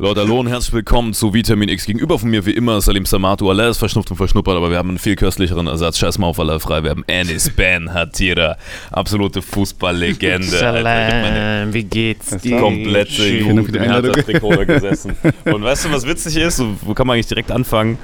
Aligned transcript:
Leute, 0.00 0.20
hallo 0.20 0.38
und 0.38 0.46
herzlich 0.46 0.72
willkommen 0.74 1.12
zu 1.12 1.34
Vitamin 1.34 1.68
X. 1.68 1.84
Gegenüber 1.84 2.20
von 2.20 2.30
mir 2.30 2.46
wie 2.46 2.52
immer 2.52 2.80
Salim 2.80 3.04
Samatu. 3.04 3.50
Allah 3.50 3.70
ist 3.70 3.78
verschnupft 3.78 4.12
und 4.12 4.16
verschnuppert, 4.16 4.54
aber 4.54 4.70
wir 4.70 4.78
haben 4.78 4.90
einen 4.90 5.00
viel 5.00 5.16
köstlicheren 5.16 5.66
Ersatz. 5.66 5.98
Scheiß 5.98 6.18
mal 6.18 6.28
auf 6.28 6.38
Allah 6.38 6.60
frei. 6.60 6.84
Wir 6.84 6.90
haben 6.90 7.04
Anis 7.10 7.50
Ben 7.50 7.92
Hatira. 7.92 8.56
Absolute 8.92 9.42
Fußballlegende. 9.42 10.46
Salam, 10.46 11.74
wie 11.74 11.82
geht's 11.82 12.30
die 12.30 12.50
dir? 12.50 12.60
komplette 12.60 13.10
Schön. 13.10 13.48
Jugend 13.48 13.74
im 13.74 14.66
gesessen. 14.68 15.16
Und 15.44 15.64
weißt 15.64 15.86
du, 15.86 15.90
was 15.90 16.06
witzig 16.06 16.36
ist? 16.36 16.58
So, 16.58 16.76
Wo 16.82 16.94
kann 16.94 17.08
man 17.08 17.14
eigentlich 17.14 17.26
direkt 17.26 17.50
anfangen? 17.50 17.98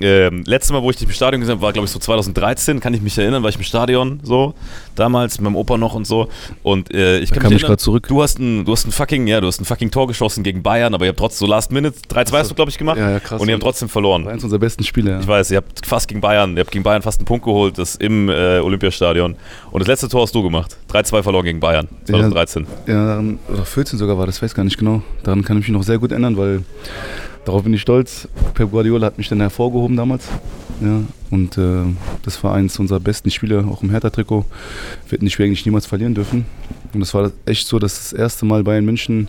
Ähm, 0.00 0.42
letztes 0.46 0.72
Mal, 0.72 0.82
wo 0.82 0.90
ich 0.90 0.96
dich 0.96 1.06
im 1.06 1.12
Stadion 1.12 1.40
gesehen 1.40 1.56
habe, 1.56 1.62
war, 1.62 1.72
glaube 1.72 1.86
ich, 1.86 1.90
so 1.90 1.98
2013. 1.98 2.80
Kann 2.80 2.94
ich 2.94 3.00
mich 3.00 3.16
erinnern, 3.18 3.42
war 3.42 3.50
ich 3.50 3.56
im 3.56 3.62
Stadion 3.62 4.20
so. 4.22 4.54
Damals 4.94 5.38
mit 5.38 5.44
meinem 5.44 5.56
Opa 5.56 5.76
noch 5.78 5.94
und 5.94 6.06
so. 6.06 6.28
Und 6.62 6.92
äh, 6.92 7.18
ich 7.18 7.30
Da 7.30 7.36
kann 7.36 7.44
mich 7.44 7.62
erinnern, 7.62 7.68
grad 7.70 7.80
zurück. 7.80 8.06
Du 8.08 8.22
hast 8.22 8.38
ein, 8.38 8.64
du 8.64 8.72
hast 8.72 8.86
ein 8.86 8.92
fucking, 8.92 9.26
ja, 9.26 9.40
du 9.40 9.46
hast 9.46 9.60
ein 9.60 9.64
fucking 9.64 9.90
Tor 9.90 10.06
geschossen 10.06 10.42
gegen 10.42 10.62
Bayern, 10.62 10.94
aber 10.94 11.04
ihr 11.04 11.10
habt 11.10 11.18
trotzdem 11.18 11.46
so 11.46 11.50
Last 11.50 11.72
Minute 11.72 11.96
3-2 12.10 12.38
hast 12.38 12.50
du, 12.50 12.54
glaube 12.54 12.70
ich, 12.70 12.78
gemacht. 12.78 12.98
Ja, 12.98 13.10
ja, 13.10 13.20
krass. 13.20 13.40
Und 13.40 13.48
ihr 13.48 13.54
habt 13.54 13.62
trotzdem 13.62 13.88
verloren. 13.88 14.26
eins 14.28 14.44
unserer 14.44 14.60
besten 14.60 14.84
Spiele. 14.84 15.12
Ja. 15.12 15.20
Ich 15.20 15.26
weiß, 15.26 15.50
ihr 15.50 15.58
habt 15.58 15.86
fast 15.86 16.08
gegen 16.08 16.20
Bayern, 16.20 16.56
ihr 16.56 16.60
habt 16.60 16.70
gegen 16.70 16.82
Bayern 16.82 17.02
fast 17.02 17.20
einen 17.20 17.26
Punkt 17.26 17.44
geholt, 17.44 17.78
das 17.78 17.96
im 17.96 18.28
äh, 18.28 18.58
Olympiastadion. 18.58 19.36
Und 19.70 19.80
das 19.80 19.88
letzte 19.88 20.08
Tor 20.08 20.22
hast 20.22 20.34
du 20.34 20.42
gemacht. 20.42 20.76
3-2 20.92 21.22
verloren 21.22 21.44
gegen 21.44 21.60
Bayern, 21.60 21.88
2013. 22.04 22.66
Ja, 22.86 23.06
daran, 23.06 23.38
oder 23.48 23.64
14 23.64 23.98
sogar 23.98 24.18
war 24.18 24.26
das, 24.26 24.42
weiß 24.42 24.54
gar 24.54 24.64
nicht 24.64 24.78
genau. 24.78 25.02
Daran 25.22 25.44
kann 25.44 25.58
ich 25.58 25.68
mich 25.68 25.72
noch 25.72 25.82
sehr 25.82 25.98
gut 25.98 26.12
erinnern, 26.12 26.36
weil 26.36 26.62
darauf 27.48 27.62
bin 27.62 27.72
ich 27.72 27.80
stolz. 27.80 28.28
Pep 28.52 28.70
Guardiola 28.70 29.06
hat 29.06 29.16
mich 29.16 29.28
dann 29.28 29.40
hervorgehoben 29.40 29.96
damals. 29.96 30.28
Ja, 30.82 31.00
und 31.30 31.56
äh, 31.56 31.82
das 32.22 32.44
war 32.44 32.54
eins 32.54 32.78
unserer 32.78 33.00
besten 33.00 33.30
Spiele, 33.30 33.64
auch 33.66 33.82
im 33.82 33.90
Hertha-Trikot. 33.90 34.44
Wir 35.06 35.12
hätten 35.12 35.24
die 35.24 35.30
Spiel 35.30 35.46
eigentlich 35.46 35.64
niemals 35.64 35.86
verlieren 35.86 36.14
dürfen. 36.14 36.44
Und 36.92 37.00
das 37.00 37.14
war 37.14 37.32
echt 37.46 37.66
so, 37.66 37.78
dass 37.78 38.10
das 38.10 38.12
erste 38.12 38.44
Mal 38.44 38.62
Bayern 38.62 38.84
München 38.84 39.28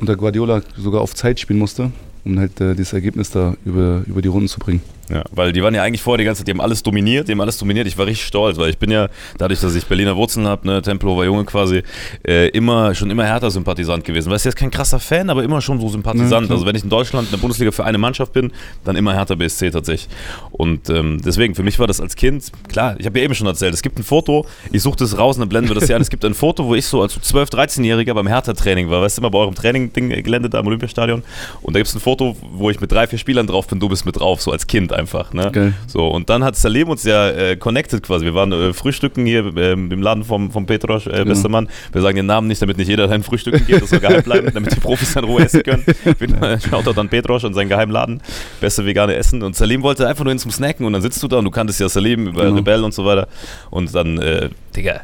unter 0.00 0.16
Guardiola 0.16 0.60
sogar 0.76 1.00
auf 1.00 1.14
Zeit 1.14 1.38
spielen 1.40 1.58
musste, 1.58 1.92
um 2.24 2.38
halt 2.38 2.60
äh, 2.60 2.74
dieses 2.74 2.92
Ergebnis 2.92 3.30
da 3.30 3.54
über, 3.64 4.02
über 4.06 4.20
die 4.20 4.28
Runden 4.28 4.48
zu 4.48 4.58
bringen. 4.58 4.82
Ja, 5.08 5.22
weil 5.30 5.52
die 5.52 5.62
waren 5.62 5.74
ja 5.74 5.82
eigentlich 5.82 6.02
vorher 6.02 6.18
die 6.18 6.24
ganze 6.24 6.40
Zeit, 6.40 6.48
die 6.48 6.52
haben 6.52 6.60
alles 6.60 6.82
dominiert, 6.82 7.28
die 7.28 7.32
haben 7.32 7.40
alles 7.40 7.58
dominiert. 7.58 7.86
Ich 7.86 7.96
war 7.96 8.06
richtig 8.06 8.26
stolz, 8.26 8.58
weil 8.58 8.70
ich 8.70 8.78
bin 8.78 8.90
ja, 8.90 9.08
dadurch, 9.38 9.60
dass 9.60 9.74
ich 9.74 9.86
Berliner 9.86 10.16
Wurzeln 10.16 10.46
habe, 10.46 10.66
ne, 10.66 10.82
Tempelhofer 10.82 11.24
Junge 11.24 11.44
quasi, 11.44 11.82
äh, 12.26 12.48
immer, 12.48 12.94
schon 12.94 13.10
immer 13.10 13.24
Hertha-Sympathisant 13.24 14.04
gewesen. 14.04 14.30
Weißt 14.30 14.44
du, 14.44 14.48
jetzt 14.48 14.56
kein 14.56 14.70
krasser 14.70 14.98
Fan, 14.98 15.30
aber 15.30 15.44
immer 15.44 15.60
schon 15.60 15.80
so 15.80 15.88
Sympathisant. 15.88 16.48
Ja, 16.48 16.54
also 16.54 16.66
wenn 16.66 16.74
ich 16.74 16.82
in 16.82 16.90
Deutschland 16.90 17.28
in 17.28 17.30
der 17.32 17.38
Bundesliga 17.38 17.70
für 17.70 17.84
eine 17.84 17.98
Mannschaft 17.98 18.32
bin, 18.32 18.52
dann 18.84 18.96
immer 18.96 19.14
Hertha 19.14 19.34
BSC 19.34 19.70
tatsächlich. 19.70 20.08
Und 20.50 20.90
ähm, 20.90 21.20
deswegen, 21.24 21.54
für 21.54 21.62
mich 21.62 21.78
war 21.78 21.86
das 21.86 22.00
als 22.00 22.16
Kind, 22.16 22.50
klar, 22.68 22.96
ich 22.98 23.06
habe 23.06 23.18
ja 23.18 23.24
eben 23.24 23.34
schon 23.34 23.46
erzählt, 23.46 23.74
es 23.74 23.82
gibt 23.82 23.98
ein 23.98 24.04
Foto, 24.04 24.46
ich 24.72 24.82
suche 24.82 24.96
das 24.96 25.16
raus 25.18 25.36
und 25.36 25.40
dann 25.40 25.48
blenden 25.48 25.70
wir 25.70 25.74
das 25.74 25.86
hier 25.86 25.96
an. 25.96 26.02
Es 26.02 26.10
gibt 26.10 26.24
ein 26.24 26.34
Foto, 26.34 26.66
wo 26.66 26.74
ich 26.74 26.86
so 26.86 27.02
als 27.02 27.14
so 27.14 27.38
12-, 27.38 27.52
13-Jähriger 27.52 28.14
beim 28.14 28.26
Hertha-Training 28.26 28.90
war, 28.90 29.02
weißt 29.02 29.18
du, 29.18 29.22
immer 29.22 29.30
bei 29.30 29.38
eurem 29.38 29.54
Training-Gelände 29.54 30.50
da 30.50 30.58
am 30.58 30.66
Olympiastadion. 30.66 31.22
Und 31.62 31.74
da 31.74 31.78
gibt 31.78 31.88
es 31.88 31.94
ein 31.94 32.00
Foto, 32.00 32.36
wo 32.40 32.70
ich 32.70 32.80
mit 32.80 32.90
drei, 32.90 33.06
vier 33.06 33.18
Spielern 33.18 33.46
drauf 33.46 33.66
bin, 33.66 33.80
du 33.80 33.88
bist 33.88 34.04
mit 34.06 34.18
drauf, 34.18 34.40
so 34.40 34.50
als 34.50 34.66
Kind 34.66 34.92
einfach. 34.96 35.32
Ne? 35.32 35.50
Geil. 35.52 35.74
So, 35.86 36.08
und 36.08 36.30
dann 36.30 36.42
hat 36.42 36.56
Salim 36.56 36.88
uns 36.88 37.04
ja 37.04 37.28
äh, 37.28 37.56
connected 37.56 38.02
quasi. 38.02 38.24
Wir 38.24 38.34
waren 38.34 38.52
äh, 38.52 38.72
frühstücken 38.72 39.26
hier 39.26 39.56
ähm, 39.56 39.90
im 39.92 40.02
Laden 40.02 40.24
vom, 40.24 40.50
vom 40.50 40.66
Petros, 40.66 41.06
äh, 41.06 41.24
bester 41.24 41.48
Mann. 41.48 41.68
Wir 41.92 42.02
sagen 42.02 42.16
den 42.16 42.26
Namen 42.26 42.48
nicht, 42.48 42.62
damit 42.62 42.78
nicht 42.78 42.88
jeder 42.88 43.06
dahin 43.06 43.22
frühstücken 43.22 43.66
geht, 43.66 43.82
das 43.82 43.90
soll 43.90 44.00
geheim 44.00 44.22
bleiben, 44.22 44.50
damit 44.52 44.74
die 44.74 44.80
Profis 44.80 45.14
in 45.14 45.24
Ruhe 45.24 45.44
essen 45.44 45.62
können. 45.62 45.84
Schaut 46.70 46.96
an 46.96 47.08
Petros 47.08 47.44
und 47.44 47.54
seinen 47.54 47.68
geheimen 47.68 47.92
Laden. 47.92 48.22
Beste 48.60 48.84
vegane 48.84 49.14
Essen. 49.14 49.42
Und 49.42 49.54
Salim 49.54 49.82
wollte 49.82 50.08
einfach 50.08 50.24
nur 50.24 50.30
hin 50.30 50.38
zum 50.38 50.50
Snacken 50.50 50.86
und 50.86 50.92
dann 50.92 51.02
sitzt 51.02 51.22
du 51.22 51.28
da 51.28 51.38
und 51.38 51.44
du 51.44 51.50
kanntest 51.50 51.80
ja 51.80 51.88
Salim 51.88 52.28
über 52.28 52.46
Genau. 52.46 52.56
Rebell 52.56 52.84
und 52.84 52.94
so 52.94 53.04
weiter. 53.04 53.28
Und 53.70 53.94
dann, 53.94 54.18
äh, 54.18 54.50
Digga, 54.74 55.00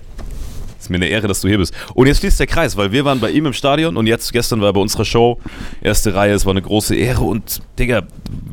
ist 0.82 0.90
mir 0.90 0.96
eine 0.96 1.06
Ehre, 1.06 1.28
dass 1.28 1.40
du 1.40 1.48
hier 1.48 1.58
bist. 1.58 1.74
Und 1.94 2.06
jetzt 2.06 2.18
schließt 2.18 2.40
der 2.40 2.46
Kreis, 2.46 2.76
weil 2.76 2.92
wir 2.92 3.04
waren 3.04 3.20
bei 3.20 3.30
ihm 3.30 3.46
im 3.46 3.52
Stadion 3.52 3.96
und 3.96 4.06
jetzt 4.06 4.32
gestern 4.32 4.60
war 4.60 4.68
er 4.68 4.72
bei 4.72 4.80
unserer 4.80 5.04
Show, 5.04 5.38
erste 5.80 6.14
Reihe, 6.14 6.34
es 6.34 6.44
war 6.44 6.52
eine 6.52 6.62
große 6.62 6.94
Ehre 6.94 7.22
und 7.22 7.62
Digga, 7.78 8.02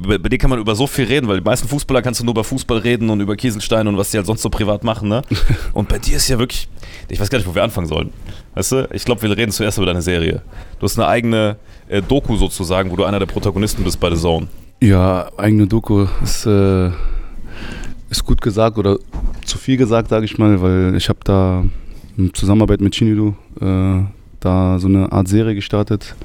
bei, 0.07 0.17
dir 0.17 0.37
kann 0.37 0.49
man 0.49 0.59
über 0.59 0.75
so 0.75 0.87
viel 0.87 1.05
reden, 1.05 1.27
weil 1.27 1.37
die 1.37 1.43
meisten 1.43 1.67
Fußballer 1.67 2.01
kannst 2.01 2.19
du 2.19 2.25
nur 2.25 2.33
über 2.33 2.43
Fußball 2.43 2.79
reden 2.79 3.09
und 3.09 3.19
über 3.19 3.35
Kieselstein 3.35 3.87
und 3.87 3.97
was 3.97 4.11
die 4.11 4.17
halt 4.17 4.27
sonst 4.27 4.41
so 4.41 4.49
privat 4.49 4.83
machen, 4.83 5.09
ne? 5.09 5.21
Und 5.73 5.89
bei 5.89 5.99
dir 5.99 6.17
ist 6.17 6.27
ja 6.27 6.39
wirklich, 6.39 6.67
ich 7.07 7.19
weiß 7.19 7.29
gar 7.29 7.37
nicht, 7.37 7.47
wo 7.47 7.55
wir 7.55 7.63
anfangen 7.63 7.87
sollen. 7.87 8.11
Weißt 8.55 8.71
du, 8.71 8.89
ich 8.91 9.05
glaube, 9.05 9.21
wir 9.21 9.35
reden 9.35 9.51
zuerst 9.51 9.77
über 9.77 9.87
deine 9.87 10.01
Serie. 10.01 10.41
Du 10.79 10.83
hast 10.83 10.97
eine 10.97 11.07
eigene 11.07 11.57
äh, 11.87 12.01
Doku 12.01 12.35
sozusagen, 12.35 12.91
wo 12.91 12.95
du 12.95 13.03
einer 13.03 13.19
der 13.19 13.25
Protagonisten 13.25 13.83
bist 13.83 13.99
bei 13.99 14.09
The 14.13 14.21
Zone. 14.21 14.47
Ja, 14.81 15.29
eigene 15.37 15.67
Doku 15.67 16.07
ist, 16.23 16.45
äh, 16.45 16.89
ist 18.09 18.25
gut 18.25 18.41
gesagt 18.41 18.77
oder 18.77 18.97
zu 19.45 19.57
viel 19.57 19.77
gesagt, 19.77 20.09
sage 20.09 20.25
ich 20.25 20.37
mal, 20.37 20.61
weil 20.61 20.95
ich 20.95 21.09
habe 21.09 21.19
da 21.23 21.63
in 22.19 22.33
Zusammenarbeit 22.33 22.81
mit 22.81 22.93
Chinidu 22.93 23.33
äh, 23.61 24.03
da 24.39 24.79
so 24.79 24.87
eine 24.87 25.11
Art 25.11 25.27
Serie 25.27 25.55
gestartet. 25.55 26.15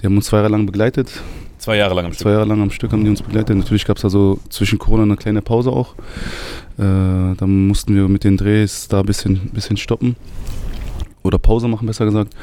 Die 0.00 0.06
haben 0.06 0.16
uns 0.16 0.26
zwei 0.26 0.38
Jahre 0.38 0.50
lang 0.50 0.66
begleitet. 0.66 1.10
Zwei 1.58 1.76
Jahre 1.76 1.94
lang 1.94 2.04
am 2.04 2.12
Stück. 2.12 2.22
Zwei 2.22 2.32
Jahre 2.32 2.44
lang 2.44 2.60
am 2.60 2.70
Stück 2.70 2.92
haben 2.92 3.04
die 3.04 3.10
uns 3.10 3.22
begleitet. 3.22 3.56
Natürlich 3.56 3.86
gab 3.86 3.96
es 3.96 4.04
also 4.04 4.38
zwischen 4.50 4.78
Corona 4.78 5.04
eine 5.04 5.16
kleine 5.16 5.40
Pause 5.40 5.70
auch. 5.70 5.94
Äh, 6.76 7.34
dann 7.36 7.66
mussten 7.68 7.94
wir 7.94 8.06
mit 8.08 8.22
den 8.24 8.36
Drehs 8.36 8.88
da 8.88 9.00
ein 9.00 9.06
bisschen, 9.06 9.50
bisschen 9.52 9.78
stoppen. 9.78 10.16
Oder 11.22 11.38
Pause 11.38 11.68
machen, 11.68 11.86
besser 11.86 12.04
gesagt. 12.04 12.34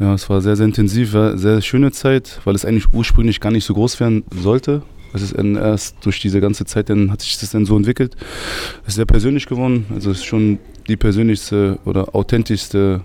Ja, 0.00 0.14
es 0.14 0.28
war 0.28 0.40
sehr, 0.40 0.56
sehr 0.56 0.66
intensiv, 0.66 1.12
war 1.12 1.38
sehr 1.38 1.62
schöne 1.62 1.92
Zeit, 1.92 2.40
weil 2.44 2.56
es 2.56 2.64
eigentlich 2.64 2.92
ursprünglich 2.92 3.38
gar 3.38 3.52
nicht 3.52 3.64
so 3.64 3.74
groß 3.74 4.00
werden 4.00 4.24
sollte. 4.42 4.82
Es 5.16 5.32
ist 5.32 5.32
erst 5.32 5.96
durch 6.04 6.20
diese 6.20 6.40
ganze 6.40 6.64
Zeit, 6.64 6.90
dann 6.90 7.10
hat 7.10 7.22
sich 7.22 7.38
das 7.38 7.50
dann 7.50 7.66
so 7.66 7.76
entwickelt. 7.76 8.16
Es 8.82 8.88
ist 8.88 8.94
sehr 8.96 9.06
persönlich 9.06 9.46
geworden. 9.46 9.86
Also 9.94 10.10
es 10.10 10.18
ist 10.18 10.24
schon 10.24 10.58
die 10.88 10.96
persönlichste 10.96 11.78
oder 11.84 12.14
authentischste 12.14 13.00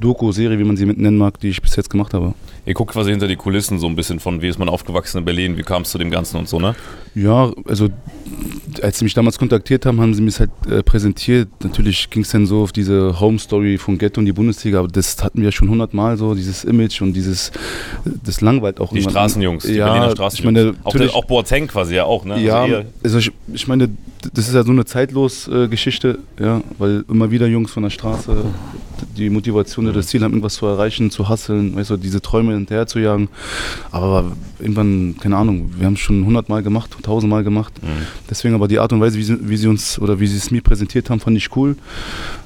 Doku-Serie, 0.00 0.58
wie 0.58 0.64
man 0.64 0.76
sie 0.76 0.86
nennen 0.86 1.16
mag, 1.16 1.40
die 1.40 1.48
ich 1.48 1.62
bis 1.62 1.76
jetzt 1.76 1.90
gemacht 1.90 2.14
habe. 2.14 2.34
Ihr 2.66 2.74
guckt 2.74 2.92
quasi 2.92 3.10
hinter 3.10 3.28
die 3.28 3.36
Kulissen 3.36 3.78
so 3.78 3.86
ein 3.86 3.96
bisschen 3.96 4.20
von, 4.20 4.40
wie 4.40 4.48
ist 4.48 4.58
man 4.58 4.68
aufgewachsen 4.68 5.18
in 5.18 5.24
Berlin, 5.24 5.58
wie 5.58 5.62
kam 5.62 5.82
es 5.82 5.90
zu 5.90 5.98
dem 5.98 6.10
Ganzen 6.10 6.38
und 6.38 6.48
so, 6.48 6.58
ne? 6.58 6.74
Ja, 7.14 7.52
also 7.68 7.88
als 8.82 8.98
sie 8.98 9.04
mich 9.04 9.14
damals 9.14 9.38
kontaktiert 9.38 9.86
haben, 9.86 10.00
haben 10.00 10.14
sie 10.14 10.22
mir 10.22 10.28
es 10.30 10.40
halt 10.40 10.50
äh, 10.68 10.82
präsentiert. 10.82 11.48
Natürlich 11.62 12.10
ging 12.10 12.22
es 12.22 12.30
dann 12.30 12.46
so 12.46 12.62
auf 12.62 12.72
diese 12.72 13.20
Home 13.20 13.38
Story 13.38 13.78
von 13.78 13.98
Ghetto 13.98 14.18
und 14.18 14.26
die 14.26 14.32
Bundesliga, 14.32 14.78
aber 14.80 14.88
das 14.88 15.22
hatten 15.22 15.38
wir 15.38 15.46
ja 15.46 15.52
schon 15.52 15.68
hundertmal 15.68 16.16
so, 16.16 16.34
dieses 16.34 16.64
Image 16.64 17.02
und 17.02 17.12
dieses, 17.12 17.52
das 18.24 18.40
langweilt 18.40 18.80
auch 18.80 18.88
Die 18.90 18.96
irgendwann. 18.96 19.12
Straßenjungs, 19.12 19.64
die 19.64 19.74
ja, 19.74 19.86
Berliner 19.86 20.06
Ich 20.08 20.12
Straßenjungs. 20.12 20.54
meine, 20.54 20.74
auch, 20.84 20.92
der, 20.96 21.14
auch 21.14 21.24
Boateng 21.26 21.66
quasi 21.68 21.94
ja 21.96 22.04
auch, 22.04 22.24
ne? 22.24 22.40
ja, 22.40 22.62
Also 22.62 22.84
also 23.02 23.18
ich, 23.18 23.30
ich 23.52 23.68
meine, 23.68 23.90
das 24.32 24.48
ist 24.48 24.54
ja 24.54 24.64
so 24.64 24.72
eine 24.72 24.84
zeitlos 24.86 25.46
äh, 25.48 25.68
Geschichte, 25.68 26.18
ja, 26.40 26.62
weil 26.78 27.04
immer 27.08 27.30
wieder 27.30 27.46
Jungs 27.46 27.70
von 27.70 27.82
der 27.82 27.90
Straße 27.90 28.44
die 29.16 29.28
Motivation 29.30 29.86
oder 29.86 29.94
das 29.96 30.06
Ziel 30.08 30.22
haben, 30.22 30.32
irgendwas 30.32 30.54
zu 30.54 30.66
erreichen, 30.66 31.10
zu 31.10 31.28
hasseln, 31.28 31.76
weißt 31.76 31.90
du, 31.90 31.96
diese 31.96 32.20
Träume 32.22 32.53
hinterher 32.54 32.86
zu 32.86 32.98
jagen. 32.98 33.28
Aber 33.90 34.32
irgendwann, 34.58 35.16
keine 35.20 35.36
Ahnung, 35.36 35.70
wir 35.76 35.86
haben 35.86 35.94
es 35.94 36.00
schon 36.00 36.24
hundertmal 36.24 36.62
gemacht, 36.62 36.90
tausendmal 37.02 37.44
gemacht. 37.44 37.72
Mhm. 37.82 38.06
Deswegen 38.28 38.54
aber 38.54 38.68
die 38.68 38.78
Art 38.78 38.92
und 38.92 39.00
Weise, 39.00 39.18
wie 39.18 39.24
sie, 39.24 39.48
wie 39.48 39.56
sie 39.56 39.68
uns 39.68 39.98
oder 39.98 40.20
wie 40.20 40.26
sie 40.26 40.36
es 40.36 40.50
mir 40.50 40.62
präsentiert 40.62 41.10
haben, 41.10 41.20
fand 41.20 41.36
ich 41.36 41.54
cool. 41.56 41.76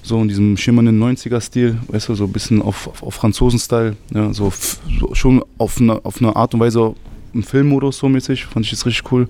So 0.03 0.21
in 0.21 0.29
diesem 0.29 0.57
schimmernden 0.57 1.03
90er-Stil, 1.03 1.79
weißt 1.89 2.09
du, 2.09 2.15
so 2.15 2.25
ein 2.25 2.33
bisschen 2.33 2.63
auf, 2.63 2.89
auf, 2.89 3.03
auf 3.03 3.15
Franzosen-Style, 3.15 3.97
ja, 4.15 4.33
so, 4.33 4.53
so 5.01 5.15
schon 5.15 5.45
auf 5.59 5.81
eine, 5.81 6.05
auf 6.05 6.21
eine 6.21 6.35
Art 6.35 6.55
und 6.55 6.61
Weise 6.61 6.95
im 7.35 7.43
Filmmodus 7.43 7.99
so 7.99 8.09
mäßig, 8.09 8.47
fand 8.47 8.65
ich 8.67 8.71
das 8.71 8.87
richtig 8.87 9.11
cool. 9.13 9.29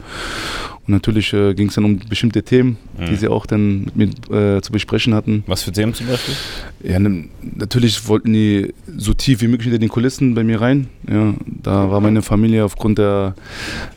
Und 0.86 0.94
natürlich 0.94 1.32
äh, 1.34 1.52
ging 1.54 1.68
es 1.68 1.74
dann 1.74 1.84
um 1.84 1.98
bestimmte 1.98 2.42
Themen, 2.42 2.78
die 2.98 3.12
Mhm. 3.12 3.16
sie 3.16 3.28
auch 3.28 3.44
dann 3.44 3.90
mit 3.94 4.30
mir 4.30 4.56
äh, 4.56 4.62
zu 4.62 4.72
besprechen 4.72 5.14
hatten. 5.14 5.44
was 5.46 5.62
für 5.62 5.70
Themen 5.72 5.92
zum 5.92 6.06
Beispiel? 6.06 6.34
Ja, 6.82 6.98
ne, 6.98 7.24
natürlich 7.42 8.08
wollten 8.08 8.32
die 8.32 8.72
so 8.96 9.12
tief 9.12 9.42
wie 9.42 9.48
möglich 9.48 9.64
hinter 9.64 9.78
den 9.78 9.90
Kulissen 9.90 10.34
bei 10.34 10.44
mir 10.44 10.60
rein. 10.62 10.88
Ja, 11.10 11.34
da 11.62 11.90
war 11.90 12.00
meine 12.00 12.22
Familie 12.22 12.64
aufgrund 12.64 12.98
der 12.98 13.34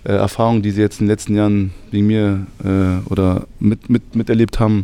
äh, 0.04 0.12
Erfahrung, 0.12 0.62
die 0.62 0.72
sie 0.72 0.82
jetzt 0.82 1.00
in 1.00 1.06
den 1.06 1.12
letzten 1.12 1.36
Jahren 1.36 1.72
wegen 1.92 2.08
mir 2.08 2.46
äh, 2.64 3.10
oder 3.10 3.48
mit, 3.60 3.90
mit, 3.90 4.14
miterlebt 4.16 4.60
haben, 4.60 4.84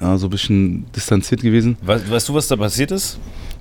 ja, 0.00 0.16
so 0.16 0.28
ein 0.28 0.30
bisschen 0.30 0.86
distanziert 0.96 1.42
gewesen. 1.42 1.76
Weißt, 1.82 2.10
weißt 2.10 2.28
du, 2.30 2.34
was 2.34 2.48
da 2.48 2.56
passiert 2.56 2.92
ist? 2.92 3.18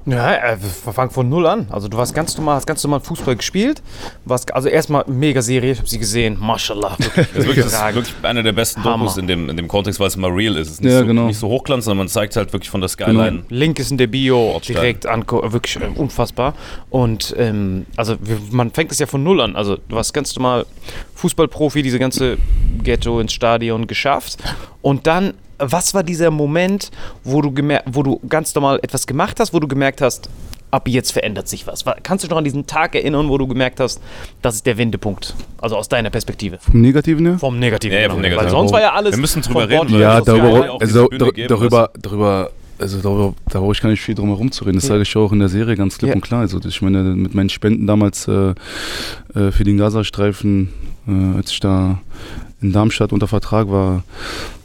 Ja, 0.09 0.33
äh, 0.33 0.57
wir 0.83 0.94
fangen 0.94 1.11
von 1.11 1.29
null 1.29 1.45
an. 1.47 1.67
Also 1.69 1.88
du 1.88 1.97
warst 1.97 2.13
ganz 2.13 2.35
normal, 2.38 2.56
hast 2.56 2.65
ganz 2.67 2.83
normal 2.83 3.00
Fußball 3.01 3.35
gespielt. 3.35 3.81
Warst, 4.25 4.53
also 4.53 4.67
erstmal 4.69 5.03
mega 5.07 5.41
Serie, 5.41 5.71
ich 5.73 5.77
habe 5.79 5.88
sie 5.89 6.00
gesehen. 6.00 6.38
Mashallah. 6.39 6.95
Wirklich, 7.00 7.15
Das 7.15 7.27
ist 7.27 7.35
wirklich, 7.35 7.56
das 7.57 7.65
ist 7.67 7.73
überragend. 7.73 7.95
wirklich 7.95 8.15
einer 8.25 8.44
der 8.44 8.51
besten 8.53 8.83
Hammer. 8.83 8.97
Dokus 9.06 9.17
in 9.17 9.27
dem, 9.27 9.50
in 9.50 9.57
dem 9.57 9.67
Kontext, 9.67 10.00
weil 10.00 10.07
es 10.07 10.15
immer 10.15 10.35
real 10.35 10.56
ist. 10.56 10.67
Es 10.67 10.73
ist 10.75 10.81
nicht, 10.83 10.91
Ja, 10.91 11.00
so, 11.00 11.06
genau. 11.06 11.27
nicht 11.27 11.38
so 11.39 11.47
hochglanz, 11.47 11.85
sondern 11.85 12.00
man 12.00 12.07
zeigt 12.07 12.35
halt 12.35 12.51
wirklich 12.53 12.69
von 12.69 12.81
der 12.81 12.89
Skyline. 12.89 13.44
Link 13.50 13.79
ist 13.79 13.91
in 13.91 13.97
der 13.97 14.07
Bio 14.07 14.38
Ortsteil. 14.53 14.75
direkt 14.75 15.06
angucken, 15.06 15.51
wirklich 15.53 15.75
äh, 15.75 15.88
unfassbar. 15.95 16.53
Und 16.89 17.35
ähm, 17.38 17.85
also 17.95 18.15
wir, 18.21 18.38
man 18.51 18.71
fängt 18.71 18.91
es 18.91 19.00
ja 19.00 19.05
von 19.05 19.23
null 19.23 19.41
an. 19.41 19.55
Also 19.55 19.75
du 19.75 19.95
warst 19.95 20.13
ganz 20.13 20.35
normal 20.35 20.65
Fußballprofi, 21.15 21.81
diese 21.83 22.00
ganze 22.00 22.38
Ghetto 22.83 23.19
ins 23.19 23.33
Stadion 23.33 23.88
geschafft. 23.88 24.38
Und 24.81 25.07
dann, 25.07 25.33
was 25.59 25.94
war 25.94 26.03
dieser 26.03 26.31
Moment, 26.31 26.91
wo 27.23 27.41
du, 27.41 27.51
wo 27.85 28.03
du 28.03 28.19
ganz 28.27 28.56
normal 28.56 28.79
etwas 28.81 29.06
gemacht 29.07 29.39
hast, 29.39 29.53
wo 29.53 29.59
du 29.59 29.67
gemerkt 29.67 30.01
hast, 30.01 30.29
ab 30.71 30.88
jetzt 30.88 31.11
verändert 31.11 31.47
sich 31.47 31.65
was? 31.67 31.83
Kannst 32.03 32.23
du 32.23 32.27
dich 32.27 32.31
noch 32.31 32.38
an 32.38 32.44
diesen 32.44 32.65
Tag 32.67 32.95
erinnern, 32.95 33.27
wo 33.29 33.38
du 33.38 33.47
gemerkt 33.47 33.79
hast, 33.79 34.01
das 34.41 34.56
ist 34.56 34.65
der 34.65 34.77
Wendepunkt? 34.77 35.33
Also 35.59 35.75
aus 35.77 35.89
deiner 35.89 36.09
Perspektive. 36.11 36.59
Vom 36.61 36.79
Negativen 36.81 37.25
her? 37.25 37.39
Vom 37.39 37.57
Negativen. 37.59 37.95
Ja, 37.95 38.03
ja, 38.03 38.09
vom 38.09 38.17
genau. 38.21 38.29
Negativen. 38.35 38.53
Weil 38.53 38.59
sonst 38.61 38.71
war 38.71 38.81
ja 38.81 38.94
alles. 38.94 39.13
Wir 39.13 39.19
müssen 39.21 39.41
drüber 39.41 39.67
reden, 39.67 39.88
Bord- 39.88 40.00
Ja, 40.01 40.21
darüber, 40.21 40.71
auch 40.73 40.81
also 40.81 41.07
dar- 41.07 41.31
geben, 41.31 41.47
darüber, 41.47 41.89
darüber, 42.00 42.51
also 42.77 43.00
darüber, 43.01 43.33
da 43.50 43.59
brauche 43.59 43.71
ich 43.73 43.81
gar 43.81 43.89
nicht 43.89 44.01
viel 44.01 44.15
drum 44.15 44.29
herum 44.29 44.51
zu 44.51 44.63
reden. 44.63 44.77
Das 44.77 44.83
Ja. 44.85 44.89
sage 44.89 45.01
ich 45.01 45.15
auch 45.17 45.31
in 45.31 45.39
der 45.39 45.50
Serie 45.50 45.75
ganz 45.75 45.97
klipp 45.97 46.09
Ja. 46.09 46.15
und 46.15 46.21
klar. 46.21 46.41
Also 46.41 46.59
ich 46.63 46.81
meine, 46.81 47.01
mit 47.03 47.33
meinen 47.33 47.50
Spenden 47.50 47.88
damals 47.88 48.27
äh, 48.27 48.53
äh, 49.35 49.51
für 49.51 49.63
den 49.63 49.77
Gazastreifen, 49.77 50.69
äh, 51.07 51.38
als 51.38 51.51
ich 51.51 51.59
da 51.59 52.00
in 52.61 52.71
Darmstadt 52.73 53.13
unter 53.13 53.27
Vertrag 53.27 53.69
war, 53.69 54.03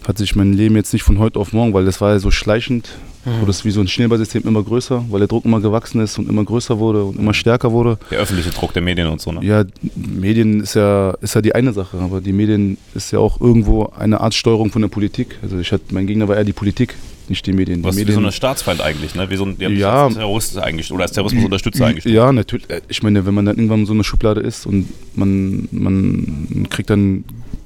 hat 0.07 0.19
sich 0.19 0.35
mein 0.37 0.53
Leben 0.53 0.77
jetzt 0.77 0.93
nicht 0.93 1.03
von 1.03 1.19
heute 1.19 1.39
auf 1.39 1.53
morgen, 1.53 1.73
weil 1.73 1.85
das 1.85 2.01
war 2.01 2.13
ja 2.13 2.19
so 2.19 2.31
schleichend, 2.31 2.91
Mhm. 3.25 3.41
wurde 3.41 3.53
es 3.53 3.65
wie 3.65 3.71
so 3.71 3.81
ein 3.81 3.89
Schneeballsystem 3.89 4.43
immer 4.45 4.63
größer, 4.63 5.03
weil 5.09 5.21
der 5.21 5.29
Druck 5.29 5.47
immer 5.47 5.59
gewachsen 5.61 6.01
ist 6.03 6.19
und 6.19 6.29
immer 6.29 6.45
größer 6.45 6.79
wurde 6.79 7.05
und 7.05 7.19
immer 7.19 7.33
stärker 7.33 7.73
wurde. 7.73 7.97
Der 8.11 8.19
öffentliche 8.19 8.51
Druck 8.51 8.75
der 8.75 8.83
Medien 8.83 9.07
und 9.07 9.19
so, 9.19 9.33
ne? 9.33 9.43
Ja, 9.43 9.65
Medien 9.97 10.61
ist 10.61 10.75
ja, 10.75 11.13
ist 11.23 11.35
ja 11.35 11.41
die 11.41 11.55
eine 11.55 11.73
Sache, 11.73 11.97
aber 11.99 12.21
die 12.21 12.33
Medien 12.35 12.77
ist 12.95 13.13
ja 13.13 13.21
auch 13.21 13.41
irgendwo 13.41 13.87
eine 13.99 14.21
Art 14.21 14.35
Steuerung 14.35 14.71
von 14.71 14.83
der 14.83 14.89
Politik. 14.91 15.39
Also 15.43 15.59
ich 15.59 15.73
hatte, 15.73 15.85
mein 15.95 16.07
Gegner 16.07 16.29
war 16.29 16.37
eher 16.37 16.45
die 16.45 16.53
Politik, 16.53 16.97
nicht 17.31 17.47
die 17.47 17.55
Medien. 17.55 17.79
Die 17.79 17.85
Was 17.85 17.95
wie 17.97 18.01
Medien 18.01 18.21
so 18.21 18.27
ein 18.27 18.31
Staatsfeind 18.33 18.83
eigentlich, 18.83 19.15
ne? 19.15 19.31
Wie 19.31 19.37
so 19.37 19.47
ein 19.47 19.57
Ja. 19.59 20.05
als 20.05 20.15
Terrorist 20.17 20.59
eingestellt 20.59 20.95
oder 20.97 21.05
als 21.05 21.13
Terrorismusunterstützer 21.13 21.87
eingestellt. 21.87 22.15
Ja, 22.15 22.31
natürlich. 22.31 22.69
Äh, 22.69 22.83
Ich 22.89 23.03
meine, 23.03 23.25
wenn 23.25 23.33
man 23.33 23.47
dann 23.47 23.57
irgendwann 23.57 23.87
so 23.87 23.95
eine 23.95 24.05
Schublade 24.05 24.43
ist 24.43 24.67
und 24.67 24.89
man, 25.15 25.67
man 25.73 26.67
kriegt 26.69 26.91
dann 26.91 27.25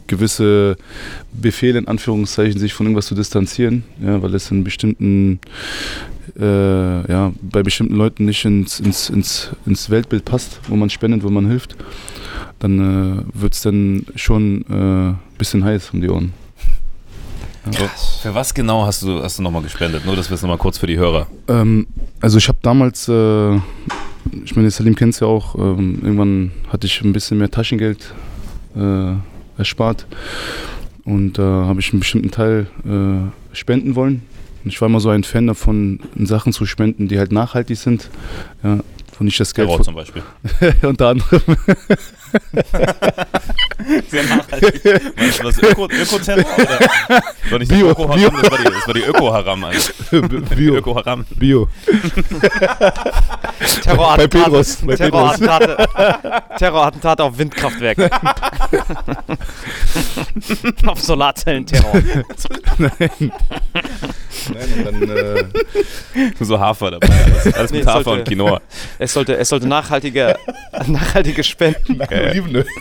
gewisse 0.08 0.76
Befehle, 1.32 1.78
in 1.78 1.88
Anführungszeichen, 1.88 2.58
sich 2.58 2.74
von 2.74 2.86
irgendwas 2.86 3.06
zu 3.06 3.14
distanzieren, 3.14 3.84
ja, 4.02 4.20
weil 4.20 4.34
es 4.34 4.50
in 4.50 4.64
bestimmten, 4.64 5.38
äh, 6.38 7.10
ja, 7.10 7.32
bei 7.40 7.62
bestimmten 7.62 7.94
Leuten 7.94 8.24
nicht 8.24 8.44
ins, 8.44 8.80
ins, 8.80 9.08
ins, 9.10 9.50
ins 9.66 9.90
Weltbild 9.90 10.24
passt, 10.24 10.60
wo 10.68 10.74
man 10.74 10.90
spendet, 10.90 11.22
wo 11.22 11.30
man 11.30 11.46
hilft, 11.46 11.76
dann 12.58 13.22
äh, 13.28 13.40
wird 13.40 13.54
es 13.54 13.62
dann 13.62 14.04
schon 14.16 14.64
ein 14.68 15.12
äh, 15.12 15.38
bisschen 15.38 15.64
heiß 15.64 15.90
um 15.92 16.00
die 16.00 16.08
Ohren. 16.08 16.32
So, 17.70 17.88
für 18.22 18.34
was 18.34 18.54
genau 18.54 18.86
hast 18.86 19.02
du, 19.02 19.22
hast 19.22 19.38
du 19.38 19.42
nochmal 19.42 19.62
gespendet? 19.62 20.04
Nur, 20.06 20.16
dass 20.16 20.30
wir 20.30 20.34
es 20.34 20.42
nochmal 20.42 20.58
kurz 20.58 20.78
für 20.78 20.86
die 20.86 20.96
Hörer. 20.96 21.26
Ähm, 21.48 21.86
also 22.20 22.38
ich 22.38 22.48
habe 22.48 22.58
damals, 22.62 23.08
äh, 23.08 23.56
ich 24.44 24.56
meine, 24.56 24.70
Salim 24.70 24.94
kennt 24.94 25.14
es 25.14 25.20
ja 25.20 25.26
auch, 25.26 25.54
ähm, 25.54 25.98
irgendwann 26.02 26.50
hatte 26.68 26.86
ich 26.86 27.00
ein 27.02 27.12
bisschen 27.12 27.38
mehr 27.38 27.50
Taschengeld 27.50 28.14
äh, 28.74 29.12
erspart 29.58 30.06
und 31.04 31.38
da 31.38 31.64
habe 31.66 31.80
ich 31.80 31.90
einen 31.92 32.00
bestimmten 32.00 32.30
Teil 32.30 32.66
äh, 32.84 33.56
spenden 33.56 33.94
wollen. 33.94 34.22
Und 34.62 34.72
ich 34.72 34.80
war 34.80 34.88
immer 34.88 35.00
so 35.00 35.08
ein 35.08 35.24
Fan 35.24 35.46
davon, 35.46 36.00
Sachen 36.18 36.52
zu 36.52 36.66
spenden, 36.66 37.08
die 37.08 37.18
halt 37.18 37.32
nachhaltig 37.32 37.78
sind. 37.78 38.10
Ja, 38.62 38.80
wo 39.18 39.24
nicht 39.24 39.40
das 39.40 39.54
Geld 39.54 39.68
Terror 39.68 39.82
zum 39.82 39.94
Beispiel. 39.94 40.22
unter 40.82 41.08
anderem. 41.08 41.40
Sehr 44.08 44.24
nachhaltig. 44.24 44.82
Meinst 45.16 45.38
du 45.38 45.42
das 45.44 45.58
Öko, 45.62 45.86
Öko-Terror? 45.86 46.44
Oder? 46.56 46.78
Das 46.78 47.20
war 47.50 47.58
nicht 47.58 47.70
Bio, 47.70 47.90
Öko-Haram, 47.90 48.18
Bio. 48.20 48.30
das 48.30 48.50
war 48.50 48.58
die, 48.58 48.64
das 48.64 48.86
war 48.86 48.94
die 48.94 49.02
Öko-Haram. 49.02 49.64
Also. 49.64 49.92
Bio, 50.54 50.74
Öko-Haram. 50.78 51.24
Bio. 51.30 51.68
Terrorattentate, 53.82 54.16
Bei 54.16 54.26
Pedros, 54.44 54.76
bei. 54.82 54.96
Terrorattentate, 54.96 55.86
Terrorattentate 56.58 57.24
auf 57.24 57.38
Windkraftwerke. 57.38 58.10
auf 60.86 61.00
Solarzellenterror. 61.00 61.92
Nein, 64.50 64.68
und 64.76 65.08
dann, 65.08 65.16
äh, 65.16 65.44
So 66.40 66.58
Hafer 66.58 66.92
dabei. 66.92 67.08
Alles, 67.08 67.54
alles 67.54 67.70
Nee, 67.70 67.78
mit 67.78 67.86
Hafer 67.86 68.04
sollte- 68.04 68.20
und 68.20 68.28
Quinoa. 68.28 68.60
Es 68.98 69.12
sollte, 69.12 69.36
es 69.36 69.48
sollte 69.48 69.66
nachhaltige, 69.66 70.38
nachhaltige 70.86 71.42
Spenden, 71.44 71.98
Olivenöl. 72.26 72.66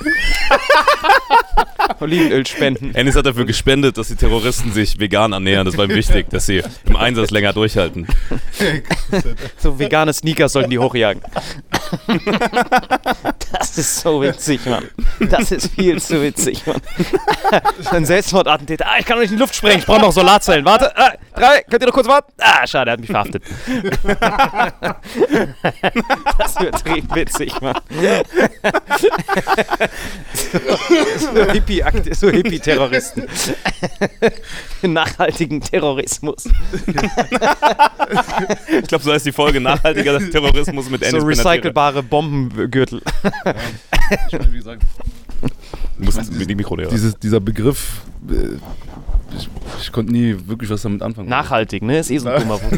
Olivenöl 2.00 2.46
spenden. 2.46 2.94
Ennis 2.94 3.15
hat 3.15 3.25
dafür 3.25 3.46
gespendet, 3.46 3.98
dass 3.98 4.10
die 4.10 4.15
Terroristen 4.15 4.72
sich 4.72 5.00
vegan 5.00 5.34
ernähren. 5.34 5.65
Das 5.65 5.77
war 5.77 5.86
ihm 5.86 5.96
wichtig, 5.96 6.29
dass 6.29 6.46
sie 6.46 6.62
im 6.86 6.96
Einsatz 6.96 7.32
länger 7.32 7.53
durchhalten. 7.53 8.08
So 9.58 9.79
vegane 9.79 10.13
Sneakers 10.13 10.53
sollten 10.53 10.70
die 10.70 10.79
hochjagen. 10.79 11.22
Das 13.51 13.77
ist 13.77 14.00
so 14.00 14.22
witzig, 14.22 14.65
Mann. 14.65 14.89
Das 15.29 15.51
ist 15.51 15.72
viel 15.74 16.01
zu 16.01 16.22
witzig, 16.22 16.65
Mann. 16.65 16.82
Ein 17.91 18.06
Selbstmordattentäter. 18.06 18.86
Ah, 18.88 19.00
ich 19.00 19.06
kann 19.06 19.15
doch 19.17 19.22
nicht 19.22 19.32
in 19.32 19.38
die 19.38 19.41
Luft 19.41 19.56
sprengen. 19.56 19.79
Ich 19.79 19.86
brauche 19.86 20.01
noch 20.01 20.12
Solarzellen. 20.12 20.65
Warte. 20.65 20.96
Ah, 20.98 21.13
drei. 21.36 21.62
Könnt 21.70 21.82
ihr 21.84 21.88
noch 21.88 21.94
kurz 21.94 22.08
warten? 22.08 22.34
Ah, 22.39 22.65
schade, 22.67 22.91
er 22.91 22.94
hat 22.94 23.00
mich 23.00 23.10
verhaftet. 23.10 23.44
Das 26.38 26.50
ist 26.50 26.62
übertrieben 26.62 27.15
witzig, 27.15 27.62
Mann. 27.62 27.77
So 31.34 31.51
Hippie-Akte, 31.51 32.15
so 32.15 32.29
Hippie-Terroristen. 32.29 33.27
Nachhaltigen 34.82 35.62
Terrorismus. 35.62 36.46
Ich 38.82 38.88
glaube, 38.88 39.03
so 39.03 39.12
heißt 39.13 39.25
die 39.25 39.32
Folge 39.32 39.60
Nachhaltiger 39.60 40.20
Terrorismus 40.29 40.89
mit 40.89 41.06
So 41.06 41.20
Ennis 41.77 41.93
Benatia. 41.93 42.01
recycelbare 42.01 42.03
Bombengürtel. 42.03 43.01
Wie 44.51 44.57
gesagt, 44.57 44.84
Du 45.98 46.03
musst 46.05 46.31
mit 46.31 46.50
dem 46.50 46.57
Mikro 46.57 46.75
näher. 46.75 46.89
dieses, 46.89 47.17
dieser 47.17 47.39
Begriff, 47.39 48.01
äh, 48.29 48.57
ich, 49.38 49.50
ich 49.81 49.91
konnte 49.91 50.12
nie 50.12 50.36
wirklich 50.46 50.69
was 50.69 50.81
damit 50.81 51.01
anfangen. 51.01 51.29
Nachhaltig, 51.29 51.84
ne? 51.84 52.00
Ist 52.00 52.12
eh 52.12 52.17
so 52.17 52.29
ein 52.29 52.41
dummer 52.41 52.60
Wort. 52.62 52.72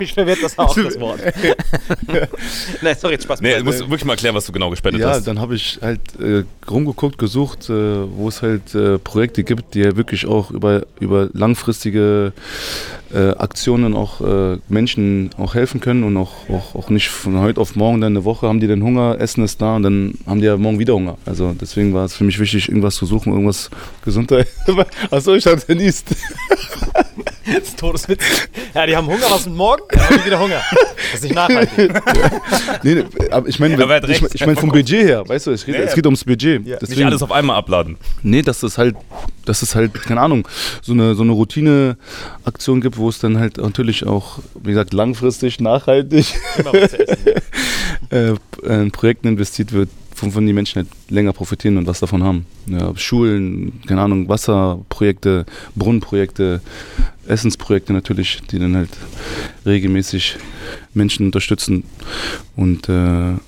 Mich 0.00 0.12
verwirrt 0.14 0.42
das 0.42 0.58
auch, 0.58 0.74
das 0.74 0.98
Wort. 1.00 1.20
Nein, 2.82 2.96
sorry, 2.98 3.14
jetzt 3.14 3.24
Spaß. 3.24 3.40
Nee, 3.40 3.58
du 3.58 3.64
musst 3.64 3.80
wirklich 3.80 4.04
mal 4.04 4.12
erklären, 4.14 4.34
was 4.34 4.46
du 4.46 4.52
genau 4.52 4.70
gespendet 4.70 5.02
Ja, 5.02 5.10
hast. 5.10 5.26
dann 5.26 5.40
habe 5.40 5.54
ich 5.54 5.78
halt 5.82 6.00
äh, 6.20 6.44
rumgeguckt, 6.70 7.18
gesucht, 7.18 7.68
äh, 7.70 7.72
wo 7.72 8.28
es 8.28 8.42
halt 8.42 8.74
äh, 8.74 8.98
Projekte 8.98 9.42
gibt, 9.44 9.74
die 9.74 9.80
ja 9.80 9.96
wirklich 9.96 10.26
auch 10.26 10.50
über, 10.50 10.82
über 11.00 11.28
langfristige 11.32 12.32
äh, 13.12 13.30
Aktionen 13.30 13.94
auch 13.94 14.20
äh, 14.20 14.58
Menschen 14.68 15.30
auch 15.36 15.54
helfen 15.54 15.80
können 15.80 16.04
und 16.04 16.16
auch, 16.16 16.48
auch, 16.48 16.74
auch 16.74 16.90
nicht 16.90 17.08
von 17.08 17.40
heute 17.40 17.60
auf 17.60 17.74
morgen 17.74 18.00
dann 18.00 18.12
eine 18.12 18.24
Woche 18.24 18.46
haben 18.46 18.60
die 18.60 18.68
dann 18.68 18.82
Hunger, 18.82 19.16
Essen 19.20 19.42
ist 19.44 19.60
da 19.60 19.76
und 19.76 19.82
dann 19.82 20.14
haben 20.26 20.40
die 20.40 20.46
ja 20.46 20.56
morgen 20.56 20.78
wieder 20.78 20.94
Hunger. 20.94 21.18
Also 21.26 21.54
deswegen 21.60 21.92
war 21.92 22.04
es 22.04 22.14
für 22.14 22.24
mich 22.24 22.38
wichtig, 22.38 22.68
irgendwas 22.68 22.94
zu 22.94 23.06
suchen, 23.06 23.32
irgendwas 23.32 23.70
Gesundheit. 24.26 24.48
Achso, 25.10 25.34
ich 25.34 25.46
hatte 25.46 25.72
liest. 25.72 26.06
Das 27.46 27.64
ist 27.64 27.78
todeswitzig. 27.78 28.48
Ja, 28.74 28.86
die 28.86 28.96
haben 28.96 29.06
Hunger, 29.06 29.24
was 29.28 29.46
mit 29.46 29.56
morgen? 29.56 29.82
Dann 29.90 30.00
haben 30.00 30.18
die 30.18 30.26
wieder 30.26 30.38
Hunger. 30.38 30.60
Das 30.70 31.14
ist 31.14 31.24
nicht 31.24 31.34
nachhaltig. 31.34 31.92
Nee, 32.82 32.94
nee, 32.94 33.04
aber 33.30 33.48
ich 33.48 33.58
meine, 33.58 33.76
hat 33.76 34.08
ich, 34.08 34.22
ich 34.34 34.46
mein 34.46 34.56
vom 34.56 34.70
Budget 34.70 35.04
her, 35.04 35.28
weißt 35.28 35.48
du, 35.48 35.50
es 35.50 35.64
geht, 35.64 35.74
Ja, 35.74 35.82
ja. 35.82 35.86
es 35.86 35.94
geht 35.94 36.06
ums 36.06 36.24
Budget. 36.24 36.64
Nicht 36.64 36.78
Deswegen, 36.80 37.04
alles 37.04 37.22
auf 37.22 37.32
einmal 37.32 37.56
abladen. 37.56 37.96
Nee, 38.22 38.42
dass 38.42 38.62
es 38.62 38.78
halt, 38.78 38.96
dass 39.44 39.62
es 39.62 39.74
halt, 39.74 39.92
keine 39.94 40.20
Ahnung, 40.20 40.46
so 40.80 40.92
eine, 40.92 41.14
so 41.14 41.22
eine 41.22 41.32
Routine-Aktion 41.32 42.80
gibt, 42.80 42.96
wo 42.96 43.08
es 43.08 43.18
dann 43.18 43.38
halt 43.38 43.58
natürlich 43.58 44.06
auch, 44.06 44.38
wie 44.62 44.70
gesagt, 44.70 44.92
langfristig, 44.92 45.60
nachhaltig 45.60 46.26
äh, 48.10 48.34
in 48.62 48.90
Projekten 48.92 49.28
investiert 49.28 49.72
wird, 49.72 49.90
wovon 50.22 50.46
die 50.46 50.52
Menschen 50.52 50.76
halt 50.82 50.88
länger 51.08 51.32
profitieren 51.32 51.76
und 51.76 51.86
was 51.86 52.00
davon 52.00 52.22
haben. 52.22 52.46
Ja, 52.66 52.94
Schulen, 52.96 53.80
keine 53.86 54.00
Ahnung, 54.02 54.28
Wasserprojekte, 54.28 55.46
Brunnenprojekte, 55.76 56.60
Essensprojekte 57.26 57.92
natürlich, 57.92 58.40
die 58.50 58.58
dann 58.58 58.76
halt 58.76 58.90
regelmäßig 59.66 60.36
Menschen 60.94 61.26
unterstützen. 61.26 61.84
Und 62.56 62.88
äh, 62.88 62.92
ja, 63.32 63.38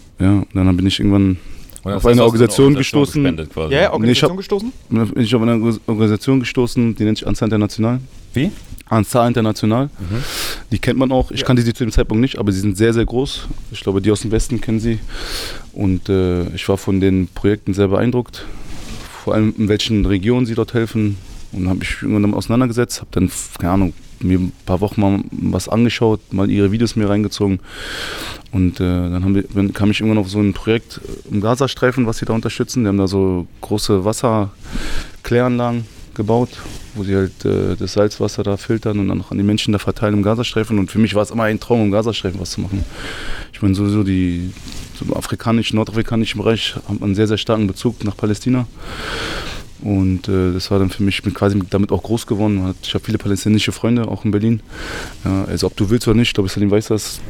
dann 0.54 0.76
bin 0.76 0.86
ich 0.86 1.00
irgendwann 1.00 1.38
auf 1.84 2.06
eine 2.06 2.22
Organisation 2.22 2.74
gestoßen. 2.74 3.22
gespendet 3.24 3.52
quasi. 3.52 3.74
Ja, 3.74 3.80
ja, 3.82 3.98
Nee, 3.98 4.10
ich 4.12 4.22
Organisation 4.22 4.30
hab- 4.30 4.36
gestoßen? 4.36 4.72
bin 4.90 5.22
ich 5.22 5.34
auf 5.34 5.42
eine 5.42 5.52
Organ- 5.52 5.80
Organisation 5.86 6.40
gestoßen, 6.40 6.94
die 6.94 7.04
nennt 7.04 7.18
sich 7.18 7.26
ANSA 7.26 7.44
International. 7.46 8.00
Wie? 8.34 8.50
ANSA 8.92 9.26
International. 9.26 9.88
Die 10.70 10.78
kennt 10.78 10.98
man 10.98 11.12
auch. 11.12 11.30
Ich 11.30 11.44
kannte 11.44 11.62
sie 11.62 11.72
zu 11.72 11.84
dem 11.84 11.92
Zeitpunkt 11.92 12.20
nicht, 12.20 12.38
aber 12.38 12.52
sie 12.52 12.60
sind 12.60 12.76
sehr, 12.76 12.92
sehr 12.92 13.06
groß. 13.06 13.48
Ich 13.70 13.80
glaube, 13.80 14.02
die 14.02 14.10
aus 14.10 14.20
dem 14.20 14.30
Westen 14.30 14.60
kennen 14.60 14.80
sie. 14.80 14.98
Und 15.72 16.10
äh, 16.10 16.48
ich 16.54 16.68
war 16.68 16.76
von 16.76 17.00
den 17.00 17.28
Projekten 17.28 17.72
sehr 17.72 17.88
beeindruckt. 17.88 18.44
Vor 19.24 19.34
allem 19.34 19.54
in 19.56 19.68
welchen 19.68 20.04
Regionen 20.04 20.44
sie 20.44 20.54
dort 20.54 20.74
helfen. 20.74 21.16
Und 21.52 21.68
habe 21.68 21.78
mich 21.78 22.02
irgendwann 22.02 22.22
damit 22.22 22.36
auseinandergesetzt. 22.36 23.00
Habe 23.00 23.10
dann, 23.12 23.30
keine 23.58 23.72
Ahnung, 23.72 23.92
mir 24.20 24.38
ein 24.38 24.52
paar 24.66 24.82
Wochen 24.82 25.00
mal 25.00 25.20
was 25.30 25.70
angeschaut, 25.70 26.20
mal 26.30 26.50
ihre 26.50 26.70
Videos 26.70 26.94
mir 26.94 27.08
reingezogen. 27.08 27.60
Und 28.52 28.78
äh, 28.78 28.84
dann, 28.84 29.34
wir, 29.34 29.44
dann 29.54 29.72
kam 29.72 29.90
ich 29.90 30.00
irgendwann 30.00 30.18
auf 30.18 30.28
so 30.28 30.38
ein 30.38 30.52
Projekt 30.52 31.00
im 31.30 31.40
Gazastreifen, 31.40 32.06
was 32.06 32.18
sie 32.18 32.26
da 32.26 32.34
unterstützen. 32.34 32.84
Die 32.84 32.88
haben 32.88 32.98
da 32.98 33.08
so 33.08 33.46
große 33.62 34.04
Wasserkläranlagen 34.04 35.86
gebaut, 36.14 36.50
wo 36.94 37.04
sie 37.04 37.16
halt 37.16 37.44
äh, 37.44 37.76
das 37.76 37.94
Salzwasser 37.94 38.42
da 38.42 38.56
filtern 38.56 38.98
und 38.98 39.08
dann 39.08 39.18
noch 39.18 39.30
an 39.30 39.38
die 39.38 39.44
Menschen 39.44 39.72
da 39.72 39.78
verteilen 39.78 40.14
im 40.14 40.22
Gazastreifen. 40.22 40.78
Und 40.78 40.90
für 40.90 40.98
mich 40.98 41.14
war 41.14 41.22
es 41.22 41.30
immer 41.30 41.44
ein 41.44 41.60
Traum, 41.60 41.82
im 41.82 41.90
Gazastreifen 41.90 42.40
was 42.40 42.52
zu 42.52 42.60
machen. 42.60 42.84
Ich 43.52 43.62
meine, 43.62 43.74
sowieso 43.74 44.02
die 44.02 44.52
im 45.00 45.14
afrikanischen, 45.14 45.76
nordafrikanischen 45.76 46.40
Bereich 46.40 46.74
hat 46.74 46.88
man 46.88 47.02
einen 47.02 47.14
sehr, 47.14 47.26
sehr 47.26 47.38
starken 47.38 47.66
Bezug 47.66 48.04
nach 48.04 48.16
Palästina. 48.16 48.66
Und 49.82 50.28
äh, 50.28 50.52
das 50.52 50.70
war 50.70 50.78
dann 50.78 50.90
für 50.90 51.02
mich, 51.02 51.16
ich 51.16 51.22
bin 51.22 51.34
quasi 51.34 51.58
damit 51.70 51.90
auch 51.90 52.02
groß 52.02 52.26
geworden. 52.26 52.74
Ich 52.82 52.94
habe 52.94 53.04
viele 53.04 53.18
palästinensische 53.18 53.72
Freunde, 53.72 54.06
auch 54.06 54.24
in 54.24 54.30
Berlin. 54.30 54.60
Ja, 55.24 55.44
also 55.44 55.66
ob 55.66 55.76
du 55.76 55.90
willst 55.90 56.06
oder 56.06 56.16
nicht, 56.16 56.28
ich 56.28 56.34
glaube, 56.34 56.70
weiß 56.70 56.88
das, 56.88 57.20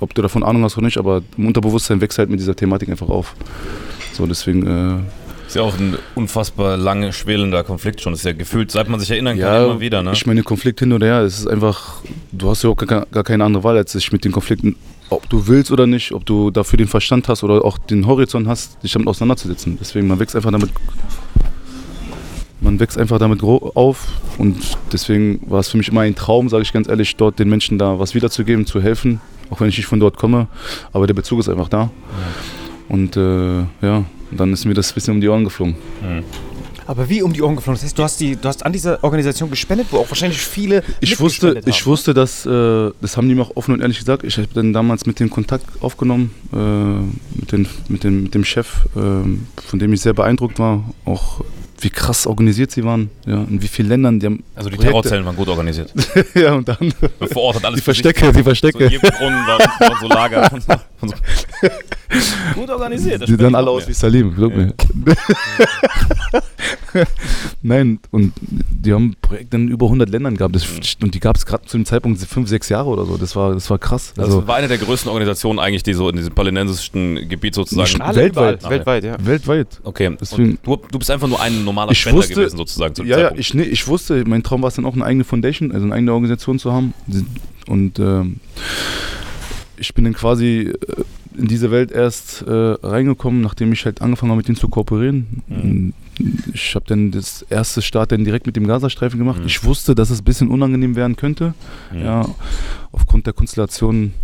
ob 0.00 0.14
du 0.14 0.22
davon 0.22 0.42
Ahnung 0.42 0.64
hast 0.64 0.78
oder 0.78 0.86
nicht, 0.86 0.96
aber 0.96 1.22
im 1.36 1.46
Unterbewusstsein 1.46 2.00
wächst 2.00 2.18
halt 2.18 2.30
mit 2.30 2.40
dieser 2.40 2.56
Thematik 2.56 2.88
einfach 2.88 3.08
auf. 3.08 3.34
So, 4.14 4.26
deswegen, 4.26 4.66
äh, 4.66 5.00
Ist 5.48 5.56
ja 5.56 5.62
auch 5.62 5.78
ein 5.78 5.96
unfassbar 6.14 6.76
lange 6.76 7.14
schwelender 7.14 7.64
Konflikt 7.64 8.02
schon. 8.02 8.12
Ist 8.12 8.22
ja 8.22 8.34
gefühlt, 8.34 8.70
seit 8.70 8.90
man 8.90 9.00
sich 9.00 9.10
erinnern 9.10 9.38
kann, 9.38 9.54
ja, 9.54 9.64
immer 9.64 9.80
wieder, 9.80 10.02
ne? 10.02 10.12
ich 10.12 10.26
meine, 10.26 10.42
Konflikt 10.42 10.80
hin 10.80 10.92
oder 10.92 11.06
her, 11.06 11.20
es 11.22 11.38
ist 11.38 11.46
einfach, 11.46 12.02
du 12.32 12.50
hast 12.50 12.64
ja 12.64 12.68
auch 12.68 12.76
gar, 12.76 13.06
gar 13.06 13.24
keine 13.24 13.44
andere 13.44 13.64
Wahl, 13.64 13.78
als 13.78 13.92
sich 13.92 14.12
mit 14.12 14.26
den 14.26 14.32
Konflikten, 14.32 14.76
ob 15.08 15.26
du 15.30 15.46
willst 15.46 15.70
oder 15.70 15.86
nicht, 15.86 16.12
ob 16.12 16.26
du 16.26 16.50
dafür 16.50 16.76
den 16.76 16.86
Verstand 16.86 17.28
hast 17.28 17.44
oder 17.44 17.64
auch 17.64 17.78
den 17.78 18.06
Horizont 18.06 18.46
hast, 18.46 18.82
dich 18.82 18.92
damit 18.92 19.08
auseinanderzusetzen. 19.08 19.78
Deswegen, 19.80 20.06
man 20.06 20.18
wächst 20.18 20.36
einfach 20.36 20.50
damit, 20.50 20.68
man 22.60 22.78
wächst 22.78 22.98
einfach 22.98 23.18
damit 23.18 23.42
auf 23.42 24.06
und 24.36 24.76
deswegen 24.92 25.40
war 25.48 25.60
es 25.60 25.70
für 25.70 25.78
mich 25.78 25.88
immer 25.88 26.02
ein 26.02 26.14
Traum, 26.14 26.50
sage 26.50 26.62
ich 26.62 26.74
ganz 26.74 26.88
ehrlich, 26.88 27.16
dort 27.16 27.38
den 27.38 27.48
Menschen 27.48 27.78
da 27.78 27.98
was 27.98 28.14
wiederzugeben, 28.14 28.66
zu 28.66 28.82
helfen, 28.82 29.22
auch 29.48 29.62
wenn 29.62 29.70
ich 29.70 29.78
nicht 29.78 29.86
von 29.86 29.98
dort 29.98 30.18
komme, 30.18 30.46
aber 30.92 31.06
der 31.06 31.14
Bezug 31.14 31.40
ist 31.40 31.48
einfach 31.48 31.70
da. 31.70 31.88
Und 32.90 33.16
äh, 33.16 33.60
ja, 33.80 34.04
dann 34.30 34.52
ist 34.52 34.64
mir 34.64 34.74
das 34.74 34.90
ein 34.90 34.94
bisschen 34.94 35.14
um 35.14 35.20
die 35.20 35.28
Ohren 35.28 35.44
geflogen. 35.44 35.76
Aber 36.88 37.06
wie 37.10 37.20
um 37.20 37.34
die 37.34 37.42
Ohren 37.42 37.54
geflogen? 37.54 37.76
Das 37.76 37.84
heißt, 37.84 37.98
du 37.98 38.02
hast, 38.02 38.18
die, 38.18 38.34
du 38.34 38.48
hast 38.48 38.64
an 38.64 38.72
dieser 38.72 39.04
Organisation 39.04 39.50
gespendet, 39.50 39.88
wo 39.90 39.98
auch 39.98 40.08
wahrscheinlich 40.08 40.40
viele 40.40 40.82
Ich 41.00 41.20
wusste, 41.20 41.60
ich 41.66 41.84
wusste, 41.86 42.14
dass, 42.14 42.46
äh, 42.46 42.90
das 43.02 43.16
haben 43.18 43.28
die 43.28 43.34
mir 43.34 43.42
auch 43.42 43.56
offen 43.56 43.74
und 43.74 43.82
ehrlich 43.82 43.98
gesagt, 43.98 44.24
ich 44.24 44.38
habe 44.38 44.48
dann 44.54 44.72
damals 44.72 45.04
mit 45.04 45.20
dem 45.20 45.28
Kontakt 45.28 45.66
aufgenommen, 45.82 46.34
äh, 46.50 47.36
mit, 47.38 47.52
den, 47.52 47.68
mit, 47.88 48.04
dem, 48.04 48.22
mit 48.22 48.34
dem 48.34 48.42
Chef, 48.42 48.86
äh, 48.96 49.00
von 49.00 49.78
dem 49.78 49.92
ich 49.92 50.00
sehr 50.00 50.14
beeindruckt 50.14 50.58
war, 50.58 50.82
auch 51.04 51.42
wie 51.80 51.90
krass 51.90 52.26
organisiert 52.26 52.70
sie 52.70 52.82
waren, 52.84 53.10
ja, 53.26 53.44
in 53.44 53.62
wie 53.62 53.68
vielen 53.68 53.88
Ländern, 53.88 54.18
die 54.20 54.26
haben 54.26 54.42
also 54.54 54.68
die 54.70 54.76
Projekte- 54.76 54.86
Terrorzellen 54.92 55.24
waren 55.24 55.36
gut 55.36 55.48
organisiert. 55.48 55.92
ja, 56.34 56.54
und 56.54 56.66
dann 56.68 56.92
Vor 57.32 57.42
Ort 57.42 57.56
hat 57.56 57.64
alles 57.64 57.76
die 57.76 57.78
sich 57.80 57.84
Verstecke, 57.84 58.32
die 58.32 58.38
So 58.38 58.44
Verstecke. 58.44 58.84
in 58.84 58.90
jedem 58.92 59.10
Brunnen 59.10 59.46
war, 59.46 59.58
war 59.60 60.00
so 60.00 60.08
Lager. 60.08 60.52
Und 60.52 60.62
so, 60.62 60.72
und 61.00 61.10
so. 61.10 61.16
Gut 62.54 62.70
organisiert. 62.70 63.22
das 63.22 63.28
Die 63.28 63.36
sahen 63.36 63.54
alle 63.54 63.70
aus 63.70 63.82
mir. 63.84 63.88
wie 63.90 63.92
Salim, 63.92 64.34
glaub 64.34 64.52
mir. 64.56 64.74
Nein, 67.62 67.98
und 68.10 68.32
die 68.40 68.92
haben 68.92 69.14
Projekte 69.20 69.56
in 69.56 69.68
über 69.68 69.86
100 69.86 70.08
Ländern 70.08 70.36
gehabt. 70.36 70.54
Das, 70.56 70.66
und 71.02 71.14
die 71.14 71.20
gab 71.20 71.36
es 71.36 71.44
gerade 71.46 71.64
zu 71.66 71.76
dem 71.76 71.84
Zeitpunkt 71.84 72.20
fünf, 72.20 72.48
sechs 72.48 72.68
Jahre 72.68 72.88
oder 72.88 73.04
so. 73.04 73.16
Das 73.16 73.36
war, 73.36 73.54
das 73.54 73.68
war 73.70 73.78
krass. 73.78 74.12
Das 74.16 74.24
Also 74.26 74.46
war 74.46 74.56
eine 74.56 74.68
der 74.68 74.78
größten 74.78 75.08
Organisationen 75.10 75.58
eigentlich, 75.58 75.82
die 75.82 75.92
so 75.94 76.08
in 76.08 76.16
diesem 76.16 76.34
palästinensischen 76.34 77.28
Gebiet 77.28 77.54
sozusagen. 77.54 78.00
Alle 78.00 78.16
weltweit. 78.16 78.68
weltweit, 78.68 79.04
ja. 79.04 79.16
weltweit. 79.20 79.80
Okay, 79.84 80.16
Deswegen- 80.20 80.58
du, 80.62 80.76
du 80.90 80.98
bist 80.98 81.10
einfach 81.10 81.28
nur 81.28 81.40
ein 81.40 81.64
normaler 81.68 81.92
Ich 81.92 82.00
Spender 82.00 82.18
wusste- 82.18 82.34
gewesen 82.34 82.56
sozusagen 82.56 82.94
zu 82.94 83.02
dem 83.02 83.08
Ja, 83.10 83.18
ja, 83.18 83.32
ich, 83.36 83.54
nee, 83.54 83.62
ich 83.62 83.86
wusste, 83.86 84.24
mein 84.26 84.42
Traum 84.42 84.62
war 84.62 84.68
es 84.68 84.74
dann 84.74 84.84
auch 84.86 84.94
eine 84.94 85.04
eigene 85.04 85.24
Foundation, 85.24 85.70
also 85.72 85.84
eine 85.84 85.94
eigene 85.94 86.12
Organisation 86.12 86.58
zu 86.58 86.72
haben. 86.72 86.94
Und 87.66 87.98
ähm, 87.98 88.36
ich 89.76 89.94
bin 89.94 90.04
dann 90.04 90.14
quasi 90.14 90.72
äh, 90.72 90.76
in 91.36 91.46
diese 91.46 91.70
Welt 91.70 91.92
erst 91.92 92.42
äh, 92.42 92.50
reingekommen, 92.50 93.40
nachdem 93.42 93.72
ich 93.72 93.84
halt 93.84 94.02
angefangen 94.02 94.30
habe, 94.32 94.38
mit 94.38 94.48
denen 94.48 94.56
zu 94.56 94.68
kooperieren. 94.68 95.42
Mhm. 95.48 95.92
Ich 96.52 96.74
habe 96.74 96.84
dann 96.88 97.10
das 97.10 97.42
erste 97.48 97.82
Start 97.82 98.12
dann 98.12 98.24
direkt 98.24 98.46
mit 98.46 98.56
dem 98.56 98.66
Gazastreifen 98.66 99.18
gemacht. 99.18 99.40
Mhm. 99.40 99.46
Ich 99.46 99.62
wusste, 99.64 99.94
dass 99.94 100.10
es 100.10 100.20
ein 100.20 100.24
bisschen 100.24 100.48
unangenehm 100.48 100.96
werden 100.96 101.16
könnte. 101.16 101.54
Mhm. 101.92 102.02
Ja, 102.02 102.28
aufgrund 102.92 103.26
der 103.26 103.32
Konstellation 103.32 104.14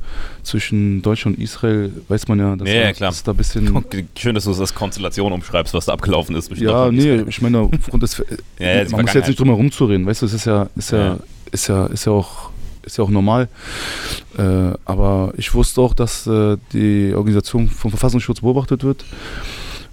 zwischen 0.42 1.02
Deutschland 1.02 1.36
und 1.38 1.42
Israel 1.42 1.92
weiß 2.08 2.28
man 2.28 2.38
ja, 2.38 2.56
dass, 2.56 2.68
Ja, 2.68 2.74
ja, 2.74 2.92
dass 2.92 3.22
da 3.22 3.32
ein 3.32 3.36
bisschen. 3.36 3.84
Schön, 4.18 4.34
dass 4.34 4.44
du 4.44 4.50
das 4.50 4.60
als 4.60 4.74
Konstellation 4.74 5.32
umschreibst, 5.32 5.74
was 5.74 5.86
da 5.86 5.92
abgelaufen 5.92 6.34
ist. 6.36 6.50
Ja, 6.56 6.90
nee, 6.90 7.22
ich 7.28 7.40
meine, 7.42 7.58
aufgrund 7.60 8.02
des. 8.02 8.22
Ja, 8.58 8.84
man 8.90 9.02
muss 9.02 9.14
jetzt 9.14 9.28
nicht 9.28 9.38
drum 9.38 9.48
herum 9.48 9.70
zu 9.70 9.84
reden, 9.86 10.06
weißt 10.06 10.22
du, 10.22 10.26
es 10.26 10.32
ist 10.32 10.44
ja, 10.46 10.68
ist 10.76 10.92
ja, 10.92 10.98
Ja. 10.98 11.18
ist 11.52 11.68
ja, 11.68 11.86
ist 11.86 12.04
ja 12.06 12.12
auch. 12.12 12.50
Ist 12.86 12.98
ja 12.98 13.04
auch 13.04 13.08
normal. 13.10 13.48
Äh, 14.36 14.42
aber 14.84 15.32
ich 15.38 15.54
wusste 15.54 15.80
auch, 15.80 15.94
dass 15.94 16.26
äh, 16.26 16.58
die 16.74 17.14
Organisation 17.14 17.66
vom 17.66 17.90
Verfassungsschutz 17.90 18.42
beobachtet 18.42 18.84
wird. 18.84 19.06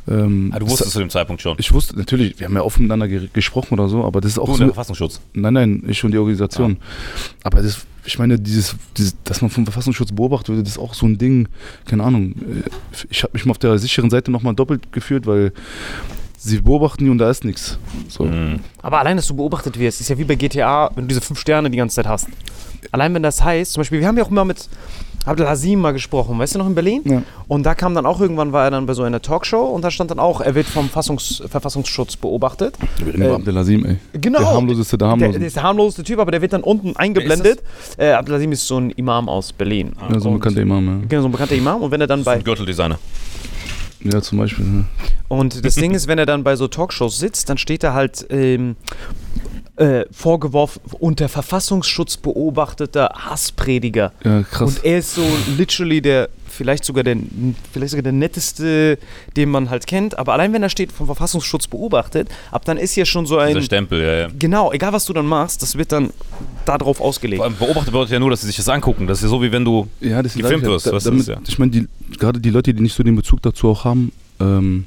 Ähm, 0.08 0.52
Ah, 0.54 0.60
du 0.60 0.66
das- 0.66 0.74
wusstest 0.74 0.92
zu 0.94 1.00
dem 1.00 1.10
Zeitpunkt 1.10 1.42
schon. 1.42 1.56
Ich 1.60 1.72
wusste, 1.74 1.98
natürlich, 1.98 2.40
wir 2.40 2.48
haben 2.48 2.56
ja 2.56 2.62
offen 2.64 2.84
miteinander 2.84 3.08
ge 3.08 3.30
gesprochen 3.32 3.74
oder 3.76 3.88
so, 3.88 4.04
aber 4.04 4.20
das 4.22 4.32
ist 4.32 4.40
auch 4.40 4.46
Du 4.46 4.52
und 4.54 4.58
so. 4.58 4.64
der 4.64 4.74
Verfassungsschutz. 4.74 5.22
Nein, 5.34 5.54
nein, 5.54 5.84
ich 5.88 6.04
und 6.04 6.12
die 6.12 6.18
Organisation. 6.18 6.78
Aber 7.44 7.62
das, 7.62 7.86
ich 8.04 8.18
meine, 8.18 8.40
dieses, 8.40 8.76
dieses, 8.98 9.16
dass 9.24 9.42
man 9.42 9.52
vom 9.52 9.64
Verfassungsschutz 9.66 10.12
beobachtet 10.12 10.56
wird, 10.56 10.66
das 10.66 10.74
ist 10.74 10.80
auch 10.80 10.96
so 10.96 11.06
ein 11.06 11.18
Ding, 11.20 11.48
keine 11.86 12.04
Ahnung. 12.04 12.32
äh, 12.32 12.70
Ich 13.12 13.22
habe 13.24 13.34
mich 13.34 13.46
mal 13.46 13.52
auf 13.52 13.60
der 13.60 13.78
sicheren 13.78 14.10
Seite 14.10 14.32
nochmal 14.32 14.56
doppelt 14.56 14.92
gefühlt, 14.92 15.28
weil 15.28 15.54
sie 16.38 16.60
beobachten 16.62 17.04
die 17.06 17.10
und 17.12 17.20
da 17.20 17.30
ist 17.30 17.46
nichts. 17.46 17.78
So. 18.08 18.24
Mhm. 18.26 18.60
Aber 18.82 18.98
allein, 19.00 19.18
dass 19.18 19.28
du 19.28 19.36
beobachtet 19.36 19.78
wirst, 19.78 20.02
ist 20.02 20.10
ja 20.10 20.18
wie 20.18 20.24
bei 20.24 20.34
GTA, 20.36 20.90
wenn 20.96 21.04
du 21.04 21.10
diese 21.10 21.22
fünf 21.22 21.40
Sterne 21.40 21.70
die 21.70 21.78
ganze 21.78 21.98
Zeit 21.98 22.08
hast. 22.08 22.28
Allein 22.92 23.14
wenn 23.14 23.22
das 23.22 23.44
heißt, 23.44 23.74
zum 23.74 23.82
Beispiel, 23.82 24.00
wir 24.00 24.08
haben 24.08 24.18
ja 24.18 24.24
auch 24.24 24.32
immer 24.32 24.46
mit 24.46 24.68
Abdelhazim 25.26 25.80
mal 25.80 25.92
gesprochen, 25.92 26.40
weißt 26.40 26.56
du 26.56 26.60
noch 26.60 26.68
in 26.68 26.74
Berlin? 26.76 27.02
Ja. 27.06 27.22
Und 27.48 27.64
da 27.64 27.76
kam 27.76 27.94
dann 27.94 28.06
auch 28.06 28.20
irgendwann, 28.22 28.52
war 28.54 28.64
er 28.66 28.72
dann 28.72 28.86
bei 28.88 28.94
so 28.94 29.04
einer 29.04 29.22
Talkshow 29.22 29.62
und 29.66 29.84
da 29.84 29.92
stand 29.92 30.10
dann 30.12 30.20
auch, 30.20 30.42
er 30.42 30.56
wird 30.56 30.68
vom 30.68 30.90
Fassungs 30.90 31.44
Verfassungsschutz 31.48 32.16
beobachtet. 32.16 32.76
Wir 32.98 33.08
reden 33.08 33.22
über 33.22 33.32
Äh, 33.32 33.36
Abdelazim, 33.36 33.86
ey. 33.86 33.98
Genau. 34.20 34.40
Der 34.40 34.48
harmloseste 34.54 34.98
der 34.98 35.06
Der, 35.08 35.12
harmlosen. 35.12 35.40
der 35.40 35.48
ist 35.48 35.56
der 35.56 35.64
harmloseste 35.64 36.04
Typ, 36.04 36.20
aber 36.20 36.32
der 36.32 36.42
wird 36.42 36.54
dann 36.54 36.64
unten 36.64 36.96
eingeblendet. 36.96 37.62
Äh, 37.98 38.12
Abdelazim 38.14 38.52
ist 38.52 38.66
so 38.68 38.78
ein 38.80 38.90
Imam 38.92 39.30
aus 39.30 39.54
Berlin. 39.54 39.94
ja, 40.12 40.20
so 40.20 40.30
ein 40.30 40.34
Und- 40.34 40.40
bekannter 40.40 40.62
Imam, 40.62 41.06
Genau, 41.08 41.22
so 41.22 41.28
ein 41.28 41.32
bekannter 41.32 41.56
Imam. 41.56 41.82
Und 41.84 41.92
wenn 41.92 42.02
er 42.02 42.08
dann 42.08 42.24
bei 42.24 42.34
Ein 42.34 42.44
Gürteldesigner. 42.44 42.98
ja. 44.04 44.12
Ja, 44.14 44.20
zum 44.20 44.40
Beispiel. 44.40 44.66
Ja. 44.66 44.84
Und 45.28 45.64
das 45.64 45.76
Ding 45.76 45.92
ist, 45.94 46.08
wenn 46.08 46.18
er 46.18 46.26
dann 46.26 46.44
bei 46.44 46.56
so 46.56 46.68
Talkshows 46.68 47.20
sitzt, 47.20 47.48
dann 47.50 47.60
steht 47.60 47.84
er 47.84 47.94
halt 47.94 48.26
ähm, 48.32 48.76
äh, 49.78 50.06
vorgeworfen 50.12 50.82
unter 51.00 51.30
Verfassungsschutz 51.30 52.18
beobachteter 52.18 53.10
Hassprediger. 53.16 54.12
Ja, 54.24 54.44
krass. 54.44 54.70
Und 54.70 54.86
er 54.86 55.00
ist 55.00 55.16
so 55.16 55.24
literally 55.58 56.02
der, 56.02 56.30
vielleicht 56.48 56.84
sogar 56.84 57.04
der, 57.04 57.18
vielleicht 57.72 57.92
sogar 57.92 58.04
der 58.04 58.12
netteste, 58.12 58.98
den 59.36 59.50
man 59.50 59.70
halt 59.70 59.88
kennt. 59.88 60.20
Aber 60.20 60.34
allein 60.34 60.54
wenn 60.54 60.62
er 60.62 60.70
steht 60.70 60.92
vom 60.92 61.06
Verfassungsschutz 61.06 61.68
beobachtet, 61.68 62.30
ab 62.52 62.66
dann 62.66 62.78
ist 62.78 62.96
ja 62.96 63.06
schon 63.06 63.26
so 63.26 63.40
Dieser 63.40 63.58
ein. 63.58 63.64
Stempel, 63.64 64.02
ja, 64.02 64.14
ja. 64.14 64.28
Genau, 64.38 64.72
egal 64.72 64.94
was 64.94 65.06
du 65.06 65.14
dann 65.14 65.26
machst, 65.26 65.62
das 65.62 65.78
wird 65.78 65.92
dann 65.92 66.12
darauf 66.66 67.00
ausgelegt. 67.00 67.38
Vor 67.38 67.46
allem 67.46 67.58
beobachtet 67.58 67.94
bedeutet 67.94 68.12
ja 68.12 68.20
nur, 68.20 68.30
dass 68.30 68.42
sie 68.42 68.48
sich 68.48 68.58
das 68.58 68.70
angucken. 68.70 69.08
Das 69.08 69.20
ist 69.20 69.24
ja 69.24 69.30
so, 69.30 69.42
wie 69.42 69.52
wenn 69.52 69.66
du. 69.66 69.88
Ja, 70.02 70.22
das 70.22 70.36
gefilmt 70.36 70.66
wirst, 70.66 70.88
da, 70.88 71.00
damit, 71.00 71.28
ist 71.28 71.32
Ich 71.48 71.58
meine, 71.58 71.72
die, 71.72 71.88
gerade 72.18 72.40
die 72.40 72.50
Leute, 72.50 72.74
die 72.74 72.82
nicht 72.82 72.96
so 72.96 73.04
den 73.04 73.16
Bezug 73.16 73.42
dazu 73.42 73.70
auch 73.70 73.86
haben, 73.86 74.12
ähm, 74.40 74.86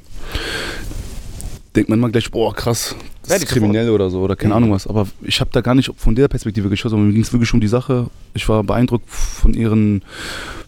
denkt 1.75 1.89
man 1.89 1.99
immer 1.99 2.09
gleich, 2.09 2.29
boah, 2.31 2.53
krass, 2.53 2.95
das 3.21 3.29
Ja, 3.31 3.35
ist 3.37 3.47
kriminell 3.47 3.89
oder 3.89 4.09
so 4.09 4.21
oder 4.21 4.35
keine 4.35 4.53
Mhm. 4.53 4.57
Ahnung 4.57 4.71
was. 4.71 4.87
Aber 4.87 5.07
ich 5.21 5.39
habe 5.41 5.49
da 5.53 5.61
gar 5.61 5.75
nicht 5.75 5.91
von 5.97 6.15
der 6.15 6.27
Perspektive 6.27 6.69
geschaut, 6.69 6.91
sondern 6.91 7.07
mir 7.07 7.13
ging 7.13 7.23
es 7.23 7.33
wirklich 7.33 7.53
um 7.53 7.61
die 7.61 7.67
Sache. 7.67 8.07
Ich 8.33 8.47
war 8.47 8.63
beeindruckt 8.63 9.09
von, 9.09 9.53
ihren, 9.53 10.03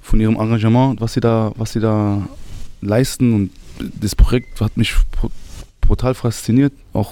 von 0.01 0.19
ihrem 0.19 0.35
Engagement, 0.35 0.99
was 1.01 1.13
sie 1.13 1.19
da, 1.21 1.51
was 1.55 1.71
sie 1.73 1.79
da 1.79 2.27
leisten 2.81 3.33
und 3.33 3.49
das 4.01 4.15
Projekt 4.15 4.59
hat 4.61 4.75
mich 4.75 4.95
br- 5.11 5.29
brutal 5.81 6.13
fasziniert. 6.15 6.73
Auch, 6.97 7.11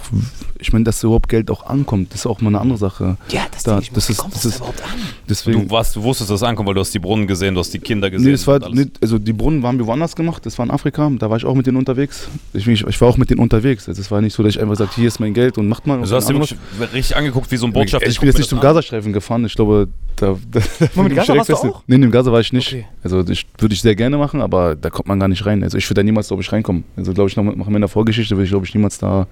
ich 0.60 0.74
meine, 0.74 0.84
dass 0.84 1.04
überhaupt 1.04 1.30
Geld 1.30 1.52
auch 1.52 1.66
ankommt, 1.68 2.12
das 2.12 2.22
ist 2.22 2.26
auch 2.26 2.42
mal 2.42 2.48
eine 2.50 2.60
andere 2.60 2.78
Sache. 2.78 3.18
ja, 3.30 3.42
das, 3.52 3.64
Da- 3.64 3.80
ich 3.80 3.92
das 3.92 4.10
ist- 4.10 4.18
kommt 4.18 4.34
das 4.34 4.42
das, 4.42 4.52
ist- 4.54 4.58
überhaupt 4.58 4.82
an? 4.82 4.90
Deswegen, 5.30 5.68
Du, 5.68 5.70
warst, 5.72 5.96
du 5.96 6.02
wusstest, 6.04 6.30
dass 6.32 6.42
es 6.42 6.44
ankommt, 6.44 6.68
weil 6.68 6.74
du 6.76 6.82
hast 6.82 6.94
die 6.94 7.00
Brunnen 7.00 7.28
gesehen, 7.28 7.54
du 7.54 7.60
hast 7.60 7.72
die 7.74 7.80
Kinder 7.80 8.10
gesehen. 8.10 8.26
Nee, 8.26 8.32
das 8.32 8.48
war, 8.48 8.60
nee, 8.70 8.88
also 9.02 9.20
die 9.20 9.34
Brunnen 9.34 9.62
waren 9.64 9.78
wir 9.78 9.86
woanders 9.86 10.16
gemacht, 10.16 10.46
das 10.46 10.58
war 10.58 10.66
in 10.66 10.72
Afrika, 10.72 11.10
da 11.20 11.30
war 11.30 11.38
ich 11.38 11.46
auch 11.46 11.54
mit 11.56 11.68
denen 11.68 11.78
unterwegs. 11.78 12.28
Ich, 12.54 12.68
ich, 12.68 12.84
ich 12.86 13.02
war 13.02 13.08
auch 13.10 13.18
mit 13.18 13.30
denen 13.30 13.40
unterwegs. 13.42 13.88
Also 13.88 14.02
es 14.02 14.10
war 14.12 14.22
nicht 14.22 14.34
so, 14.34 14.42
dass 14.44 14.56
ich 14.56 14.62
einfach 14.62 14.76
sagte, 14.76 14.96
hier 14.96 15.08
ist 15.08 15.20
mein 15.20 15.34
Geld 15.34 15.58
und 15.58 15.68
macht 15.68 15.86
mal. 15.88 16.00
Also 16.00 16.16
hast 16.16 16.30
du 16.30 16.34
keine 16.34 16.46
dir 16.46 16.58
richtig 16.94 17.16
angeguckt, 17.16 17.52
wie 17.52 17.58
so 17.58 17.68
ein. 17.68 17.74
Botschafter. 17.74 18.08
ich 18.10 18.20
bin 18.20 18.28
jetzt 18.28 18.38
nicht 18.38 18.50
zum 18.50 18.60
Gazastreifen 18.60 19.14
gefahren, 19.14 19.46
ich 19.46 19.54
glaube, 19.56 19.88
da, 20.16 20.28
da 20.52 20.60
Moment, 20.96 21.12
ich 21.14 21.18
Gaza 21.18 21.34
direkt 21.34 21.50
warst 21.50 21.64
du 21.64 21.68
auch? 21.70 21.84
Nee, 21.88 21.96
in 21.96 22.02
dem 22.02 22.12
Gaza 22.12 22.32
war 22.32 22.40
ich 22.40 22.54
nicht. 22.54 22.68
Okay. 22.74 22.86
Also 23.04 23.22
das 23.22 23.40
würde 23.60 23.74
ich 23.76 23.82
sehr 23.82 23.96
gerne 23.96 24.18
machen, 24.18 24.42
aber 24.42 24.76
da 24.76 24.90
kommt 24.90 25.08
man 25.08 25.20
gar 25.20 25.28
nicht 25.28 25.46
rein. 25.46 25.64
Also 25.64 25.78
ich 25.78 25.88
würde 25.90 26.00
da 26.02 26.04
niemals, 26.04 26.30
glaube 26.30 26.42
ich, 26.42 26.52
reinkommen. 26.52 26.86
Also 26.96 27.14
glaube 27.14 27.30
ich, 27.30 27.36
nach 27.36 27.44
nach 27.44 27.68
meiner 27.68 27.88
Vorgeschichte 27.88 28.36
würde 28.36 28.46
ich, 28.46 28.50
glaube 28.50 28.66
ich, 28.66 28.74
niemals 28.74 28.98
da, 28.98 29.28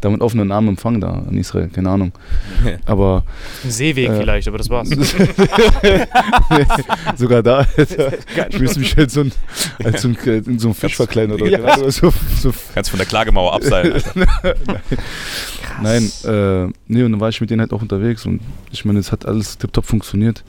da 0.00 0.10
mit 0.10 0.20
offenen 0.20 0.52
Armen 0.52 0.68
empfangen 0.68 1.00
da 1.00 1.22
in 1.30 1.38
Israel, 1.38 1.68
keine 1.68 1.90
Ahnung. 1.90 2.12
Aber 2.86 3.24
Ein 3.64 3.70
Seeweg 3.70 4.08
Äh, 4.10 4.16
vielleicht, 4.20 4.48
aber 4.48 4.58
das 4.58 4.70
war's. 4.70 4.88
sogar 7.16 7.42
da, 7.42 7.66
ich 8.48 8.58
müsste 8.60 8.80
mich 8.80 8.96
als 8.96 9.14
so 9.14 9.20
ein, 9.20 9.32
als 9.82 10.02
so 10.02 10.08
ein, 10.08 10.16
in 10.24 10.58
so 10.58 10.68
ein 10.68 10.74
Fisch 10.74 10.96
verkleiden 10.96 11.34
oder 11.34 11.46
Ja. 11.46 11.58
oder 11.60 11.90
so, 11.90 12.12
so 12.40 12.52
Kannst 12.74 12.90
von 12.90 12.98
der 12.98 13.06
Klagemauer 13.06 13.54
abseilen. 13.54 13.94
Alter. 13.94 14.12
Nein, 15.82 16.10
äh, 16.24 16.72
nee, 16.88 17.02
und 17.04 17.12
dann 17.12 17.20
war 17.20 17.28
ich 17.28 17.40
mit 17.40 17.50
denen 17.50 17.60
halt 17.60 17.72
auch 17.72 17.82
unterwegs 17.82 18.26
und 18.26 18.40
ich 18.72 18.84
meine, 18.84 18.98
es 18.98 19.12
hat 19.12 19.26
alles 19.26 19.58
tipptopp 19.58 19.86
funktioniert. 19.86 20.42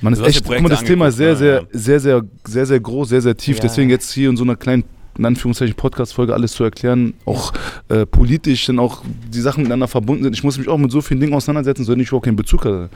Man 0.00 0.12
ist 0.12 0.18
Du 0.20 0.24
hast 0.26 0.36
echt, 0.36 0.44
guck 0.44 0.60
mal, 0.60 0.68
das 0.68 0.84
Thema 0.84 1.08
ist 1.08 1.16
sehr, 1.16 1.34
sehr, 1.36 1.66
sehr, 1.72 2.00
sehr, 2.00 2.22
sehr, 2.46 2.66
sehr 2.66 2.80
groß, 2.80 3.08
sehr, 3.08 3.22
sehr 3.22 3.36
tief. 3.36 3.56
Ja. 3.56 3.62
Deswegen 3.62 3.90
jetzt 3.90 4.12
hier 4.12 4.28
in 4.28 4.36
so 4.36 4.44
einer 4.44 4.56
kleinen, 4.56 4.84
in 5.18 5.24
Anführungszeichen, 5.24 5.74
Podcast-Folge 5.74 6.34
alles 6.34 6.52
zu 6.52 6.64
erklären, 6.64 7.14
auch 7.24 7.52
äh, 7.88 8.06
politisch 8.06 8.66
dann 8.66 8.78
auch 8.78 9.02
die 9.32 9.40
Sachen 9.40 9.62
miteinander 9.62 9.88
verbunden 9.88 10.24
sind. 10.24 10.34
Ich 10.34 10.44
muss 10.44 10.58
mich 10.58 10.68
auch 10.68 10.78
mit 10.78 10.90
so 10.90 11.00
vielen 11.00 11.20
Dingen 11.20 11.34
auseinandersetzen, 11.34 11.84
so 11.84 11.92
wenn 11.92 12.00
ich 12.00 12.08
überhaupt 12.08 12.26
keinen 12.26 12.36
Bezug 12.36 12.64
hatte, 12.64 12.90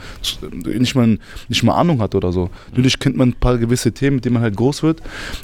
nicht 0.64 0.94
mal, 0.94 1.18
nicht 1.48 1.62
mal 1.62 1.74
Ahnung 1.74 2.00
hatte 2.00 2.16
oder 2.16 2.32
so. 2.32 2.50
Natürlich 2.70 2.98
kennt 2.98 3.16
man 3.16 3.30
ein 3.30 3.34
paar 3.34 3.58
gewisse 3.58 3.92
Themen, 3.92 4.16
mit 4.16 4.24
denen 4.24 4.34
man 4.34 4.42
halt 4.42 4.56
groß 4.56 4.82
wird, 4.82 5.02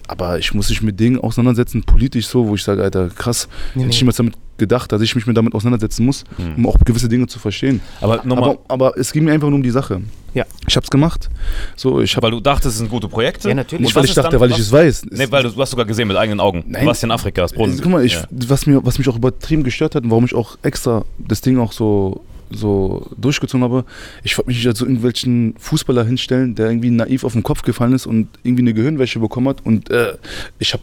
aber 0.09 0.39
ich 0.39 0.55
muss 0.55 0.69
mich 0.69 0.83
mit 0.83 0.99
Dingen 1.01 1.19
auseinandersetzen, 1.19 1.83
politisch 1.83 2.27
so, 2.27 2.49
wo 2.49 2.55
ich 2.55 2.63
sage, 2.63 2.83
Alter, 2.83 3.09
krass, 3.09 3.49
Nee, 3.75 3.83
hätte 3.83 3.95
ich 3.95 4.01
niemals 4.01 4.17
damit 4.17 4.35
gedacht, 4.59 4.91
dass 4.93 5.01
ich 5.03 5.15
mich 5.15 5.27
mit 5.27 5.37
damit 5.37 5.55
auseinandersetzen 5.55 6.05
muss, 6.05 6.25
Hm. 6.37 6.57
um 6.57 6.67
auch 6.67 6.77
gewisse 6.85 7.09
Dinge 7.09 7.27
zu 7.27 7.39
verstehen. 7.39 7.81
Aber 8.01 8.17
nochmal, 8.25 8.51
Aber, 8.51 8.59
aber 8.91 8.99
es 8.99 9.13
ging 9.13 9.25
mir 9.25 9.33
einfach 9.33 9.49
nur 9.49 9.57
um 9.57 9.63
die 9.63 9.71
Sache. 9.71 10.01
Ja. 10.35 10.45
Ich 10.69 10.77
hab's 10.77 10.91
gemacht. 10.91 11.31
So, 11.77 12.01
ich 12.03 12.15
hab, 12.15 12.23
weil 12.23 12.31
du 12.31 12.41
dachtest, 12.41 12.67
es 12.75 12.79
sind 12.79 12.91
gute 12.91 13.09
Projekte. 13.09 13.49
Ja, 13.49 13.55
natürlich. 13.55 13.79
Und 13.81 13.85
nicht, 13.85 13.97
weil 13.97 14.05
ich 14.05 14.13
dachte, 14.15 14.31
dann- 14.33 14.41
weil 14.41 14.51
ich 14.51 14.55
was- 14.57 14.61
es 14.67 14.73
weiß. 14.73 15.07
Nee, 15.11 15.27
weil 15.31 15.43
du, 15.45 15.51
du 15.51 15.61
hast 15.61 15.71
sogar 15.71 15.87
gesehen 15.87 16.09
mit 16.09 16.17
eigenen 16.19 16.41
Augen. 16.41 16.63
Nein. 16.67 16.83
Du 16.83 16.87
warst 16.89 17.03
in 17.05 17.11
Afrika. 17.11 17.47
Guck 17.55 17.87
mal, 17.87 18.05
ich, 18.05 18.13
Ja. 18.15 18.25
was, 18.31 18.67
mir, 18.67 18.85
was 18.85 18.99
mich 18.99 19.09
auch 19.09 19.17
übertrieben 19.17 19.63
gestört 19.65 19.95
hat 19.95 20.05
und 20.05 20.11
warum 20.11 20.27
ich 20.27 20.35
auch 20.35 20.59
extra 20.63 21.05
das 21.19 21.41
Ding 21.41 21.59
auch 21.59 21.73
so, 21.73 22.23
so 22.51 23.11
durchgezogen 23.17 23.65
habe, 23.65 23.85
ich 24.23 24.37
wollte 24.39 24.49
mich 24.49 24.59
nicht 24.59 24.67
als 24.69 24.81
irgendwelchen 24.81 25.55
Fußballer 25.59 26.05
hinstellen, 26.05 26.55
der 26.55 26.69
irgendwie 26.69 26.91
naiv 26.91 27.25
auf 27.25 27.33
den 27.33 27.43
Kopf 27.43 27.63
gefallen 27.63 27.93
ist 27.93 28.07
und 28.07 28.29
irgendwie 28.45 28.63
eine 28.63 28.75
Gehirnwäsche 28.75 29.19
bekommen 29.19 29.49
hat 29.49 29.65
und 29.67 29.91
äh, 29.91 30.15
ich 30.59 30.73
habe 30.73 30.83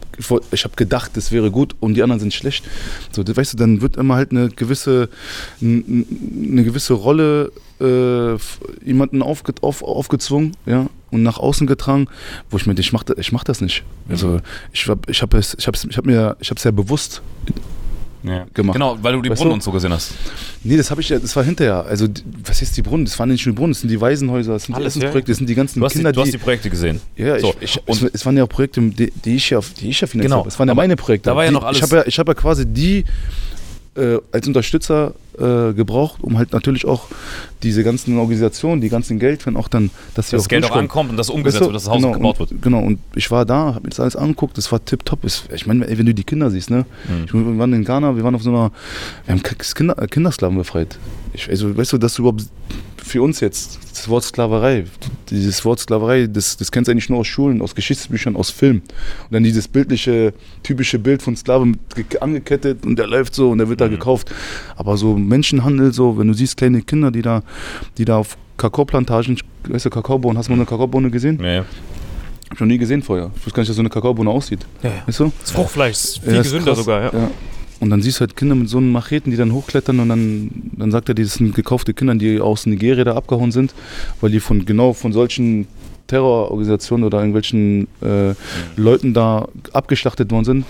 ich 0.50 0.64
hab 0.64 0.76
gedacht, 0.76 1.12
das 1.14 1.32
wäre 1.32 1.50
gut 1.50 1.74
und 1.80 1.94
die 1.94 2.02
anderen 2.02 2.20
sind 2.20 2.34
schlecht. 2.34 2.64
So, 3.12 3.22
das- 3.22 3.36
weißt 3.36 3.54
du, 3.54 3.56
dann 3.56 3.80
wird 3.80 3.96
immer 3.96 4.14
halt 4.16 4.30
eine 4.30 4.48
gewisse, 4.50 5.08
eine 5.60 6.64
gewisse 6.64 6.92
Rolle 6.94 7.50
äh, 7.80 8.36
jemanden 8.86 9.22
aufge, 9.22 9.52
auf, 9.60 9.82
aufgezwungen, 9.82 10.56
ja, 10.66 10.86
und 11.10 11.22
nach 11.22 11.38
außen 11.38 11.66
getragen, 11.66 12.06
wo 12.50 12.56
ich 12.56 12.66
mir, 12.66 12.78
ich 12.78 12.92
mach, 12.92 13.02
da- 13.04 13.14
ich 13.16 13.32
mach 13.32 13.42
das 13.44 13.60
nicht. 13.60 13.82
Also 14.08 14.40
ich, 14.72 14.86
hab- 14.88 15.08
ich 15.08 15.22
habe 15.22 15.38
es, 15.38 15.56
ich 15.58 15.66
hab's, 15.66 15.84
ich 15.88 15.96
hab 15.96 16.06
mir, 16.06 16.36
ich 16.40 16.50
habe 16.50 16.60
ja 16.62 16.70
bewusst 16.70 17.20
Ja. 18.26 18.46
gemacht. 18.54 18.72
Genau, 18.74 18.96
weil 19.02 19.12
du 19.12 19.20
die 19.22 19.28
Weißt 19.30 19.38
Brunnen 19.38 19.50
du? 19.50 19.54
und 19.56 19.62
so 19.62 19.70
gesehen 19.70 19.92
hast. 19.92 20.12
Nee, 20.62 20.76
das 20.78 20.90
habe 20.90 21.00
ich 21.02 21.10
ja, 21.10 21.18
das 21.18 21.36
war 21.36 21.44
hinterher. 21.44 21.84
Also, 21.84 22.08
die- 22.08 22.22
was 22.44 22.62
ist 22.62 22.74
die 22.76 22.80
Brunnen? 22.82 23.04
Das 23.04 23.18
waren 23.18 23.28
nicht 23.28 23.44
nur 23.44 23.54
Brunnen, 23.54 23.72
das 23.72 23.80
sind 23.82 23.90
die 23.90 24.00
Waisenhäuser, 24.00 24.54
das 24.54 24.64
sind 24.64 24.74
Alles, 24.74 24.94
die. 24.94 25.00
Essensprojekte, 25.00 25.32
das 25.32 25.38
sind 25.38 25.48
die 25.48 25.54
ganzen 25.54 25.78
Du 25.80 25.84
hast, 25.84 25.92
die, 25.92 25.98
Kinder, 25.98 26.12
du 26.12 26.20
hast 26.22 26.28
die. 26.28 26.32
die 26.32 26.38
Projekte 26.38 26.70
gesehen. 26.70 27.00
ja, 27.16 27.38
So, 27.38 27.54
ich, 27.60 27.76
ich, 27.76 27.88
und- 27.88 28.02
es, 28.02 28.10
es 28.14 28.26
waren 28.26 28.36
ja 28.36 28.44
auch 28.44 28.48
Projekte, 28.48 28.80
die, 28.80 29.10
die 29.10 29.36
ich 29.36 29.50
ja, 29.50 29.60
die 29.80 29.90
ich 29.90 30.00
ja 30.00 30.06
finanziert 30.06 30.30
Genau, 30.30 30.38
habe. 30.40 30.48
Es 30.48 30.58
waren 30.58 30.68
ja 30.68 30.72
aber 30.72 30.80
meine 30.82 30.96
Projekte. 30.96 31.28
da 31.28 31.36
war 31.36 31.44
ja 31.44 31.50
die, 31.50 31.54
noch 31.54 31.64
alles- 31.64 31.76
Ich 31.78 31.82
habe 31.82 31.96
ja, 31.96 32.02
ich 32.06 32.18
hab 32.18 32.26
ja 32.28 32.34
quasi 32.34 32.64
die 32.66 33.04
äh, 33.96 34.18
als 34.32 34.46
Unterstützer 34.46 35.12
äh, 35.38 35.72
gebraucht, 35.72 36.22
um 36.22 36.38
halt 36.38 36.52
natürlich 36.52 36.84
auch 36.86 37.06
diese 37.62 37.82
ganzen 37.84 38.16
Organisationen, 38.18 38.80
die 38.80 38.88
ganzen 38.88 39.18
Geld, 39.18 39.46
wenn 39.46 39.56
auch 39.56 39.68
dann, 39.68 39.90
dass 40.14 40.30
das 40.30 40.48
Geld 40.48 40.64
auch 40.64 40.76
ankommt 40.76 41.10
und 41.10 41.16
das 41.16 41.30
umgesetzt 41.30 41.60
Weißt 41.60 41.62
du, 41.62 41.66
wird, 41.66 41.76
dass 41.76 41.84
das 41.84 41.92
Haus 41.92 42.02
genau, 42.02 42.12
gebaut 42.12 42.38
wird. 42.38 42.52
und, 42.52 42.62
Genau, 42.62 42.80
und 42.80 42.98
ich 43.14 43.30
war 43.30 43.44
da, 43.44 43.74
habe 43.74 43.82
mir 43.82 43.90
das 43.90 44.00
alles 44.00 44.16
angeguckt, 44.16 44.56
das 44.58 44.70
war 44.72 44.84
tipptopp. 44.84 45.20
Ich 45.24 45.66
meine, 45.66 45.86
wenn 45.88 46.06
du 46.06 46.14
die 46.14 46.24
Kinder 46.24 46.50
siehst, 46.50 46.70
ne? 46.70 46.84
Mhm. 47.08 47.24
Ich, 47.26 47.34
wir 47.34 47.58
waren 47.58 47.72
in 47.72 47.84
Ghana, 47.84 48.16
wir 48.16 48.24
waren 48.24 48.34
auf 48.34 48.42
so 48.42 48.50
einer, 48.50 48.70
wir 49.26 49.34
haben 49.34 49.42
Kinder, 49.42 50.00
äh, 50.02 50.06
Kindersklaven 50.06 50.56
befreit. 50.56 50.98
Ich, 51.32 51.48
also, 51.48 51.76
weißt 51.76 51.92
du, 51.92 51.98
dass 51.98 52.14
du 52.14 52.22
überhaupt 52.22 52.44
für 53.02 53.20
uns 53.20 53.40
jetzt 53.40 53.78
das 53.92 54.08
Wort 54.08 54.24
Sklaverei, 54.24 54.84
dieses 55.28 55.64
Wort 55.64 55.78
Sklaverei, 55.78 56.26
das, 56.26 56.56
das 56.56 56.72
kennst 56.72 56.88
du 56.88 56.92
eigentlich 56.92 57.10
nur 57.10 57.18
aus 57.20 57.26
Schulen, 57.26 57.60
aus 57.60 57.74
Geschichtsbüchern, 57.74 58.34
aus 58.34 58.50
Filmen. 58.50 58.80
Und 58.80 59.32
dann 59.32 59.44
dieses 59.44 59.68
bildliche, 59.68 60.32
typische 60.62 60.98
Bild 60.98 61.20
von 61.22 61.36
Sklaven 61.36 61.76
angekettet 62.20 62.84
und 62.86 62.98
der 62.98 63.06
läuft 63.06 63.34
so 63.34 63.50
und 63.50 63.58
der 63.58 63.68
wird 63.68 63.80
da 63.80 63.86
Mhm. 63.86 63.90
gekauft. 63.90 64.30
Aber 64.76 64.96
so 64.96 65.16
Menschenhandel, 65.28 65.92
so, 65.92 66.18
wenn 66.18 66.28
du 66.28 66.34
siehst 66.34 66.56
kleine 66.56 66.82
Kinder, 66.82 67.10
die 67.10 67.22
da, 67.22 67.42
die 67.98 68.04
da 68.04 68.18
auf 68.18 68.36
Kakaoplantagen, 68.56 69.38
weißt 69.68 69.86
du, 69.86 69.90
Kakaobohnen, 69.90 70.38
hast 70.38 70.46
du 70.48 70.52
mal 70.52 70.56
eine 70.58 70.66
Kakaobohne 70.66 71.10
gesehen? 71.10 71.38
Ja. 71.42 71.58
Hab 71.60 72.52
ich 72.54 72.60
noch 72.60 72.66
nie 72.66 72.78
gesehen 72.78 73.02
vorher. 73.02 73.30
Ich 73.36 73.40
wusste 73.46 73.50
gar 73.56 73.62
nicht, 73.62 73.70
dass 73.70 73.76
so 73.76 73.82
eine 73.82 73.88
Kakaobohne 73.90 74.30
aussieht. 74.30 74.64
Ja, 74.82 74.90
ja. 74.90 74.96
Weißt 75.06 75.20
du? 75.20 75.32
Das 75.40 75.50
Fruchtfleisch 75.50 75.92
ist 75.92 76.18
viel 76.18 76.34
Ja, 76.34 76.40
ist 76.40 76.46
gesünder 76.52 76.72
krass. 76.72 76.78
sogar, 76.78 77.02
ja. 77.02 77.10
Ja. 77.18 77.30
Und 77.80 77.90
dann 77.90 78.00
siehst 78.00 78.18
du 78.18 78.20
halt 78.20 78.36
Kinder 78.36 78.54
mit 78.54 78.68
so 78.68 78.78
einen 78.78 78.92
Macheten, 78.92 79.30
die 79.30 79.36
dann 79.36 79.52
hochklettern 79.52 79.98
und 79.98 80.08
dann, 80.08 80.50
dann 80.76 80.90
sagt 80.92 81.08
er, 81.08 81.14
das 81.16 81.34
sind 81.34 81.54
gekaufte 81.54 81.92
Kinder, 81.92 82.14
die 82.14 82.40
aus 82.40 82.66
Nigeria 82.66 83.02
da 83.04 83.14
abgehauen 83.16 83.50
sind, 83.50 83.74
weil 84.20 84.30
die 84.30 84.40
von 84.40 84.64
genau 84.64 84.92
von 84.92 85.12
solchen 85.12 85.66
Terrororganisationen 86.06 87.04
oder 87.04 87.18
irgendwelchen 87.18 87.88
äh, 88.02 88.34
Leuten 88.76 89.14
da 89.14 89.48
abgeschlachtet 89.72 90.30
worden 90.30 90.44
sind 90.44 90.66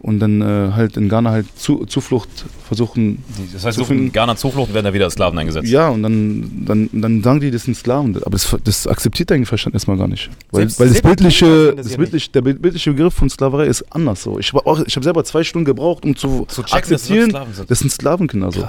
und 0.00 0.20
dann 0.20 0.40
äh, 0.40 0.72
halt 0.72 0.96
in 0.96 1.08
Ghana 1.08 1.30
halt 1.30 1.46
zu, 1.58 1.84
Zuflucht 1.86 2.28
versuchen. 2.66 3.22
Das 3.52 3.64
heißt, 3.64 3.78
zu 3.78 3.84
finden. 3.84 4.12
Ghana 4.12 4.36
Zuflucht 4.36 4.68
und 4.68 4.74
werden 4.74 4.86
da 4.86 4.92
wieder 4.94 5.04
als 5.06 5.14
Sklaven 5.14 5.38
eingesetzt. 5.38 5.68
Ja, 5.68 5.88
und 5.88 6.02
dann, 6.02 6.64
dann, 6.64 6.88
dann 6.92 7.22
sagen 7.22 7.40
die, 7.40 7.50
das 7.50 7.64
sind 7.64 7.76
Sklaven. 7.76 8.16
Aber 8.16 8.30
das, 8.30 8.56
das 8.64 8.86
akzeptiert 8.86 9.30
dein 9.30 9.44
Verstand 9.46 9.74
erstmal 9.74 9.96
gar 9.96 10.08
nicht. 10.08 10.30
Weil, 10.50 10.62
Selbst- 10.62 10.80
weil 10.80 10.86
das 10.88 10.94
selbst 10.94 11.06
bildliche, 11.08 11.74
das 11.76 11.96
bildliche, 11.96 12.30
der 12.30 12.40
bildliche 12.42 12.90
Begriff 12.92 13.14
von 13.14 13.28
Sklaverei 13.30 13.66
ist 13.66 13.82
anders 13.90 14.22
so. 14.22 14.38
Ich 14.38 14.52
habe 14.52 14.64
auch, 14.66 14.80
ich 14.86 14.94
habe 14.96 15.04
selber 15.04 15.24
zwei 15.24 15.44
Stunden 15.44 15.64
gebraucht, 15.64 16.04
um 16.04 16.16
zu, 16.16 16.46
Zu 16.48 16.62
checken, 16.62 16.90
dass 16.90 17.02
akzeptieren, 17.02 17.30
Sklaven 17.30 17.54
sind. 17.54 17.70
das 17.70 17.78
sind 17.80 17.90
Sklavenkinder. 17.92 18.52
So. 18.52 18.68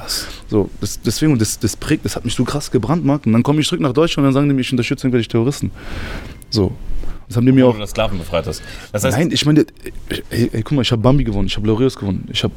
so 0.49 0.69
das, 0.81 0.99
deswegen, 1.01 1.37
das, 1.39 1.59
das 1.59 1.75
prägt, 1.75 2.05
das 2.05 2.15
hat 2.15 2.25
mich 2.25 2.35
so 2.35 2.43
krass 2.43 2.71
gebrandmarkt. 2.71 3.25
Und 3.27 3.33
dann 3.33 3.43
komme 3.43 3.61
ich 3.61 3.67
zurück 3.67 3.81
nach 3.81 3.93
Deutschland 3.93 4.25
und 4.27 4.33
dann 4.33 4.41
sagen 4.41 4.47
die 4.49 4.55
mir, 4.55 4.61
ich 4.61 4.71
unterstütze 4.71 5.07
irgendwelche 5.07 5.29
Terroristen. 5.29 5.71
So. 6.49 6.71
Das 7.31 7.37
haben 7.37 7.45
die 7.45 7.53
mir 7.53 7.65
auch. 7.65 7.73
du 7.73 7.79
das 7.79 7.91
Sklaven 7.91 8.17
befreit 8.17 8.45
hast. 8.45 8.61
Das 8.91 9.05
heißt, 9.05 9.17
Nein, 9.17 9.31
ich 9.31 9.45
meine, 9.45 9.65
ey, 10.29 10.49
ey, 10.51 10.61
guck 10.63 10.73
mal, 10.73 10.81
ich 10.81 10.91
habe 10.91 11.01
Bambi 11.01 11.23
gewonnen, 11.23 11.47
ich 11.47 11.55
habe 11.55 11.65
Laureus 11.65 11.95
gewonnen, 11.95 12.27
ich 12.29 12.43
habe 12.43 12.53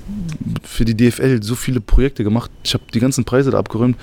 für 0.64 0.84
die 0.84 0.96
DFL 0.96 1.42
so 1.42 1.54
viele 1.54 1.80
Projekte 1.80 2.24
gemacht, 2.24 2.50
ich 2.64 2.74
habe 2.74 2.82
die 2.92 2.98
ganzen 2.98 3.24
Preise 3.24 3.52
da 3.52 3.58
abgeräumt. 3.58 3.96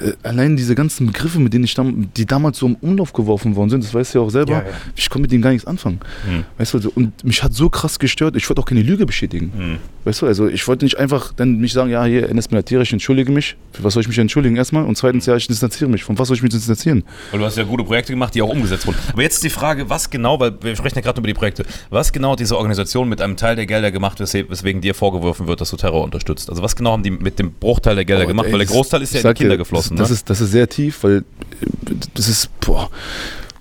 Äh, 0.00 0.12
allein 0.24 0.56
diese 0.56 0.74
ganzen 0.74 1.06
Begriffe, 1.06 1.38
mit 1.38 1.52
denen 1.52 1.62
ich 1.64 1.74
dam 1.74 2.08
die 2.16 2.26
damals 2.26 2.58
so 2.58 2.66
im 2.66 2.74
Umlauf 2.76 3.12
geworfen 3.12 3.54
worden 3.54 3.70
sind, 3.70 3.84
das 3.84 3.94
weißt 3.94 4.14
du 4.14 4.18
ja 4.18 4.24
auch 4.24 4.30
selber, 4.30 4.52
Ja, 4.52 4.58
ja. 4.62 4.74
ich 4.96 5.08
konnte 5.08 5.22
mit 5.22 5.32
denen 5.32 5.42
gar 5.42 5.50
nichts 5.50 5.66
anfangen. 5.66 6.00
Hm. 6.28 6.44
Weißt 6.58 6.72
du, 6.72 6.78
also, 6.78 6.92
und 6.96 7.22
mich 7.24 7.42
hat 7.44 7.52
so 7.54 7.68
krass 7.68 8.00
gestört, 8.00 8.34
ich 8.34 8.48
wollte 8.48 8.60
auch 8.60 8.66
keine 8.66 8.82
Lüge 8.82 9.06
bestätigen. 9.06 9.52
Hm. 9.56 9.76
Weißt 10.04 10.22
du, 10.22 10.26
also 10.26 10.48
ich 10.48 10.66
wollte 10.66 10.84
nicht 10.84 10.98
einfach 10.98 11.32
dann 11.32 11.58
mich 11.58 11.72
sagen, 11.72 11.90
ja, 11.90 12.04
hier, 12.04 12.28
Enes 12.28 12.50
Melatir, 12.50 12.80
ich 12.80 12.92
entschuldige 12.92 13.30
mich. 13.30 13.56
Für 13.72 13.84
was 13.84 13.94
soll 13.94 14.00
ich 14.02 14.08
mich 14.08 14.18
entschuldigen 14.18 14.56
erstmal? 14.56 14.84
Und 14.84 14.96
zweitens, 14.98 15.26
ja, 15.26 15.36
ich 15.36 15.46
distanziere 15.46 15.88
mich. 15.88 16.04
Von 16.04 16.18
was 16.18 16.28
soll 16.28 16.36
ich 16.36 16.42
mich 16.42 16.52
distanzieren? 16.52 17.04
Weil 17.30 17.40
du 17.40 17.46
hast 17.46 17.56
ja 17.56 17.64
gute 17.64 17.84
Projekte 17.84 18.12
gemacht, 18.12 18.34
die 18.34 18.42
auch 18.42 18.48
umgesetzt 18.50 18.86
wurden. 18.86 18.98
Aber 19.12 19.22
jetzt 19.22 19.34
ist 19.36 19.44
die 19.44 19.50
Frage, 19.50 19.83
was 19.88 20.10
genau, 20.10 20.38
weil 20.40 20.52
wir 20.60 20.74
sprechen 20.76 20.96
ja 20.96 21.00
gerade 21.02 21.18
über 21.20 21.26
die 21.28 21.34
Projekte, 21.34 21.64
was 21.90 22.12
genau 22.12 22.32
hat 22.32 22.40
diese 22.40 22.56
Organisation 22.56 23.08
mit 23.08 23.20
einem 23.20 23.36
Teil 23.36 23.56
der 23.56 23.66
Gelder 23.66 23.90
gemacht, 23.90 24.20
weswe- 24.20 24.48
weswegen 24.48 24.80
dir 24.80 24.94
vorgeworfen 24.94 25.46
wird, 25.46 25.60
dass 25.60 25.70
du 25.70 25.76
Terror 25.76 26.02
unterstützt? 26.04 26.50
Also 26.50 26.62
was 26.62 26.76
genau 26.76 26.92
haben 26.92 27.02
die 27.02 27.10
mit 27.10 27.38
dem 27.38 27.52
Bruchteil 27.52 27.94
der 27.94 28.04
Gelder 28.04 28.22
Aber, 28.22 28.28
gemacht? 28.28 28.46
ey, 28.46 28.52
weil 28.52 28.58
der 28.58 28.68
Großteil 28.68 29.02
ist 29.02 29.14
ja 29.14 29.20
in 29.20 29.28
die 29.28 29.34
Kinder 29.34 29.54
dir, 29.54 29.58
geflossen. 29.58 29.96
Das, 29.96 30.08
das, 30.08 30.10
ne? 30.10 30.14
ist, 30.16 30.30
das 30.30 30.40
ist 30.40 30.50
sehr 30.50 30.68
tief, 30.68 31.02
weil 31.04 31.18
äh, 31.18 31.94
das 32.14 32.28
ist, 32.28 32.48
boah. 32.60 32.90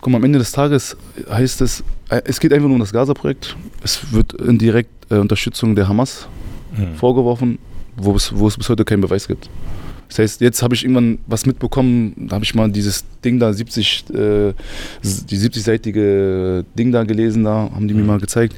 Guck 0.01 0.11
mal, 0.11 0.17
am 0.17 0.23
Ende 0.25 0.39
des 0.39 0.51
Tages 0.51 0.97
heißt 1.29 1.61
es, 1.61 1.81
äh, 2.09 2.21
es 2.25 2.39
geht 2.39 2.51
einfach 2.51 2.67
nur 2.67 2.75
um 2.75 2.79
das 2.81 2.91
Gaza-Projekt. 2.91 3.55
Es 3.83 4.11
wird 4.11 4.33
indirekt 4.33 4.89
äh, 5.09 5.15
Unterstützung 5.15 5.75
der 5.75 5.87
Hamas 5.87 6.27
Hm. 6.75 6.95
vorgeworfen, 6.95 7.59
wo 7.95 8.15
es, 8.15 8.35
wo 8.35 8.47
es 8.47 8.57
bis 8.57 8.67
heute 8.67 8.83
keinen 8.83 9.01
Beweis 9.01 9.27
gibt. 9.27 9.47
Das 10.09 10.19
heißt, 10.19 10.41
jetzt 10.41 10.61
habe 10.61 10.75
ich 10.75 10.83
irgendwann 10.83 11.19
was 11.27 11.45
mitbekommen, 11.45 12.13
da 12.17 12.35
habe 12.35 12.45
ich 12.45 12.53
mal 12.53 12.69
dieses 12.69 13.03
Ding 13.23 13.39
da, 13.39 13.51
70, 13.51 14.05
äh, 14.09 14.53
die 15.03 15.37
70-seitige 15.37 16.63
Ding 16.77 16.91
da 16.91 17.03
gelesen, 17.03 17.43
da 17.43 17.69
haben 17.73 17.87
die 17.87 17.93
mir 17.93 18.03
mal 18.03 18.19
gezeigt. 18.19 18.55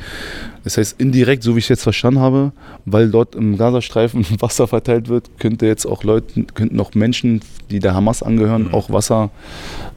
Das 0.63 0.77
heißt, 0.77 0.99
indirekt, 0.99 1.43
so 1.43 1.55
wie 1.55 1.59
ich 1.59 1.65
es 1.65 1.69
jetzt 1.69 1.83
verstanden 1.83 2.19
habe, 2.19 2.51
weil 2.85 3.09
dort 3.09 3.35
im 3.35 3.57
Gazastreifen 3.57 4.25
Wasser 4.39 4.67
verteilt 4.67 5.07
wird, 5.07 5.29
könnte 5.39 5.65
jetzt 5.65 5.85
auch 5.85 6.03
Leuten, 6.03 6.47
könnten 6.53 6.79
auch 6.79 6.93
Menschen, 6.93 7.41
die 7.69 7.79
der 7.79 7.93
Hamas 7.93 8.23
angehören, 8.23 8.73
auch 8.73 8.89
Wasser 8.89 9.29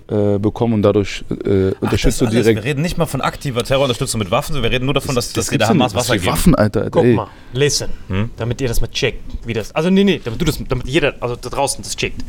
äh, 0.08 0.38
bekommen 0.38 0.74
und 0.74 0.82
dadurch 0.82 1.24
äh, 1.30 1.34
Ach, 1.34 1.72
das 1.72 1.82
unterstützt 1.82 2.20
du 2.20 2.26
direkt. 2.26 2.56
Wir 2.56 2.64
reden 2.64 2.82
nicht 2.82 2.96
mal 2.96 3.06
von 3.06 3.20
aktiver 3.20 3.62
Terrorunterstützung 3.62 4.18
mit 4.18 4.30
Waffen, 4.30 4.54
sondern 4.54 4.70
wir 4.70 4.74
reden 4.76 4.86
nur 4.86 4.94
davon, 4.94 5.14
dass, 5.14 5.32
dass 5.32 5.46
die 5.46 5.50
gibt's 5.52 5.66
der 5.68 5.76
ja 5.76 5.80
Hamas 5.80 5.94
Wasser 5.94 6.14
für 6.14 6.20
geben. 6.20 6.32
Waffen, 6.32 6.54
Alter, 6.54 6.80
Alter 6.80 6.90
Guck 6.90 7.04
ey. 7.04 7.14
mal, 7.14 7.28
listen, 7.52 7.90
Hm? 8.08 8.30
damit 8.36 8.60
ihr 8.60 8.68
das 8.68 8.80
mal 8.80 8.88
checkt, 8.88 9.22
wie 9.46 9.52
das. 9.52 9.74
Also 9.74 9.90
nee, 9.90 10.04
nee, 10.04 10.20
damit 10.24 10.40
du 10.40 10.44
das, 10.44 10.58
damit 10.66 10.86
jeder, 10.88 11.14
also 11.20 11.36
da 11.36 11.48
draußen 11.50 11.82
das 11.82 11.94
checkt. 11.96 12.22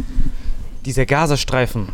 Dieser 0.85 1.05
Gazastreifen, 1.05 1.87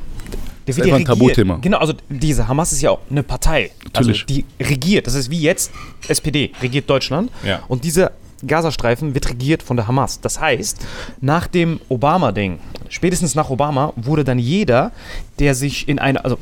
der 0.66 0.72
Ist 0.72 0.78
wird 0.78 0.88
ja 0.88 0.96
einfach 0.96 1.14
ein. 1.14 1.20
Tabuthema. 1.20 1.58
Genau, 1.62 1.78
also 1.78 1.94
diese 2.10 2.48
Hamas 2.48 2.72
ist 2.72 2.82
ja 2.82 2.92
auch 2.92 3.00
eine 3.10 3.24
Partei. 3.24 3.72
Natürlich. 3.84 4.24
Also 4.24 4.34
die 4.34 4.46
regiert, 4.64 5.06
das 5.08 5.14
ist 5.14 5.30
wie 5.30 5.40
jetzt 5.40 5.72
SPD 6.08 6.52
regiert 6.62 6.90
Deutschland. 6.90 7.32
Ja. 7.44 7.62
Und 7.68 7.84
dieser 7.84 8.12
Gazastreifen 8.48 9.14
wird 9.14 9.30
regiert 9.30 9.64
von 9.64 9.78
der 9.78 9.88
Hamas. 9.88 10.22
Das 10.22 10.40
heißt, 10.40 10.86
nach 11.22 11.48
dem 11.48 11.80
Obama-Ding, 11.90 12.60
spätestens 12.90 13.36
nach 13.36 13.50
Obama, 13.50 13.94
wurde 13.96 14.24
dann 14.24 14.40
jeder, 14.40 14.92
der 15.40 15.56
sich 15.56 15.88
in 15.88 16.00
eine, 16.00 16.24
also 16.24 16.38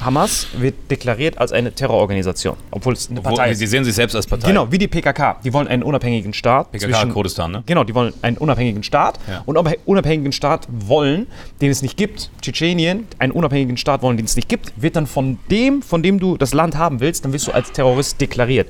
Hamas 0.00 0.46
wird 0.58 0.74
deklariert 0.90 1.38
als 1.38 1.52
eine 1.52 1.72
Terrororganisation, 1.72 2.56
obwohl 2.70 2.92
es 2.92 3.08
eine 3.10 3.20
Wo, 3.20 3.22
Partei 3.28 3.50
ist. 3.50 3.58
sie 3.58 3.66
sehen 3.66 3.84
sich 3.84 3.94
selbst 3.94 4.14
als 4.14 4.26
Partei. 4.26 4.48
Genau, 4.48 4.70
wie 4.70 4.78
die 4.78 4.88
PKK. 4.88 5.36
Die 5.44 5.52
wollen 5.52 5.68
einen 5.68 5.82
unabhängigen 5.82 6.32
Staat. 6.32 6.72
PKK 6.72 7.06
Kurdistan, 7.06 7.52
ne? 7.52 7.62
Genau, 7.66 7.84
die 7.84 7.94
wollen 7.94 8.12
einen 8.22 8.36
unabhängigen 8.38 8.82
Staat. 8.82 9.18
Ja. 9.28 9.42
Und 9.46 9.56
einen 9.56 9.74
unabhängigen 9.84 10.32
Staat 10.32 10.66
wollen, 10.70 11.26
den 11.60 11.70
es 11.70 11.82
nicht 11.82 11.96
gibt, 11.96 12.30
Tschetschenien, 12.42 13.06
einen 13.18 13.32
unabhängigen 13.32 13.76
Staat 13.76 14.02
wollen, 14.02 14.16
den 14.16 14.26
es 14.26 14.36
nicht 14.36 14.48
gibt, 14.48 14.72
wird 14.76 14.96
dann 14.96 15.06
von 15.06 15.38
dem, 15.50 15.82
von 15.82 16.02
dem 16.02 16.18
du 16.18 16.36
das 16.36 16.52
Land 16.54 16.76
haben 16.76 17.00
willst, 17.00 17.24
dann 17.24 17.32
wirst 17.32 17.46
du 17.46 17.52
als 17.52 17.72
Terrorist 17.72 18.20
deklariert. 18.20 18.68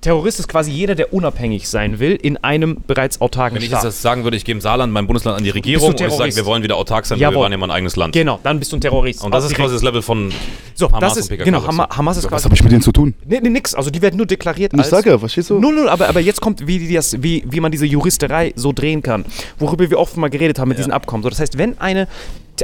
Terrorist 0.00 0.40
ist 0.40 0.48
quasi 0.48 0.70
jeder, 0.70 0.94
der 0.94 1.12
unabhängig 1.12 1.68
sein 1.68 1.98
will 1.98 2.12
in 2.20 2.36
einem 2.38 2.82
bereits 2.86 3.20
autarken 3.20 3.56
Wenn 3.56 3.62
ich 3.62 3.68
Staat. 3.68 3.84
jetzt 3.84 3.94
das 3.96 4.02
sagen 4.02 4.24
würde, 4.24 4.36
ich 4.36 4.44
gebe 4.44 4.60
Saarland, 4.60 4.92
mein 4.92 5.06
Bundesland, 5.06 5.38
an 5.38 5.44
die 5.44 5.50
Regierung 5.50 5.90
und 5.90 6.00
ich 6.00 6.12
sage, 6.12 6.34
wir 6.36 6.46
wollen 6.46 6.62
wieder 6.62 6.76
autark 6.76 7.06
sein, 7.06 7.16
weil 7.16 7.20
wir 7.20 7.30
Jawohl. 7.30 7.42
waren 7.44 7.52
ja 7.52 7.58
mal 7.58 7.66
ein 7.66 7.70
eigenes 7.76 7.96
Land. 7.96 8.12
genau, 8.14 8.40
dann 8.42 8.58
bist 8.58 8.72
du 8.72 8.76
ein 8.76 8.80
Terrorist. 8.80 9.22
Und 9.24 9.32
das 9.32 9.44
ist 9.44 9.54
quasi 9.54 9.74
das 9.74 9.82
Level 9.82 10.02
von 10.02 10.32
so, 10.74 10.88
Hamas 10.88 11.00
das 11.00 11.12
und 11.14 11.18
ist, 11.20 11.28
PKK. 11.28 11.44
genau. 11.44 11.66
Hama, 11.66 11.88
Hamas 11.96 12.16
ist 12.18 12.24
Was 12.24 12.30
quasi 12.30 12.44
habe 12.44 12.54
ich 12.54 12.62
mit 12.62 12.72
denen 12.72 12.82
zu 12.82 12.92
tun? 12.92 13.14
Nee, 13.24 13.40
nee, 13.42 13.48
nix. 13.48 13.74
Also 13.74 13.90
die 13.90 14.02
werden 14.02 14.16
nur 14.16 14.26
deklariert 14.26 14.72
Ich 14.74 14.78
als. 14.78 14.90
sag 14.90 15.06
ja, 15.06 15.18
verstehst 15.18 15.50
du? 15.50 15.58
Null, 15.58 15.74
null, 15.74 15.88
aber, 15.88 16.08
aber 16.08 16.20
jetzt 16.20 16.40
kommt, 16.40 16.66
wie, 16.66 16.92
das, 16.92 17.22
wie, 17.22 17.44
wie 17.48 17.60
man 17.60 17.72
diese 17.72 17.86
Juristerei 17.86 18.52
so 18.56 18.72
drehen 18.72 19.02
kann, 19.02 19.24
worüber 19.58 19.88
wir 19.90 19.98
oft 19.98 20.16
mal 20.16 20.28
geredet 20.30 20.58
haben 20.58 20.68
mit 20.68 20.78
diesen 20.78 20.92
Abkommen. 20.92 21.22
So, 21.22 21.28
das 21.30 21.40
heißt, 21.40 21.58
wenn 21.58 21.78
eine 21.80 22.08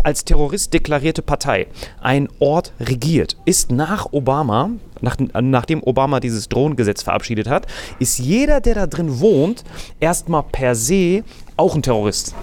als 0.04 0.24
Terrorist 0.24 0.72
deklarierte 0.72 1.20
Partei 1.20 1.66
einen 2.00 2.28
Ort 2.38 2.72
regiert, 2.80 3.36
ist 3.44 3.70
nach 3.70 4.06
Obama, 4.12 4.70
nach, 5.02 5.16
nachdem 5.18 5.82
Obama 5.82 6.18
dieses 6.20 6.48
Drohnengesetz 6.48 7.02
verabschiedet 7.02 7.46
hat, 7.48 7.66
ist 7.98 8.18
jeder, 8.18 8.60
der 8.60 8.74
da 8.74 8.86
drin 8.86 9.20
wohnt, 9.20 9.64
erstmal 10.00 10.44
per 10.44 10.74
se 10.74 11.24
auch 11.58 11.74
ein 11.74 11.82
Terrorist. 11.82 12.34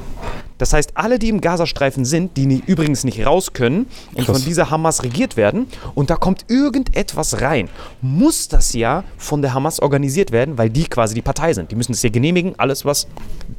Das 0.60 0.74
heißt, 0.74 0.92
alle, 0.94 1.18
die 1.18 1.30
im 1.30 1.42
Gazastreifen 1.42 2.06
sind, 2.06 2.38
die 2.38 2.46
nie, 2.46 2.62
übrigens 2.68 3.04
nicht 3.04 3.26
raus 3.26 3.54
können 3.54 3.88
und 4.14 4.26
Krass. 4.26 4.38
von 4.38 4.46
dieser 4.46 4.70
Hamas 4.70 5.04
regiert 5.04 5.36
werden, 5.36 5.66
und 5.96 6.12
da 6.12 6.16
kommt 6.16 6.46
irgendetwas 6.50 7.42
rein, 7.42 7.70
muss 8.02 8.48
das 8.48 8.74
ja 8.74 9.04
von 9.18 9.42
der 9.42 9.56
Hamas 9.56 9.80
organisiert 9.80 10.32
werden, 10.32 10.58
weil 10.58 10.70
die 10.70 10.84
quasi 10.84 11.16
die 11.16 11.22
Partei 11.22 11.54
sind. 11.54 11.72
Die 11.72 11.76
müssen 11.76 11.94
es 11.94 12.04
ja 12.04 12.10
genehmigen, 12.10 12.54
alles, 12.58 12.86
was 12.86 13.08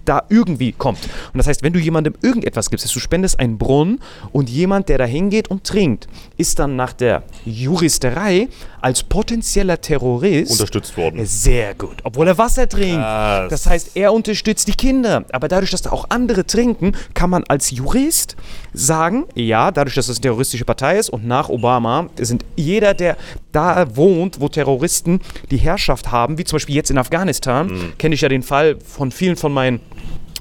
da 0.05 0.23
irgendwie 0.29 0.73
kommt. 0.73 1.01
Und 1.33 1.39
das 1.39 1.47
heißt, 1.47 1.63
wenn 1.63 1.73
du 1.73 1.81
jemandem 1.81 2.15
irgendetwas 2.23 2.71
gibst, 2.71 2.95
du 2.95 3.01
spendest 3.01 3.41
einen 3.41 3.59
Brunnen 3.59 4.01
und 4.33 4.49
jemand, 4.49 4.89
der 4.89 4.99
da 4.99 5.05
hingeht 5.05 5.49
und 5.49 5.65
trinkt, 5.65 6.09
ist 6.41 6.59
dann 6.59 6.75
nach 6.75 6.95
der 6.95 7.23
Juristerei 7.45 8.49
als 8.81 9.03
potenzieller 9.03 9.81
Terrorist 9.81 10.53
Unterstützt 10.53 10.97
worden. 10.97 11.25
sehr 11.27 11.75
gut, 11.75 11.99
obwohl 12.03 12.27
er 12.29 12.39
Wasser 12.39 12.67
trinkt. 12.67 13.03
Krass. 13.03 13.51
Das 13.51 13.67
heißt, 13.67 13.91
er 13.95 14.13
unterstützt 14.13 14.67
die 14.67 14.73
Kinder. 14.73 15.25
Aber 15.33 15.49
dadurch, 15.49 15.71
dass 15.71 15.83
da 15.83 15.91
auch 15.91 16.07
andere 16.09 16.47
trinken, 16.47 16.93
kann 17.13 17.29
man 17.29 17.45
als 17.45 17.71
Jurist 17.71 18.37
sagen, 18.73 19.27
ja, 19.35 19.71
dadurch, 19.71 19.95
dass 19.97 20.09
es 20.09 20.17
eine 20.17 20.23
terroristische 20.23 20.65
Partei 20.65 20.99
ist 20.99 21.11
und 21.11 21.27
nach 21.27 21.51
Obama 21.51 22.09
sind 22.19 22.45
jeder, 22.57 22.95
der 22.95 23.19
da 23.53 23.97
wohnt, 23.97 24.41
wo 24.41 24.49
Terroristen 24.49 25.21
die 25.51 25.59
Herrschaft 25.59 26.11
haben, 26.11 26.39
wie 26.39 26.45
zum 26.45 26.57
Beispiel 26.57 26.75
jetzt 26.75 26.91
in 26.91 26.97
Afghanistan, 26.99 27.93
kenne 27.99 28.15
ich 28.15 28.23
ja 28.23 28.29
den 28.31 28.43
Fall 28.43 28.79
von 28.81 29.11
vielen 29.11 29.37
von 29.37 29.53
meinen 29.53 29.81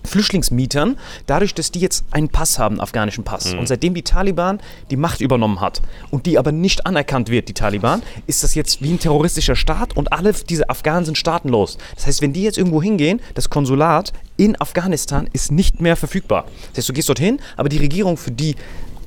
Flüchtlingsmietern, 0.06 0.98
dadurch, 1.26 1.54
dass 1.54 1.72
die 1.72 1.80
jetzt 1.80 2.04
einen 2.12 2.30
Pass 2.30 2.60
haben, 2.60 2.76
einen 2.76 2.82
afghanischen 2.82 3.24
Pass. 3.24 3.54
Und 3.54 3.68
seitdem 3.68 3.94
die 3.94 4.04
Taliban 4.04 4.60
die 4.90 4.96
Macht 4.96 5.22
übernommen 5.22 5.62
hat 5.62 5.82
und 6.12 6.26
die 6.26 6.38
aber 6.38 6.52
nicht 6.52 6.86
anerkannt 6.86 7.30
wird, 7.30 7.50
die 7.50 7.54
Taliban, 7.54 8.02
ist 8.28 8.44
das 8.44 8.56
jetzt 8.56 8.82
wie 8.82 8.92
ein 8.92 9.00
terroristischer 9.00 9.56
Staat 9.56 9.96
und 9.98 10.12
alle 10.14 10.34
diese 10.34 10.70
Afghanen 10.70 11.06
sind 11.06 11.18
staatenlos. 11.18 11.78
Das 11.96 12.08
heißt, 12.08 12.22
wenn 12.22 12.34
die 12.34 12.44
jetzt 12.44 12.58
irgendwo 12.58 12.82
hingehen, 12.82 13.20
das 13.34 13.50
Konsulat 13.50 14.14
in 14.38 14.60
Afghanistan 14.60 15.28
ist 15.34 15.52
nicht 15.52 15.82
mehr 15.82 15.96
verfügbar. 15.96 16.46
Das 16.74 16.78
heißt, 16.80 16.90
du 16.90 16.94
gehst 16.94 17.10
dorthin, 17.10 17.40
aber 17.58 17.70
die 17.70 17.78
Regierung, 17.78 18.18
für 18.18 18.32
die 18.32 18.56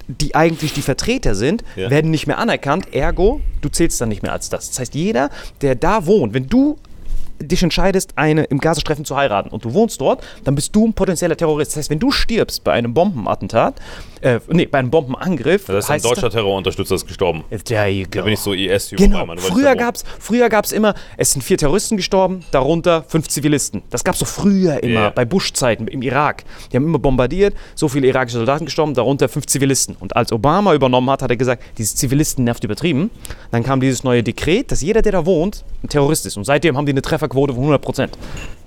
die 0.08 0.34
eigentlich 0.34 0.72
die 0.74 0.82
Vertreter 0.82 1.34
sind, 1.34 1.62
Ja. 1.76 1.88
werden 1.88 2.10
nicht 2.10 2.26
mehr 2.26 2.36
anerkannt, 2.38 2.92
ergo, 2.92 3.40
du 3.60 3.68
zählst 3.68 4.00
dann 4.00 4.08
nicht 4.08 4.22
mehr 4.22 4.32
als 4.32 4.50
das. 4.50 4.68
Das 4.68 4.78
heißt, 4.80 4.94
jeder, 4.96 5.30
der 5.62 5.74
da 5.76 6.06
wohnt, 6.06 6.34
wenn 6.34 6.48
du 6.48 6.76
dich 7.42 7.62
entscheidest, 7.62 8.12
eine 8.16 8.44
im 8.44 8.58
Gazastreifen 8.58 9.04
zu 9.04 9.16
heiraten 9.16 9.48
und 9.50 9.64
du 9.64 9.72
wohnst 9.74 10.00
dort, 10.00 10.22
dann 10.44 10.54
bist 10.54 10.74
du 10.74 10.86
ein 10.86 10.92
potenzieller 10.94 11.36
Terrorist. 11.36 11.72
Das 11.72 11.76
heißt, 11.78 11.90
wenn 11.90 11.98
du 11.98 12.10
stirbst 12.10 12.64
bei 12.64 12.72
einem 12.72 12.94
Bombenattentat, 12.94 13.74
äh, 14.20 14.38
nee, 14.48 14.66
bei 14.66 14.78
einem 14.78 14.90
Bombenangriff, 14.90 15.66
Da 15.66 15.78
ist 15.78 15.88
ein 15.90 15.94
heißt 15.94 16.04
deutscher 16.04 16.30
Terrorunterstützer 16.30 16.94
ist 16.94 17.06
gestorben. 17.06 17.44
es- 17.50 17.64
There 17.64 17.88
you 17.88 18.04
go. 18.04 18.10
Da 18.18 18.22
bin 18.22 18.32
ich 18.34 18.40
so 18.40 18.52
IS 18.52 18.90
Genau, 18.90 19.26
früher 19.38 19.74
gab 19.76 19.96
es 19.96 20.04
früher 20.18 20.48
gab's 20.48 20.72
immer, 20.72 20.94
es 21.16 21.32
sind 21.32 21.42
vier 21.42 21.58
Terroristen 21.58 21.96
gestorben, 21.96 22.44
darunter 22.50 23.02
fünf 23.08 23.28
Zivilisten. 23.28 23.82
Das 23.90 24.04
gab 24.04 24.14
es 24.14 24.20
so 24.20 24.24
früher 24.26 24.82
immer, 24.82 24.92
Ja. 25.00 25.10
bei 25.10 25.24
Bush-Zeiten 25.24 25.88
im 25.88 26.02
Irak. 26.02 26.44
Die 26.70 26.76
haben 26.76 26.84
immer 26.86 26.98
bombardiert, 26.98 27.54
so 27.74 27.88
viele 27.88 28.06
irakische 28.06 28.36
Soldaten 28.38 28.64
gestorben, 28.66 28.94
darunter 28.94 29.28
fünf 29.28 29.46
Zivilisten. 29.46 29.96
Und 29.98 30.14
als 30.16 30.32
Obama 30.32 30.74
übernommen 30.74 31.10
hat, 31.10 31.22
hat 31.22 31.30
er 31.30 31.36
gesagt, 31.36 31.62
diese 31.78 31.94
Zivilisten 31.96 32.44
nervt 32.44 32.62
übertrieben. 32.64 33.10
Dann 33.50 33.62
kam 33.62 33.80
dieses 33.80 34.04
neue 34.04 34.22
Dekret, 34.22 34.70
dass 34.70 34.82
jeder, 34.82 35.02
der 35.02 35.12
da 35.12 35.26
wohnt, 35.26 35.64
ein 35.82 35.88
Terrorist 35.88 36.26
ist. 36.26 36.36
Und 36.36 36.44
seitdem 36.44 36.76
haben 36.76 36.86
die 36.86 36.92
eine 36.92 37.02
Trefferquote 37.32 37.54
von 37.54 37.62
100 37.62 37.82
Prozent. 37.82 38.18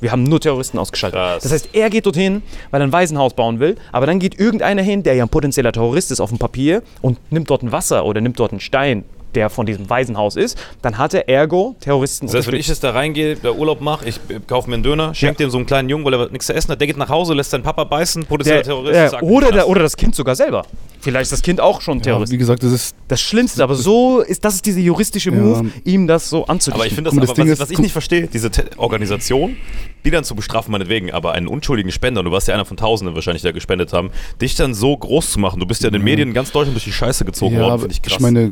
Wir 0.01 0.11
haben 0.11 0.23
nur 0.23 0.41
Terroristen 0.41 0.77
ausgeschaltet. 0.77 1.17
Krass. 1.17 1.43
Das 1.43 1.51
heißt, 1.51 1.69
er 1.73 1.89
geht 1.89 2.05
dorthin, 2.05 2.43
weil 2.71 2.81
er 2.81 2.87
ein 2.87 2.91
Waisenhaus 2.91 3.33
bauen 3.33 3.59
will, 3.59 3.75
aber 3.91 4.05
dann 4.05 4.19
geht 4.19 4.39
irgendeiner 4.39 4.81
hin, 4.81 5.03
der 5.03 5.15
ja 5.15 5.23
ein 5.23 5.29
potenzieller 5.29 5.71
Terrorist 5.71 6.11
ist 6.11 6.19
auf 6.19 6.29
dem 6.29 6.37
Papier 6.37 6.83
und 7.01 7.17
nimmt 7.31 7.49
dort 7.49 7.63
ein 7.63 7.71
Wasser 7.71 8.05
oder 8.05 8.21
nimmt 8.21 8.39
dort 8.39 8.51
einen 8.51 8.59
Stein, 8.59 9.05
der 9.35 9.49
von 9.49 9.65
diesem 9.65 9.89
Waisenhaus 9.89 10.35
ist, 10.35 10.57
dann 10.81 10.97
hat 10.97 11.13
er 11.13 11.29
ergo 11.29 11.75
Terroristen 11.79 12.27
Das 12.27 12.35
heißt, 12.35 12.47
wenn 12.51 12.59
ich 12.59 12.67
jetzt 12.67 12.83
da 12.83 12.91
reingehe, 12.91 13.35
da 13.35 13.51
Urlaub 13.51 13.81
mache, 13.81 14.07
ich 14.09 14.15
äh, 14.29 14.39
kaufe 14.47 14.69
mir 14.69 14.75
einen 14.75 14.83
Döner, 14.83 15.13
schenke 15.13 15.37
dem 15.37 15.49
so 15.49 15.57
einen 15.57 15.65
kleinen 15.65 15.89
Jungen, 15.89 16.05
weil 16.05 16.13
er 16.13 16.29
nichts 16.29 16.47
zu 16.47 16.53
essen 16.53 16.71
hat, 16.71 16.79
der 16.79 16.87
geht 16.87 16.97
nach 16.97 17.09
Hause, 17.09 17.33
lässt 17.33 17.51
seinen 17.51 17.63
Papa 17.63 17.83
beißen, 17.83 18.25
potenzieller 18.25 18.57
der, 18.57 18.65
Terrorist. 18.65 18.95
äh, 18.99 19.09
zack, 19.09 19.21
oder, 19.23 19.51
der, 19.51 19.67
oder 19.67 19.81
das 19.81 19.95
Kind 19.97 20.15
sogar 20.15 20.35
selber. 20.35 20.65
Vielleicht 21.01 21.23
ist 21.23 21.31
das 21.33 21.41
Kind 21.41 21.61
auch 21.61 21.81
schon 21.81 21.97
Ja, 21.99 22.03
Terrorist. 22.05 22.31
wie 22.31 22.37
gesagt, 22.37 22.63
das 22.63 22.71
ist. 22.71 22.95
das 23.07 23.21
Schlimmste, 23.21 23.63
aber 23.63 23.75
so 23.75 24.21
ist 24.21 24.43
das 24.43 24.55
ist 24.55 24.65
diese 24.65 24.79
juristische 24.79 25.29
Ja. 25.31 25.35
Move, 25.35 25.71
ihm 25.83 26.07
das 26.07 26.29
so 26.29 26.45
anzudichten. 26.45 26.73
Aber 26.81 26.87
ich 26.87 26.93
finde 26.95 27.09
das, 27.11 27.19
das 27.19 27.29
aber, 27.29 27.35
Ding 27.35 27.45
was, 27.45 27.53
ist- 27.53 27.59
was 27.59 27.69
ich 27.71 27.79
nicht 27.79 27.91
verstehe, 27.91 28.27
diese 28.27 28.49
Te 28.49 28.65
Organisation, 28.77 29.57
die 30.05 30.11
dann 30.11 30.23
zu 30.23 30.35
bestrafen, 30.35 30.71
meinetwegen, 30.71 31.11
aber 31.11 31.33
einen 31.33 31.47
unschuldigen 31.47 31.91
Spender, 31.91 32.19
und 32.19 32.25
du 32.25 32.31
warst 32.31 32.47
ja 32.47 32.53
einer 32.53 32.65
von 32.65 32.77
Tausenden 32.77 33.15
wahrscheinlich, 33.15 33.41
der 33.41 33.53
gespendet 33.53 33.91
haben, 33.91 34.11
dich 34.41 34.55
dann 34.55 34.73
so 34.73 34.95
groß 34.95 35.31
zu 35.31 35.39
machen. 35.39 35.59
Du 35.59 35.65
bist 35.65 35.81
ja 35.81 35.87
in 35.87 35.93
den 35.93 36.03
Medien 36.03 36.29
in 36.29 36.33
ganz 36.33 36.51
Deutschland 36.51 36.75
durch 36.75 36.85
die 36.85 36.91
Scheiße 36.91 37.25
gezogen 37.25 37.55
Ja, 37.55 37.61
worden, 37.63 37.79
finde 37.81 37.93
ich 37.93 38.01
krass. 38.01 38.13
ich 38.13 38.19
meine, 38.19 38.51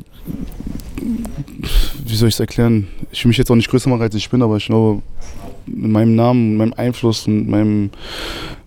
wie 1.01 2.15
soll 2.15 2.29
ich 2.29 2.35
es 2.35 2.39
erklären? 2.39 2.87
Ich 3.11 3.23
will 3.23 3.29
mich 3.29 3.37
jetzt 3.37 3.51
auch 3.51 3.55
nicht 3.55 3.69
größer 3.69 3.89
machen, 3.89 4.01
als 4.01 4.15
ich 4.15 4.29
bin, 4.29 4.41
aber 4.41 4.57
ich 4.57 4.65
glaube, 4.65 5.01
mit 5.65 5.91
meinem 5.91 6.15
Namen, 6.15 6.57
meinem 6.57 6.73
Einfluss 6.73 7.27
und 7.27 7.47
meinem, 7.47 7.91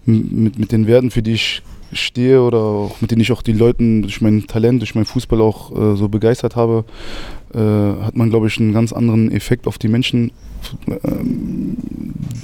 mit, 0.05 0.59
mit 0.59 0.73
den 0.73 0.87
Werten, 0.87 1.11
für 1.11 1.23
die 1.23 1.33
ich 1.33 1.63
stehe 1.93 2.43
oder 2.43 2.59
auch 2.59 3.01
mit 3.01 3.11
denen 3.11 3.21
ich 3.21 3.33
auch 3.33 3.43
die 3.43 3.53
Leuten 3.53 4.03
durch 4.03 4.21
mein 4.21 4.47
Talent, 4.47 4.83
durch 4.83 4.95
meinen 4.95 5.05
Fußball 5.05 5.41
auch 5.41 5.71
äh, 5.71 5.97
so 5.97 6.09
begeistert 6.09 6.57
habe, 6.57 6.85
äh, 7.55 7.59
hat 7.59 8.17
man, 8.17 8.31
glaube 8.31 8.49
ich, 8.49 8.59
einen 8.59 8.73
ganz 8.73 8.93
anderen 8.93 9.31
Effekt 9.31 9.67
auf 9.67 9.79
die 9.79 9.89
Menschen. 9.89 10.33
Ähm, 10.89 11.77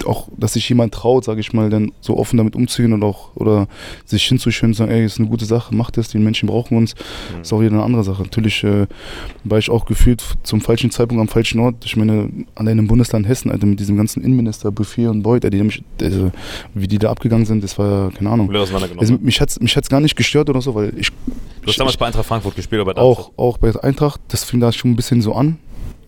auch, 0.06 0.28
dass 0.36 0.54
sich 0.54 0.68
jemand 0.68 0.94
traut, 0.94 1.24
sage 1.24 1.40
ich 1.40 1.52
mal, 1.52 1.70
dann 1.70 1.92
so 2.00 2.16
offen 2.16 2.36
damit 2.36 2.56
umzugehen 2.56 2.92
und 2.92 3.02
auch 3.02 3.34
oder 3.36 3.68
sich 4.04 4.30
und 4.30 4.74
sagen, 4.74 4.90
ey, 4.90 5.04
ist 5.04 5.18
eine 5.18 5.28
gute 5.28 5.44
Sache, 5.44 5.74
macht 5.74 5.96
das, 5.96 6.08
die 6.08 6.18
Menschen 6.18 6.48
brauchen 6.48 6.76
uns, 6.76 6.94
ist 7.40 7.52
auch 7.52 7.60
wieder 7.60 7.72
eine 7.72 7.82
andere 7.82 8.04
Sache. 8.04 8.22
Natürlich 8.22 8.64
äh, 8.64 8.86
war 9.44 9.58
ich 9.58 9.70
auch 9.70 9.84
gefühlt 9.84 10.22
zum 10.42 10.60
falschen 10.60 10.90
Zeitpunkt 10.90 11.20
am 11.20 11.28
falschen 11.28 11.60
Ort. 11.60 11.76
Ich 11.84 11.96
meine, 11.96 12.30
allein 12.54 12.78
im 12.78 12.86
Bundesland 12.86 13.28
Hessen, 13.28 13.50
Alter, 13.50 13.66
mit 13.66 13.80
diesem 13.80 13.96
ganzen 13.96 14.22
Innenminister, 14.22 14.70
Buffet 14.70 15.08
und 15.08 15.22
Beuth, 15.22 15.44
die 15.44 15.62
mich, 15.62 15.82
also, 16.00 16.32
wie 16.74 16.88
die 16.88 16.98
da 16.98 17.10
abgegangen 17.10 17.46
sind, 17.46 17.62
das 17.62 17.78
war, 17.78 18.10
keine 18.12 18.30
Ahnung. 18.30 18.50
Also, 18.54 19.14
ne? 19.14 19.18
mich 19.22 19.40
hat 19.40 19.50
es 19.50 19.60
mich 19.60 19.76
hat's 19.76 19.88
gar 19.88 20.00
nicht 20.00 20.16
gestört 20.16 20.50
oder 20.50 20.60
so, 20.60 20.74
weil 20.74 20.92
ich, 20.96 21.10
du 21.10 21.68
hast 21.68 21.78
damals 21.78 21.96
bei 21.96 22.06
Eintracht 22.06 22.26
Frankfurt 22.26 22.56
gespielt, 22.56 22.80
aber 22.80 22.96
auch, 23.00 23.30
auch 23.36 23.58
bei 23.58 23.72
Eintracht, 23.82 24.20
das 24.28 24.44
fing 24.44 24.60
da 24.60 24.72
schon 24.72 24.92
ein 24.92 24.96
bisschen 24.96 25.22
so 25.22 25.34
an. 25.34 25.58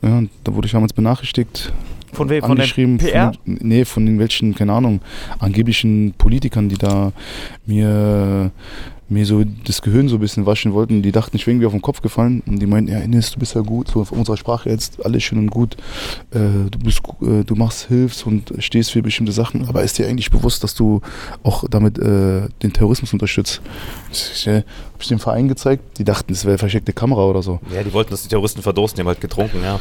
Ja, 0.02 0.22
da 0.42 0.54
wurde 0.54 0.66
ich 0.66 0.72
damals 0.72 0.92
benachrichtigt, 0.92 1.72
von 2.14 2.28
wem? 2.28 2.42
Von 2.42 2.56
den. 2.56 2.98
PR? 2.98 3.32
Von, 3.32 3.58
nee, 3.60 3.84
von 3.84 4.06
den 4.06 4.18
welchen, 4.18 4.54
keine 4.54 4.72
Ahnung, 4.72 5.00
angeblichen 5.38 6.14
Politikern, 6.16 6.68
die 6.68 6.76
da 6.76 7.12
mir, 7.66 8.50
mir 9.08 9.26
so 9.26 9.44
das 9.44 9.82
Gehirn 9.82 10.08
so 10.08 10.16
ein 10.16 10.20
bisschen 10.20 10.46
waschen 10.46 10.72
wollten. 10.72 11.02
Die 11.02 11.12
dachten, 11.12 11.36
ich 11.36 11.46
wäre 11.46 11.52
irgendwie 11.52 11.66
auf 11.66 11.72
den 11.72 11.82
Kopf 11.82 12.00
gefallen. 12.00 12.42
Und 12.46 12.60
die 12.60 12.66
meinten, 12.66 12.90
ja, 12.90 12.98
Ines, 12.98 13.32
du 13.32 13.38
bist 13.38 13.54
ja 13.54 13.60
gut, 13.60 13.88
so 13.88 14.00
auf 14.00 14.12
unserer 14.12 14.36
Sprache 14.36 14.70
jetzt 14.70 15.04
alles 15.04 15.22
schön 15.22 15.38
und 15.38 15.50
gut. 15.50 15.76
Äh, 16.30 16.70
du, 16.70 16.78
bist, 16.82 17.00
äh, 17.22 17.44
du 17.44 17.54
machst, 17.54 17.88
hilfst 17.88 18.26
und 18.26 18.54
stehst 18.58 18.92
für 18.92 19.02
bestimmte 19.02 19.32
Sachen. 19.32 19.68
Aber 19.68 19.82
ist 19.82 19.98
dir 19.98 20.06
eigentlich 20.06 20.30
bewusst, 20.30 20.64
dass 20.64 20.74
du 20.74 21.00
auch 21.42 21.64
damit 21.68 21.98
äh, 21.98 22.48
den 22.62 22.72
Terrorismus 22.72 23.12
unterstützt? 23.12 23.60
Ich, 24.10 24.46
äh, 24.46 24.58
hab 24.58 25.02
ich 25.02 25.08
dem 25.08 25.18
Verein 25.18 25.48
gezeigt. 25.48 25.98
Die 25.98 26.04
dachten, 26.04 26.32
es 26.32 26.44
wäre 26.44 26.58
versteckte 26.58 26.92
Kamera 26.92 27.24
oder 27.24 27.42
so. 27.42 27.60
Ja, 27.74 27.82
die 27.82 27.92
wollten, 27.92 28.10
dass 28.10 28.22
die 28.22 28.28
Terroristen 28.28 28.62
verdursten, 28.62 28.96
die 28.96 29.00
haben 29.02 29.08
halt 29.08 29.20
getrunken, 29.20 29.62
ja. 29.62 29.80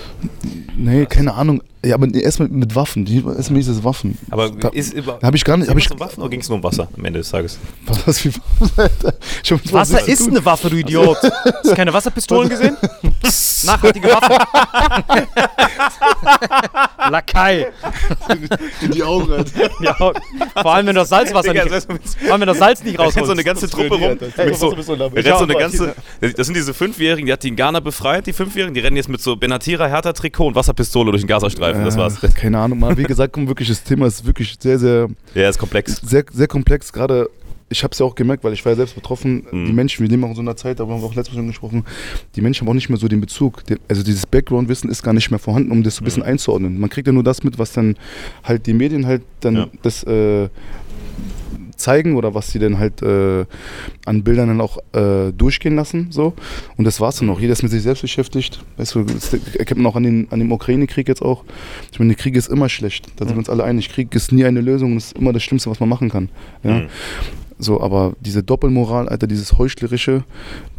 Nee, 0.75 1.05
keine 1.05 1.33
Ahnung. 1.33 1.61
Ja, 1.85 1.95
aber 1.95 2.13
erstmal 2.13 2.47
mit 2.47 2.75
Waffen. 2.75 3.05
Erstmal 3.05 3.59
dieses 3.59 3.83
Waffen. 3.83 4.17
Aber 4.29 4.49
da, 4.49 4.69
ist 4.69 4.93
über. 4.93 5.17
da 5.19 5.27
habe 5.27 5.35
ich 5.35 5.43
gar 5.43 5.57
nicht. 5.57 5.69
Hab 5.69 5.77
ich, 5.77 5.91
um 5.91 5.99
Waffen 5.99 6.21
oder 6.21 6.29
ging 6.29 6.39
es 6.39 6.47
nur 6.47 6.57
um 6.57 6.63
Wasser 6.63 6.87
am 6.95 7.03
Ende 7.03 7.19
des 7.19 7.29
Tages? 7.29 7.59
was 8.05 8.19
für 8.19 8.31
Waffen, 8.59 8.71
Alter? 8.77 9.12
Wasser 9.71 10.07
ist 10.07 10.27
eine 10.27 10.43
Waffe, 10.45 10.69
du 10.69 10.77
Idiot. 10.77 11.17
Hast 11.21 11.65
du 11.65 11.75
keine 11.75 11.93
Wasserpistolen 11.93 12.49
gesehen? 12.49 12.77
Nachhaltige 13.65 14.09
Waffe. 14.09 14.37
Lakai. 17.09 17.67
in 18.81 18.91
die 18.91 19.03
Augen, 19.03 19.31
Alter. 19.31 19.69
Ja, 19.81 19.93
vor 19.95 20.73
allem, 20.73 20.87
wenn 20.87 20.95
du 20.95 21.01
das 21.01 21.09
Salzwasser 21.09 21.53
Digga, 21.53 21.65
nicht, 21.65 21.85
vor 21.85 22.31
allem, 22.31 22.33
wenn 22.33 22.39
du 22.41 22.45
das 22.47 22.57
Salz 22.57 22.83
nicht 22.83 22.97
Da 22.97 23.03
rennt 23.03 23.15
rausholst. 23.15 23.27
so 23.27 23.31
eine 23.33 23.43
ganze 23.43 23.69
Truppe 23.69 23.95
rum. 23.95 24.17
Ey, 24.37 24.45
Mit 24.47 24.57
so, 24.57 24.71
da? 24.71 25.09
da 25.09 25.37
so 25.37 25.43
eine 25.43 25.55
ganze, 25.55 25.95
das 26.21 26.47
sind 26.47 26.55
diese 26.55 26.73
Fünfjährigen, 26.73 27.25
die 27.25 27.33
hat 27.33 27.43
die 27.43 27.49
in 27.49 27.55
Ghana 27.55 27.79
befreit, 27.79 28.27
die 28.27 28.33
Fünfjährigen, 28.33 28.73
die 28.73 28.79
rennen 28.81 28.97
jetzt 28.97 29.09
mit 29.09 29.21
so 29.21 29.35
Benatira, 29.35 29.87
Hertha-Trikot 29.87 30.47
und 30.47 30.55
Wasserpistole 30.55 31.11
durch 31.11 31.23
den 31.23 31.27
Gazastreifen. 31.27 31.83
Das 31.83 31.97
war's. 31.97 32.21
Äh, 32.23 32.29
keine 32.29 32.59
Ahnung, 32.59 32.79
mal. 32.79 32.97
Wie 32.97 33.03
gesagt, 33.03 33.33
komm, 33.33 33.47
wirklich, 33.47 33.69
das 33.69 33.83
Thema 33.83 34.07
ist 34.07 34.25
wirklich 34.25 34.55
sehr, 34.59 34.79
sehr, 34.79 35.07
Ja, 35.33 35.49
ist 35.49 35.57
komplex. 35.59 36.01
sehr, 36.03 36.23
sehr 36.31 36.47
komplex. 36.47 36.91
Gerade, 36.93 37.29
ich 37.73 37.83
habe 37.83 37.91
es 37.91 37.99
ja 37.99 38.05
auch 38.05 38.15
gemerkt, 38.15 38.43
weil 38.43 38.53
ich 38.53 38.63
war 38.63 38.71
ja 38.71 38.75
selbst 38.77 38.95
betroffen. 38.95 39.45
Mhm. 39.51 39.65
Die 39.65 39.73
Menschen, 39.73 40.03
wir 40.03 40.09
leben 40.09 40.23
auch 40.23 40.29
in 40.29 40.35
so 40.35 40.41
einer 40.41 40.55
Zeit, 40.55 40.79
darüber 40.79 40.93
haben 40.93 41.01
wir 41.01 41.07
auch 41.07 41.15
letztes 41.15 41.33
Mal 41.33 41.39
schon 41.41 41.47
gesprochen, 41.47 41.85
die 42.35 42.41
Menschen 42.41 42.61
haben 42.61 42.69
auch 42.69 42.75
nicht 42.75 42.89
mehr 42.89 42.97
so 42.99 43.07
den 43.07 43.19
Bezug. 43.21 43.63
Also 43.87 44.03
dieses 44.03 44.25
Background-Wissen 44.25 44.89
ist 44.89 45.03
gar 45.03 45.13
nicht 45.13 45.29
mehr 45.31 45.39
vorhanden, 45.39 45.71
um 45.71 45.83
das 45.83 45.97
so 45.97 46.01
ein 46.01 46.05
bisschen 46.05 46.23
einzuordnen. 46.23 46.79
Man 46.79 46.89
kriegt 46.89 47.07
ja 47.07 47.13
nur 47.13 47.23
das 47.23 47.43
mit, 47.43 47.59
was 47.59 47.73
dann 47.73 47.95
halt 48.43 48.65
die 48.67 48.73
Medien 48.73 49.05
halt 49.05 49.23
dann 49.41 49.55
Ja. 49.55 49.67
das 49.81 50.03
äh, 50.03 50.47
zeigen 51.75 52.15
oder 52.15 52.33
was 52.33 52.51
sie 52.51 52.59
dann 52.59 52.77
halt 52.77 53.01
äh, 53.01 53.45
an 54.05 54.23
Bildern 54.23 54.47
dann 54.47 54.61
auch 54.61 54.77
äh, 54.93 55.31
durchgehen 55.33 55.75
lassen. 55.75 56.07
So. 56.11 56.33
Und 56.77 56.85
das 56.85 56.99
war's 57.01 57.17
dann 57.17 57.29
auch. 57.29 57.39
Jeder 57.39 57.53
ist 57.53 57.63
mit 57.63 57.71
sich 57.71 57.81
selbst 57.81 58.01
beschäftigt. 58.01 58.63
Weißt 58.77 58.95
du, 58.95 59.03
das 59.03 59.33
erkennt 59.33 59.81
man 59.81 59.91
auch 59.91 59.95
an, 59.95 60.03
den, 60.03 60.27
an 60.31 60.39
dem 60.39 60.51
Ukraine-Krieg 60.51 61.07
jetzt 61.07 61.21
auch. 61.21 61.43
Ich 61.91 61.99
meine, 61.99 62.13
der 62.13 62.21
Krieg 62.21 62.35
ist 62.35 62.47
immer 62.47 62.69
schlecht. 62.69 63.07
Da 63.17 63.25
sind 63.25 63.35
wir 63.35 63.39
uns 63.39 63.49
alle 63.49 63.63
einig. 63.63 63.89
Krieg 63.89 64.13
ist 64.15 64.31
nie 64.31 64.45
eine 64.45 64.61
Lösung 64.61 64.91
und 64.93 64.97
ist 64.97 65.17
immer 65.17 65.33
das 65.33 65.43
Schlimmste, 65.43 65.69
was 65.69 65.79
man 65.79 65.89
machen 65.89 66.09
kann. 66.09 66.29
Ja? 66.63 66.79
Mhm. 66.79 66.87
So, 67.59 67.81
aber 67.81 68.13
diese 68.19 68.43
Doppelmoral, 68.43 69.07
Alter, 69.09 69.27
dieses 69.27 69.57
Heuchlerische, 69.57 70.23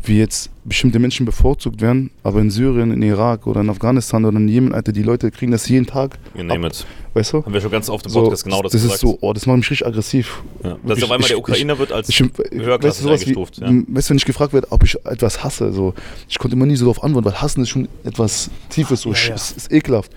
wie 0.07 0.19
jetzt 0.19 0.51
bestimmte 0.67 0.99
Menschen 0.99 1.27
bevorzugt 1.27 1.83
werden, 1.83 2.11
aber 2.23 2.41
in 2.41 2.51
Syrien, 2.51 2.91
in 2.91 3.03
Irak 3.03 3.47
oder 3.47 3.61
in 3.61 3.69
Afghanistan 3.69 4.25
oder 4.25 4.39
in 4.39 4.49
Jemen, 4.49 4.73
Alter, 4.73 4.93
die 4.93 5.03
Leute 5.03 5.31
kriegen 5.31 5.53
das 5.53 5.69
jeden 5.69 5.85
Tag, 5.87 6.19
You 6.35 6.43
name 6.43 6.67
it. 6.69 6.87
weißt 7.13 7.35
du? 7.35 7.45
Haben 7.45 7.53
wir 7.53 7.61
schon 7.61 7.71
ganz 7.71 7.91
oft 7.91 8.07
im 8.07 8.13
So, 8.13 8.23
Podcast 8.23 8.45
genau 8.45 8.63
das, 8.63 8.73
das 8.73 8.81
gesagt. 8.81 8.95
ist 8.95 9.01
so, 9.03 9.19
oh, 9.21 9.35
das 9.35 9.45
macht 9.45 9.59
mich 9.59 9.71
richtig 9.71 9.87
aggressiv. 9.87 10.43
Ja. 10.63 10.79
Dass 10.87 11.03
auf 11.03 11.11
einmal 11.11 11.29
der 11.29 11.37
ich- 11.37 11.43
Ukrainer 11.43 11.79
wird 11.79 11.93
als 11.93 12.09
Ich, 12.09 12.19
weißt 12.19 12.31
du, 12.31 12.91
sowas 12.91 13.03
wie, 13.03 13.09
eingestuft. 13.37 13.59
Ja. 13.59 13.67
weißt 13.89 14.09
du, 14.09 14.11
wenn 14.11 14.17
ich 14.17 14.25
gefragt 14.25 14.55
werde, 14.55 14.69
ob 14.73 14.83
ich 14.85 14.97
etwas 15.05 15.45
hasse, 15.45 15.71
so, 15.71 15.93
ich 16.31 16.39
konnte 16.39 16.57
immer 16.57 16.65
nie 16.65 16.77
so 16.77 16.87
darauf 16.87 17.05
antworten, 17.05 17.27
weil 17.27 17.43
hassen 17.43 17.63
ist 17.63 17.69
schon 17.69 17.87
etwas 18.05 18.49
Tiefes, 18.71 19.03
so, 19.03 19.13
Ja, 19.13 19.19
ja. 19.29 19.35
Es 19.35 19.51
ist 19.53 19.71
ekelhaft. 19.71 20.13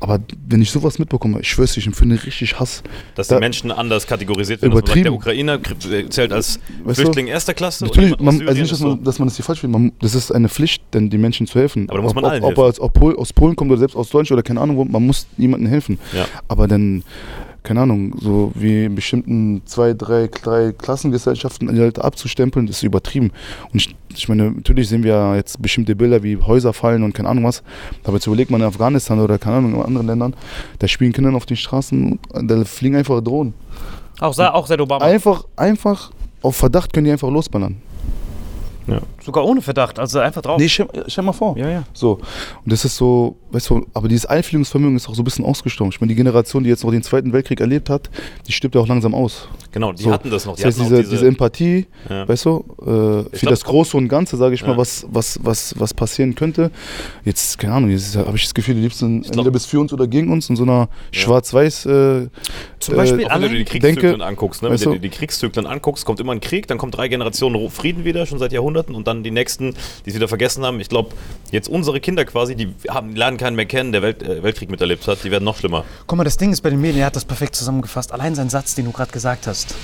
Aber 0.00 0.18
wenn 0.48 0.62
ich 0.62 0.70
sowas 0.70 0.98
mitbekomme, 0.98 1.40
ich 1.40 1.48
schwör's 1.50 1.76
ich 1.76 1.86
empfinde 1.86 2.18
richtig 2.24 2.58
Hass. 2.58 2.82
Dass 3.16 3.28
die 3.28 3.34
Da- 3.34 3.40
Menschen 3.40 3.70
anders 3.70 4.06
kategorisiert 4.06 4.62
werden. 4.62 4.72
Man 4.72 4.78
sagt, 4.86 4.96
der 4.96 4.96
Übertrieben. 5.12 5.14
Ukrainer 5.14 5.60
zählt 6.08 6.32
als 6.32 6.58
Weißt 6.84 6.98
du, 6.98 7.02
Flüchtling 7.02 7.26
erster 7.26 7.52
Klasse. 7.52 7.84
Natürlich, 7.84 8.18
man, 8.18 8.40
also 8.48 8.60
nicht, 8.60 8.60
dass 8.62 8.72
ist 8.72 8.78
so- 8.78 8.88
man, 8.88 9.04
dass 9.04 9.18
man 9.18 9.29
das 9.30 9.36
hier 9.36 9.44
falsch. 9.44 9.62
Man, 9.62 9.92
das 10.00 10.14
ist 10.14 10.32
eine 10.32 10.48
Pflicht, 10.48 10.82
denn 10.92 11.10
den 11.10 11.20
Menschen 11.20 11.46
zu 11.46 11.58
helfen. 11.58 11.88
Aber 11.88 11.98
da 11.98 12.02
muss 12.02 12.14
man 12.14 12.24
ob, 12.24 12.30
allen 12.30 12.42
ob, 12.42 12.52
ob 12.52 12.58
er 12.58 12.64
aus, 12.64 12.80
ob 12.80 12.92
Pol, 12.92 13.16
aus 13.16 13.32
Polen 13.32 13.56
kommt 13.56 13.70
oder 13.70 13.78
selbst 13.78 13.96
aus 13.96 14.10
Deutschland 14.10 14.38
oder 14.38 14.42
keine 14.42 14.60
Ahnung 14.60 14.76
wo, 14.76 14.84
man 14.84 15.04
muss 15.06 15.26
jemandem 15.36 15.68
helfen. 15.68 15.98
Ja. 16.12 16.26
Aber 16.48 16.68
dann, 16.68 17.02
keine 17.62 17.82
Ahnung, 17.82 18.14
so 18.20 18.52
wie 18.54 18.86
in 18.86 18.94
bestimmten 18.94 19.62
zwei, 19.66 19.94
drei, 19.94 20.28
drei 20.28 20.72
Klassengesellschaften 20.72 21.68
die 21.68 21.78
Leute 21.78 22.02
abzustempeln, 22.02 22.66
das 22.66 22.76
ist 22.76 22.82
übertrieben. 22.82 23.32
Und 23.72 23.80
ich, 23.80 23.96
ich 24.14 24.28
meine, 24.28 24.50
natürlich 24.50 24.88
sehen 24.88 25.02
wir 25.02 25.12
ja 25.12 25.36
jetzt 25.36 25.60
bestimmte 25.60 25.94
Bilder 25.94 26.22
wie 26.22 26.36
Häuser 26.36 26.72
fallen 26.72 27.02
und 27.02 27.14
keine 27.14 27.28
Ahnung 27.28 27.44
was. 27.44 27.62
Aber 28.04 28.14
jetzt 28.14 28.26
überlegt 28.26 28.50
man 28.50 28.60
in 28.60 28.66
Afghanistan 28.66 29.20
oder 29.20 29.38
keine 29.38 29.56
Ahnung, 29.56 29.74
in 29.74 29.82
anderen 29.82 30.06
Ländern, 30.06 30.34
da 30.78 30.88
spielen 30.88 31.12
Kinder 31.12 31.34
auf 31.34 31.46
den 31.46 31.56
Straßen, 31.56 32.18
da 32.42 32.64
fliegen 32.64 32.96
einfach 32.96 33.20
Drohnen. 33.22 33.54
Auch, 34.20 34.38
auch 34.38 34.66
seit 34.66 34.80
Obama. 34.80 35.04
Einfach, 35.04 35.44
einfach 35.56 36.10
auf 36.42 36.56
Verdacht 36.56 36.92
können 36.92 37.06
die 37.06 37.12
einfach 37.12 37.30
losballern. 37.30 37.76
Sogar 39.30 39.44
ohne 39.44 39.62
Verdacht, 39.62 40.00
also 40.00 40.18
einfach 40.18 40.42
drauf. 40.42 40.58
Nee, 40.60 40.68
stell, 40.68 40.88
stell 41.06 41.22
mal 41.22 41.32
vor. 41.32 41.56
Ja, 41.56 41.70
ja. 41.70 41.84
So. 41.92 42.14
Und 42.64 42.72
das 42.72 42.84
ist 42.84 42.96
so, 42.96 43.36
weißt 43.52 43.70
du, 43.70 43.86
aber 43.94 44.08
dieses 44.08 44.26
Einfühlungsvermögen 44.26 44.96
ist 44.96 45.08
auch 45.08 45.14
so 45.14 45.22
ein 45.22 45.24
bisschen 45.24 45.44
ausgestorben. 45.44 45.92
Ich 45.94 46.00
meine, 46.00 46.08
die 46.08 46.16
Generation, 46.16 46.64
die 46.64 46.68
jetzt 46.68 46.82
noch 46.82 46.90
den 46.90 47.04
Zweiten 47.04 47.32
Weltkrieg 47.32 47.60
erlebt 47.60 47.88
hat, 47.90 48.10
die 48.48 48.50
stirbt 48.52 48.74
ja 48.74 48.80
auch 48.80 48.88
langsam 48.88 49.14
aus. 49.14 49.46
Genau, 49.70 49.92
die 49.92 50.02
So. 50.02 50.10
hatten 50.10 50.30
das 50.30 50.46
noch. 50.46 50.56
Die 50.56 50.62
Das 50.64 50.76
heißt, 50.76 50.90
diese, 50.90 50.96
auch 51.06 51.08
diese, 51.10 51.28
Empathie, 51.28 51.86
Ja. 52.08 52.26
weißt 52.28 52.44
du, 52.44 52.64
äh, 52.80 52.84
für 52.84 53.28
glaub, 53.30 53.50
das 53.50 53.62
Große 53.62 53.96
und 53.96 54.08
Ganze, 54.08 54.36
sage 54.36 54.56
ich 54.56 54.62
Ja. 54.62 54.66
mal, 54.66 54.76
was, 54.76 55.06
was, 55.08 55.38
was, 55.44 55.76
was 55.78 55.94
passieren 55.94 56.34
könnte. 56.34 56.72
Jetzt, 57.24 57.56
keine 57.56 57.74
Ahnung, 57.74 57.90
jetzt 57.90 58.16
habe 58.16 58.36
ich 58.36 58.42
das 58.42 58.54
Gefühl, 58.54 58.74
die 58.74 58.80
liebsten 58.80 59.20
glaub- 59.22 59.32
entweder 59.36 59.52
bis 59.52 59.66
für 59.66 59.78
uns 59.78 59.92
oder 59.92 60.08
gegen 60.08 60.32
uns 60.32 60.50
in 60.50 60.56
so 60.56 60.64
einer 60.64 60.88
schwarz-weiß. 61.12 61.86
Äh, 61.86 62.28
Zum 62.80 62.96
Beispiel 62.96 63.20
äh, 63.20 63.26
Auch 63.26 63.34
wenn 63.34 63.42
du 63.42 63.48
dir 63.50 63.58
die 63.58 63.64
Kriegszyklen 63.64 64.10
denke- 64.14 64.24
anguckst, 64.26 64.62
ne? 64.64 64.70
wenn 64.70 64.76
du- 64.76 64.84
du 64.86 64.92
dir 64.94 64.98
die 64.98 65.08
Kriegszyklen 65.10 65.66
anguckst, 65.66 66.04
kommt 66.04 66.18
immer 66.18 66.32
ein 66.32 66.40
Krieg, 66.40 66.66
dann 66.66 66.76
kommt 66.78 66.96
drei 66.96 67.06
Generationen 67.06 67.70
Frieden 67.70 68.04
wieder, 68.04 68.26
schon 68.26 68.38
seit 68.38 68.52
Jahrhunderten, 68.52 68.94
und 68.96 69.06
dann 69.06 69.19
die 69.22 69.30
nächsten, 69.30 69.74
die 70.04 70.10
es 70.10 70.14
wieder 70.14 70.28
vergessen 70.28 70.64
haben. 70.64 70.80
Ich 70.80 70.88
glaube, 70.88 71.10
jetzt 71.50 71.68
unsere 71.68 72.00
Kinder 72.00 72.24
quasi, 72.24 72.54
die 72.56 72.74
haben, 72.88 73.10
die 73.14 73.18
lernen 73.18 73.36
keinen 73.36 73.56
mehr 73.56 73.66
kennen, 73.66 73.92
der 73.92 74.02
Welt, 74.02 74.22
äh, 74.22 74.42
Weltkrieg 74.42 74.70
miterlebt 74.70 75.06
hat, 75.06 75.24
die 75.24 75.30
werden 75.30 75.44
noch 75.44 75.56
schlimmer. 75.56 75.84
Guck 76.06 76.18
mal, 76.18 76.24
das 76.24 76.36
Ding 76.36 76.52
ist 76.52 76.60
bei 76.60 76.70
den 76.70 76.80
Medien, 76.80 77.00
er 77.00 77.06
hat 77.06 77.16
das 77.16 77.24
perfekt 77.24 77.54
zusammengefasst. 77.56 78.12
Allein 78.12 78.34
sein 78.34 78.48
Satz, 78.50 78.74
den 78.74 78.84
du 78.84 78.92
gerade 78.92 79.12
gesagt 79.12 79.46
hast. 79.46 79.74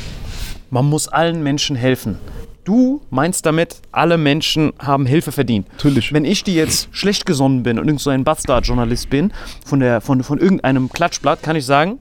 Man 0.71 0.87
muss 0.87 1.09
allen 1.09 1.43
Menschen 1.43 1.77
helfen. 1.77 2.19
du 2.67 3.01
meinst 3.11 3.47
damit, 3.47 3.77
alle 3.93 4.19
Menschen 4.19 4.73
haben 4.79 5.07
Hilfe 5.07 5.33
verdient. 5.33 5.69
Natürlich. 5.73 6.13
Wenn 6.13 6.25
ich 6.25 6.45
die 6.45 6.55
jetzt 6.55 6.89
schlecht 6.91 7.25
gesonnen 7.25 7.63
bin 7.63 7.79
und 7.79 7.87
irgend 7.87 8.01
so 8.01 8.11
ein 8.11 8.25
Bastard-Journalist 8.25 9.09
bin, 9.09 9.33
von, 9.65 9.81
der, 9.81 10.01
von, 10.01 10.23
von 10.23 10.39
irgendeinem 10.39 10.91
Klatschblatt, 10.91 11.43
kann 11.43 11.57
ich 11.57 11.65
sagen, 11.65 11.99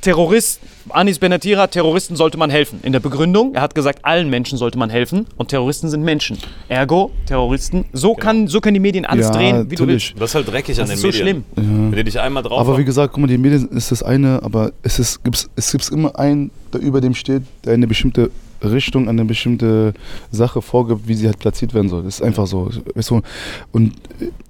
Terrorist, 0.00 0.60
Anis 0.88 1.18
Benatira, 1.18 1.66
Terroristen 1.66 2.16
sollte 2.16 2.38
man 2.38 2.50
helfen. 2.50 2.80
In 2.82 2.92
der 2.92 3.00
Begründung, 3.00 3.54
er 3.54 3.60
hat 3.62 3.74
gesagt, 3.74 4.04
allen 4.04 4.30
Menschen 4.30 4.58
sollte 4.58 4.78
man 4.78 4.90
helfen 4.90 5.26
und 5.36 5.48
Terroristen 5.48 5.88
sind 5.90 6.02
Menschen. 6.02 6.38
Ergo, 6.68 7.10
Terroristen. 7.26 7.84
So, 7.92 8.14
kann, 8.14 8.48
so 8.48 8.60
können 8.60 8.74
die 8.74 8.80
Medien 8.80 9.04
alles 9.04 9.26
Ja, 9.26 9.32
drehen, 9.32 9.70
wie 9.70 9.74
du 9.76 9.82
natürlich. 9.84 10.10
willst. 10.14 10.20
Das 10.22 10.30
ist 10.30 10.34
halt 10.36 10.48
dreckig 10.48 10.76
Das 10.76 10.82
an 10.82 10.88
den 10.88 10.94
ist 10.94 11.00
so 11.02 11.06
Medien. 11.08 11.44
schlimm. 11.54 11.90
Wenn 11.90 11.96
die 11.98 12.04
dich 12.04 12.18
einmal 12.20 12.42
drauf 12.42 12.58
Aber 12.60 12.78
wie 12.78 12.84
gesagt, 12.84 13.12
guck 13.12 13.20
mal, 13.20 13.26
die 13.26 13.38
Medien 13.38 13.68
ist 13.68 13.92
das 13.92 14.02
eine, 14.02 14.42
aber 14.42 14.72
es, 14.82 14.98
ist, 14.98 15.22
gibt's, 15.22 15.48
es 15.56 15.70
gibt 15.72 15.88
immer 15.90 16.18
einen, 16.18 16.50
der 16.72 16.80
über 16.80 17.00
dem 17.00 17.14
steht, 17.14 17.42
der 17.64 17.74
eine 17.74 17.86
bestimmte 17.86 18.30
Richtung, 18.62 19.08
eine 19.08 19.24
bestimmte 19.24 19.94
Sache 20.30 20.60
vorgibt, 20.60 21.08
wie 21.08 21.14
sie 21.14 21.26
halt 21.26 21.38
platziert 21.38 21.72
werden 21.72 21.88
soll. 21.88 22.02
Das 22.02 22.16
ist 22.16 22.22
einfach 22.22 22.46
so. 22.46 22.68
Weißt 22.94 23.08
du? 23.10 23.22
Und 23.72 23.94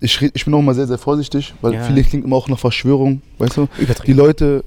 ich, 0.01 0.21
ich 0.35 0.45
bin 0.45 0.53
auch 0.55 0.59
immer 0.59 0.75
sehr, 0.75 0.89
sehr 0.89 0.99
vorsichtig, 0.99 1.55
weil 1.61 1.75
Ja. 1.75 1.85
viele 1.85 2.03
klingen 2.03 2.25
immer 2.25 2.35
auch 2.37 2.49
nach 2.49 2.59
Verschwörung, 2.59 3.23
weißt 3.39 3.57
du? 3.57 3.69
Die 4.07 4.13
Leute 4.13 4.65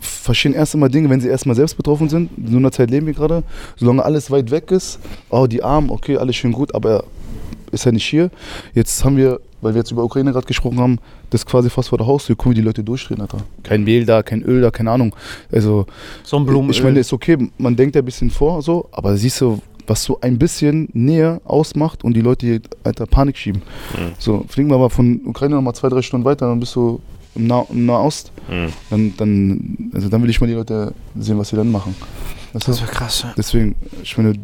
verstehen 0.00 0.54
erst 0.54 0.74
einmal 0.74 0.88
Dinge, 0.88 1.10
wenn 1.10 1.20
sie 1.20 1.28
erstmal 1.28 1.56
selbst 1.56 1.76
betroffen 1.76 2.08
sind. 2.08 2.30
In 2.36 2.52
so 2.52 2.56
einer 2.56 2.72
Zeit 2.72 2.90
leben 2.90 3.06
wir 3.06 3.14
gerade. 3.14 3.42
Solange 3.76 4.04
alles 4.04 4.30
weit 4.30 4.50
weg 4.50 4.70
ist, 4.70 4.98
oh, 5.30 5.46
die 5.46 5.62
Armen, 5.62 5.90
okay, 5.90 6.16
alles 6.16 6.36
schön 6.36 6.52
gut, 6.52 6.74
aber 6.74 7.04
ist 7.70 7.84
ja 7.84 7.92
nicht 7.92 8.04
hier. 8.04 8.30
Jetzt 8.74 9.04
haben 9.04 9.16
wir, 9.16 9.40
weil 9.60 9.74
wir 9.74 9.80
jetzt 9.80 9.90
über 9.90 10.04
Ukraine 10.04 10.32
gerade 10.32 10.46
gesprochen 10.46 10.78
haben, 10.78 10.98
das 11.30 11.44
quasi 11.44 11.68
fast 11.68 11.90
vor 11.90 11.98
der 11.98 12.06
Haustür. 12.06 12.36
Guck, 12.36 12.52
wie 12.52 12.54
die 12.54 12.62
Leute 12.62 12.82
durchdrehen, 12.82 13.20
Alter. 13.20 13.38
Kein 13.62 13.84
Mehl 13.84 14.06
da, 14.06 14.22
kein 14.22 14.42
Öl 14.42 14.60
da, 14.60 14.70
keine 14.70 14.90
Ahnung. 14.90 15.14
Also, 15.52 15.86
Sonnenblumenöl. 16.24 16.74
ich 16.74 16.82
meine, 16.82 17.00
ist 17.00 17.12
okay, 17.12 17.36
man 17.58 17.76
denkt 17.76 17.94
ja 17.94 18.02
ein 18.02 18.04
bisschen 18.04 18.30
vor, 18.30 18.62
so, 18.62 18.88
aber 18.92 19.16
siehst 19.16 19.40
du, 19.40 19.60
was 19.86 20.04
so 20.04 20.20
ein 20.20 20.38
bisschen 20.38 20.88
Nähe 20.92 21.40
ausmacht 21.44 22.04
und 22.04 22.14
die 22.14 22.20
Leute 22.20 22.46
hier, 22.46 22.60
Alter, 22.84 23.06
Panik 23.06 23.36
schieben. 23.36 23.62
Mhm. 23.94 24.12
So, 24.18 24.44
fliegen 24.48 24.68
wir 24.68 24.74
aber 24.74 24.90
von 24.90 25.22
Ukraine 25.26 25.56
nochmal 25.56 25.74
zwei, 25.74 25.88
drei 25.88 26.02
Stunden 26.02 26.24
weiter, 26.24 26.46
dann 26.46 26.60
bist 26.60 26.74
du 26.76 27.00
im, 27.38 27.46
nah 27.46 27.64
im 27.70 27.86
Nahost. 27.86 28.32
Mhm. 28.48 28.72
Dann, 28.90 29.16
dann, 29.16 29.90
also 29.94 30.08
dann 30.08 30.22
will 30.22 30.30
ich 30.30 30.40
mal 30.40 30.46
die 30.46 30.54
Leute 30.54 30.92
sehen, 31.18 31.38
was 31.38 31.48
sie 31.48 31.56
dann 31.56 31.70
machen. 31.70 31.94
Du? 32.52 32.58
Das 32.58 32.80
wäre 32.80 32.90
krass. 32.90 33.22
ja. 33.22 33.34
Deswegen, 33.36 33.76
ich 34.02 34.16
meine, 34.16 34.34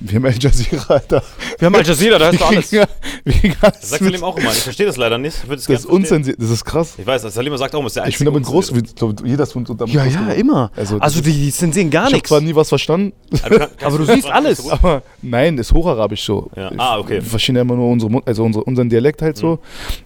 wir 0.00 0.16
haben 0.16 0.26
Al 0.26 0.34
Jazeera, 0.38 0.84
Alter. 0.94 1.22
Wir 1.58 1.66
haben 1.66 1.74
Al 1.74 1.86
Jazeera, 1.86 2.18
da 2.18 2.26
hast 2.28 2.40
du 2.40 2.44
alles. 2.44 2.72
Wir 2.72 2.86
kriegen 3.32 3.56
das 3.60 3.90
sagt. 3.90 4.02
Salim 4.04 4.22
auch 4.24 4.36
immer. 4.36 4.50
Ich 4.50 4.58
verstehe 4.58 4.86
das 4.86 4.96
leider 4.96 5.18
nicht. 5.18 5.36
Ich 5.42 5.48
Das 5.48 5.66
gerne 5.66 5.78
ist 5.80 5.86
unzensiert, 5.86 6.40
das 6.40 6.50
ist 6.50 6.64
krass. 6.64 6.94
Ich 6.98 7.06
weiß, 7.06 7.22
Salim 7.22 7.56
sagt 7.56 7.74
auch 7.74 7.78
immer, 7.80 7.86
es 7.86 7.92
ist 7.92 7.96
der 7.96 8.06
Ich 8.08 8.18
bin 8.18 8.24
damit 8.26 8.44
groß, 8.44 8.70
ich 8.72 8.94
glaube, 8.94 9.26
jeder 9.28 9.42
ist 9.44 9.54
unter 9.56 9.86
Ja, 9.86 10.04
ja, 10.04 10.28
immer. 10.32 10.70
Also, 10.76 10.98
Also, 10.98 11.20
das 11.20 11.32
die 11.32 11.50
zensieren 11.52 11.90
gar 11.90 12.02
Ich 12.02 12.06
habe 12.06 12.14
nichts. 12.16 12.28
zwar 12.28 12.40
nie 12.40 12.54
was 12.54 12.68
verstanden, 12.68 13.12
Aber, 13.42 13.58
kann- 13.58 13.68
Aber 13.84 13.98
du 13.98 14.04
das 14.04 14.14
siehst 14.16 14.28
alles. 14.30 14.58
so 14.58 14.72
aber 14.72 15.02
nein, 15.22 15.58
ist 15.58 15.72
Hocharabisch 15.72 16.24
so. 16.24 16.50
Ja. 16.56 16.70
Ah, 16.78 16.98
okay. 16.98 17.14
Wir 17.16 17.22
verstehen 17.22 17.56
ja 17.56 17.62
immer 17.62 17.74
nur 17.76 17.90
unsere, 17.90 18.22
also 18.24 18.44
unsere, 18.44 18.64
unseren 18.64 18.88
Dialekt 18.88 19.22
halt 19.22 19.36
so. 19.36 19.58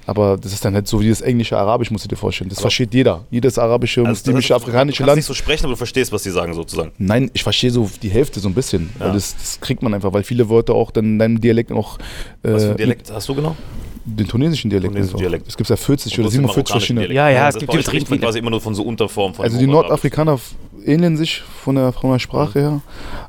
Aber 0.06 0.36
das 0.36 0.52
ist 0.52 0.64
dann 0.64 0.74
halt 0.74 0.88
so 0.88 1.00
wie 1.00 1.08
das 1.08 1.20
englische 1.20 1.56
Arabisch, 1.58 1.90
musst 1.90 2.04
du 2.04 2.08
dir 2.08 2.16
vorstellen. 2.16 2.50
Das 2.50 2.60
versteht 2.60 2.92
jeder. 2.94 3.24
Jedes 3.30 3.58
arabische, 3.58 4.00
Also, 4.00 4.10
muslimische, 4.10 4.48
das 4.48 4.56
heißt, 4.56 4.62
afrikanische 4.64 4.96
du 4.98 5.00
kannst 5.02 5.06
Land. 5.08 5.16
nicht 5.18 5.26
so 5.26 5.34
sprechen, 5.34 5.64
aber 5.64 5.72
du 5.74 5.76
verstehst, 5.76 6.12
was 6.12 6.22
die 6.22 6.30
sagen, 6.30 6.54
sozusagen. 6.54 6.92
Nein, 6.98 7.30
ich 7.34 7.42
verstehe 7.42 7.70
so 7.70 7.88
die 8.02 8.08
Hälfte 8.10 8.40
so 8.40 8.48
ein 8.48 8.54
bisschen. 8.54 8.90
Ja. 8.98 9.06
Weil 9.06 9.12
das, 9.14 9.36
das 9.36 9.60
kriegt 9.60 9.81
man 9.82 9.94
einfach, 9.94 10.12
weil 10.12 10.22
viele 10.22 10.48
Wörter 10.48 10.74
auch 10.74 10.90
dann 10.90 11.04
in 11.04 11.18
deinem 11.18 11.40
Dialekt 11.40 11.72
auch. 11.72 11.98
Äh, 12.42 12.52
Was 12.52 12.64
für 12.64 12.70
ein 12.72 12.76
Dialekt 12.76 13.12
hast 13.12 13.28
du 13.28 13.34
genau? 13.34 13.56
Den 14.04 14.26
tunesischen 14.26 14.68
Dialekt. 14.70 14.94
Tunesischen. 14.94 15.18
Dialekt. 15.18 15.46
Es 15.48 15.56
gibt 15.56 15.70
ja 15.70 15.76
40 15.76 16.12
oder 16.18 16.18
Und 16.18 16.22
du 16.24 16.26
hast 16.26 16.32
den 16.34 16.40
47 16.42 16.56
marokkanischen 16.56 16.96
verschiedene. 16.96 17.00
Dialekt. 17.00 17.16
Ja, 17.16 17.28
ja, 17.30 17.48
es 17.48 17.56
gibt 17.56 18.06
viele. 18.08 18.20
quasi 18.20 18.38
immer 18.40 18.50
nur 18.50 18.60
von 18.60 18.74
so 18.74 18.82
Unterformen 18.82 19.34
von 19.34 19.44
Also 19.44 19.58
die. 19.58 19.66
Nordafrikaner 19.66 20.40
ähneln 20.84 21.16
sich 21.16 21.40
von 21.40 21.76
der, 21.76 21.92
von 21.92 22.10
der 22.10 22.18
Sprache 22.18 22.58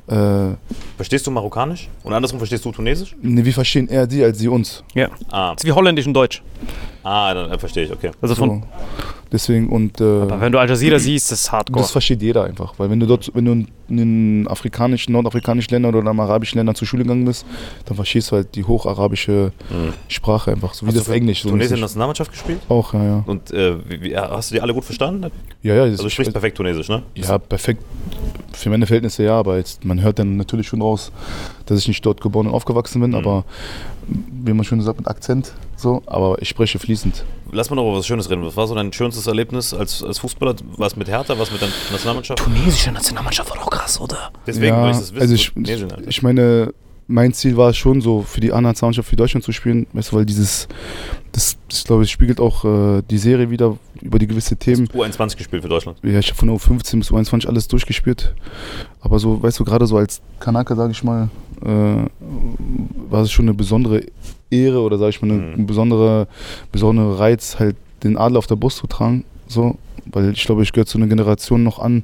her. 0.08 0.52
Äh, 0.52 0.56
Verstehst 0.96 1.28
du 1.28 1.32
Marokkanisch? 1.32 1.90
Und 2.04 2.14
andersrum 2.14 2.40
verstehst 2.40 2.66
du 2.66 2.72
Tunesisch? 2.72 3.16
ne, 3.22 3.46
wir 3.46 3.54
verstehen 3.54 3.88
eher 3.88 4.08
die 4.08 4.24
als 4.24 4.40
sie 4.40 4.48
uns. 4.48 4.84
Ja. 4.96 5.10
Ah, 5.30 5.54
Das 5.54 5.64
ist 5.64 5.68
wie 5.68 5.72
Holländisch 5.74 6.08
und 6.08 6.16
Deutsch. 6.16 6.42
ah 7.04 7.32
dann 7.36 7.52
äh, 7.52 7.60
verstehe 7.60 7.86
ich, 7.86 7.92
okay. 7.92 8.10
Also 8.22 8.34
von, 8.34 8.50
So. 8.62 8.68
Deswegen 9.34 9.68
und 9.70 10.00
äh, 10.00 10.04
Aber 10.04 10.40
wenn 10.40 10.52
du 10.52 10.60
Al 10.60 10.70
Jazeera 10.70 11.00
siehst, 11.00 11.32
das 11.32 11.42
ist 11.42 11.52
hardcore. 11.52 11.82
das 11.82 11.92
versteht 11.92 12.22
jeder 12.22 12.44
einfach. 12.46 12.76
Weil 12.78 12.90
wenn 12.92 13.00
du 13.00 13.08
dort, 13.08 13.32
wenn 13.34 13.46
du 13.46 13.52
in 13.90 13.98
den 13.98 14.48
afrikanischen, 14.48 15.12
nordafrikanischen 15.12 15.72
Ländern 15.74 15.96
oder 15.96 16.12
in 16.12 16.20
arabischen 16.20 16.60
Ländern 16.60 16.76
zur 16.76 16.88
Schule 16.88 17.02
gegangen 17.04 17.26
bist, 17.26 17.46
dann 17.86 17.96
verstehst 17.96 18.32
du 18.32 18.36
halt 18.38 18.54
die 18.56 18.64
hocharabische 18.64 19.52
Sprache 20.08 20.52
einfach. 20.52 20.74
So 20.76 20.86
wie 20.86 20.90
Hast 20.90 20.96
du 20.96 21.00
das 21.00 21.10
Englisch. 21.10 21.42
So 21.42 21.50
Tunesien. 21.50 21.80
Nationalmannschaft 21.80 22.32
gespielt? 22.32 22.60
auch, 22.70 22.94
ja, 22.94 23.04
ja. 23.04 23.24
Und 23.26 23.52
äh, 23.52 23.76
wie, 24.02 24.16
hast 24.16 24.52
du 24.52 24.56
die 24.56 24.62
alle 24.62 24.74
gut 24.74 24.86
verstanden? 24.86 25.32
Ja, 25.64 25.74
ja, 25.76 25.84
Also 25.84 26.04
du 26.04 26.10
sprichst 26.10 26.32
perfekt 26.32 26.56
Tunesisch, 26.58 26.88
ne? 26.90 27.02
Ja, 27.16 27.38
perfekt. 27.40 27.84
Für 28.54 28.70
meine 28.70 28.86
Verhältnisse 28.86 29.24
ja, 29.24 29.38
aber 29.40 29.58
jetzt, 29.58 29.84
man 29.84 30.00
hört 30.02 30.20
dann 30.20 30.38
natürlich 30.38 30.68
schon 30.68 30.82
raus, 30.84 31.12
dass 31.66 31.80
ich 31.80 31.88
nicht 31.88 32.06
dort 32.06 32.22
geboren 32.22 32.46
und 32.48 32.54
aufgewachsen 32.54 33.02
bin, 33.02 33.10
Mhm. 33.12 33.18
aber 33.18 33.46
wie 34.08 34.54
man 34.54 34.64
schon 34.64 34.82
sagt, 34.82 34.98
mit 34.98 35.08
Akzent 35.08 35.54
so, 35.76 36.02
aber 36.06 36.42
ich 36.42 36.50
spreche 36.50 36.80
fließend. 36.80 37.26
Lass 37.52 37.70
mal 37.70 37.76
noch 37.76 37.84
über 37.88 37.98
was 37.98 38.08
Schönes 38.08 38.30
reden. 38.30 38.44
Was 38.46 38.56
war 38.56 38.68
so 38.68 38.76
dein 38.76 38.92
schönstes 38.94 39.28
Erlebnis 39.28 39.74
als, 39.74 40.02
als 40.04 40.20
Fußballer? 40.20 40.56
Was 40.78 40.96
mit 40.96 41.10
Hertha, 41.10 41.38
was 41.38 41.52
mit 41.52 41.62
der 41.62 41.70
Nationalmannschaft? 41.92 42.40
Tunesische 42.40 42.92
Nationalmannschaft 42.92 43.50
war 43.50 43.58
doch 43.58 43.70
krass, 43.70 44.00
oder? 44.00 44.32
Deswegen 44.48 44.76
ja, 44.76 44.82
wollte 44.82 44.92
ich 44.92 44.98
das 45.00 45.12
wissen. 45.14 45.22
also 45.22 45.36
ich, 45.36 45.52
Tunesien, 45.52 45.92
Alter. 45.92 46.08
ich 46.08 46.24
meine, 46.24 46.74
mein 47.08 47.34
Ziel 47.34 47.58
war 47.58 47.74
schon 47.74 48.02
so, 48.02 48.22
für 48.22 48.40
die 48.40 48.54
A-Nationalmannschaft 48.54 49.10
für 49.10 49.16
Deutschland 49.16 49.44
zu 49.44 49.52
spielen, 49.52 49.88
weißt 49.94 50.12
du, 50.12 50.16
weil 50.16 50.26
dieses, 50.26 50.68
das, 51.32 51.58
das 51.70 51.84
glaube 51.84 52.04
ich, 52.04 52.12
spiegelt 52.12 52.40
auch 52.40 52.64
äh, 52.64 53.02
die 53.10 53.18
Serie 53.18 53.50
wieder 53.50 53.78
über 54.02 54.20
die 54.20 54.28
gewisse 54.28 54.56
Themen. 54.56 54.88
U21 54.88 55.38
gespielt 55.38 55.64
für 55.64 55.70
Deutschland. 55.70 55.98
Ja, 56.02 56.20
ich 56.20 56.30
habe 56.30 56.38
von 56.38 56.50
U15 56.50 57.00
bis 57.00 57.12
U21 57.12 57.48
alles 57.48 57.68
durchgespielt. 57.68 58.34
Aber 59.02 59.20
so, 59.20 59.44
weißt 59.44 59.60
du, 59.60 59.66
gerade 59.66 59.86
so 59.86 59.98
als 59.98 60.22
Kanake, 60.40 60.76
sage 60.76 60.92
ich 60.92 61.04
mal, 61.04 61.30
äh, 61.66 62.06
war 63.14 63.22
es 63.22 63.32
schon 63.32 63.46
eine 63.46 63.54
besondere 63.54 64.04
Ehre 64.50 64.82
oder 64.82 64.98
sage 64.98 65.12
ich 65.12 65.22
mal, 65.22 65.32
eine, 65.32 65.58
Mhm. 65.58 65.66
besondere, 65.68 66.28
besondere 66.72 67.20
Reiz, 67.20 67.58
halt 67.60 67.76
den 68.04 68.18
Adler 68.18 68.40
auf 68.40 68.48
der 68.48 68.56
Brust 68.58 68.78
zu 68.78 68.88
tragen. 68.88 69.24
So, 69.48 69.78
weil 70.06 70.32
ich 70.32 70.44
glaube, 70.44 70.64
ich 70.64 70.74
gehöre 70.74 70.86
zu 70.86 70.98
einer 70.98 71.08
Generation 71.08 71.64
noch 71.64 71.80
an, 71.80 72.04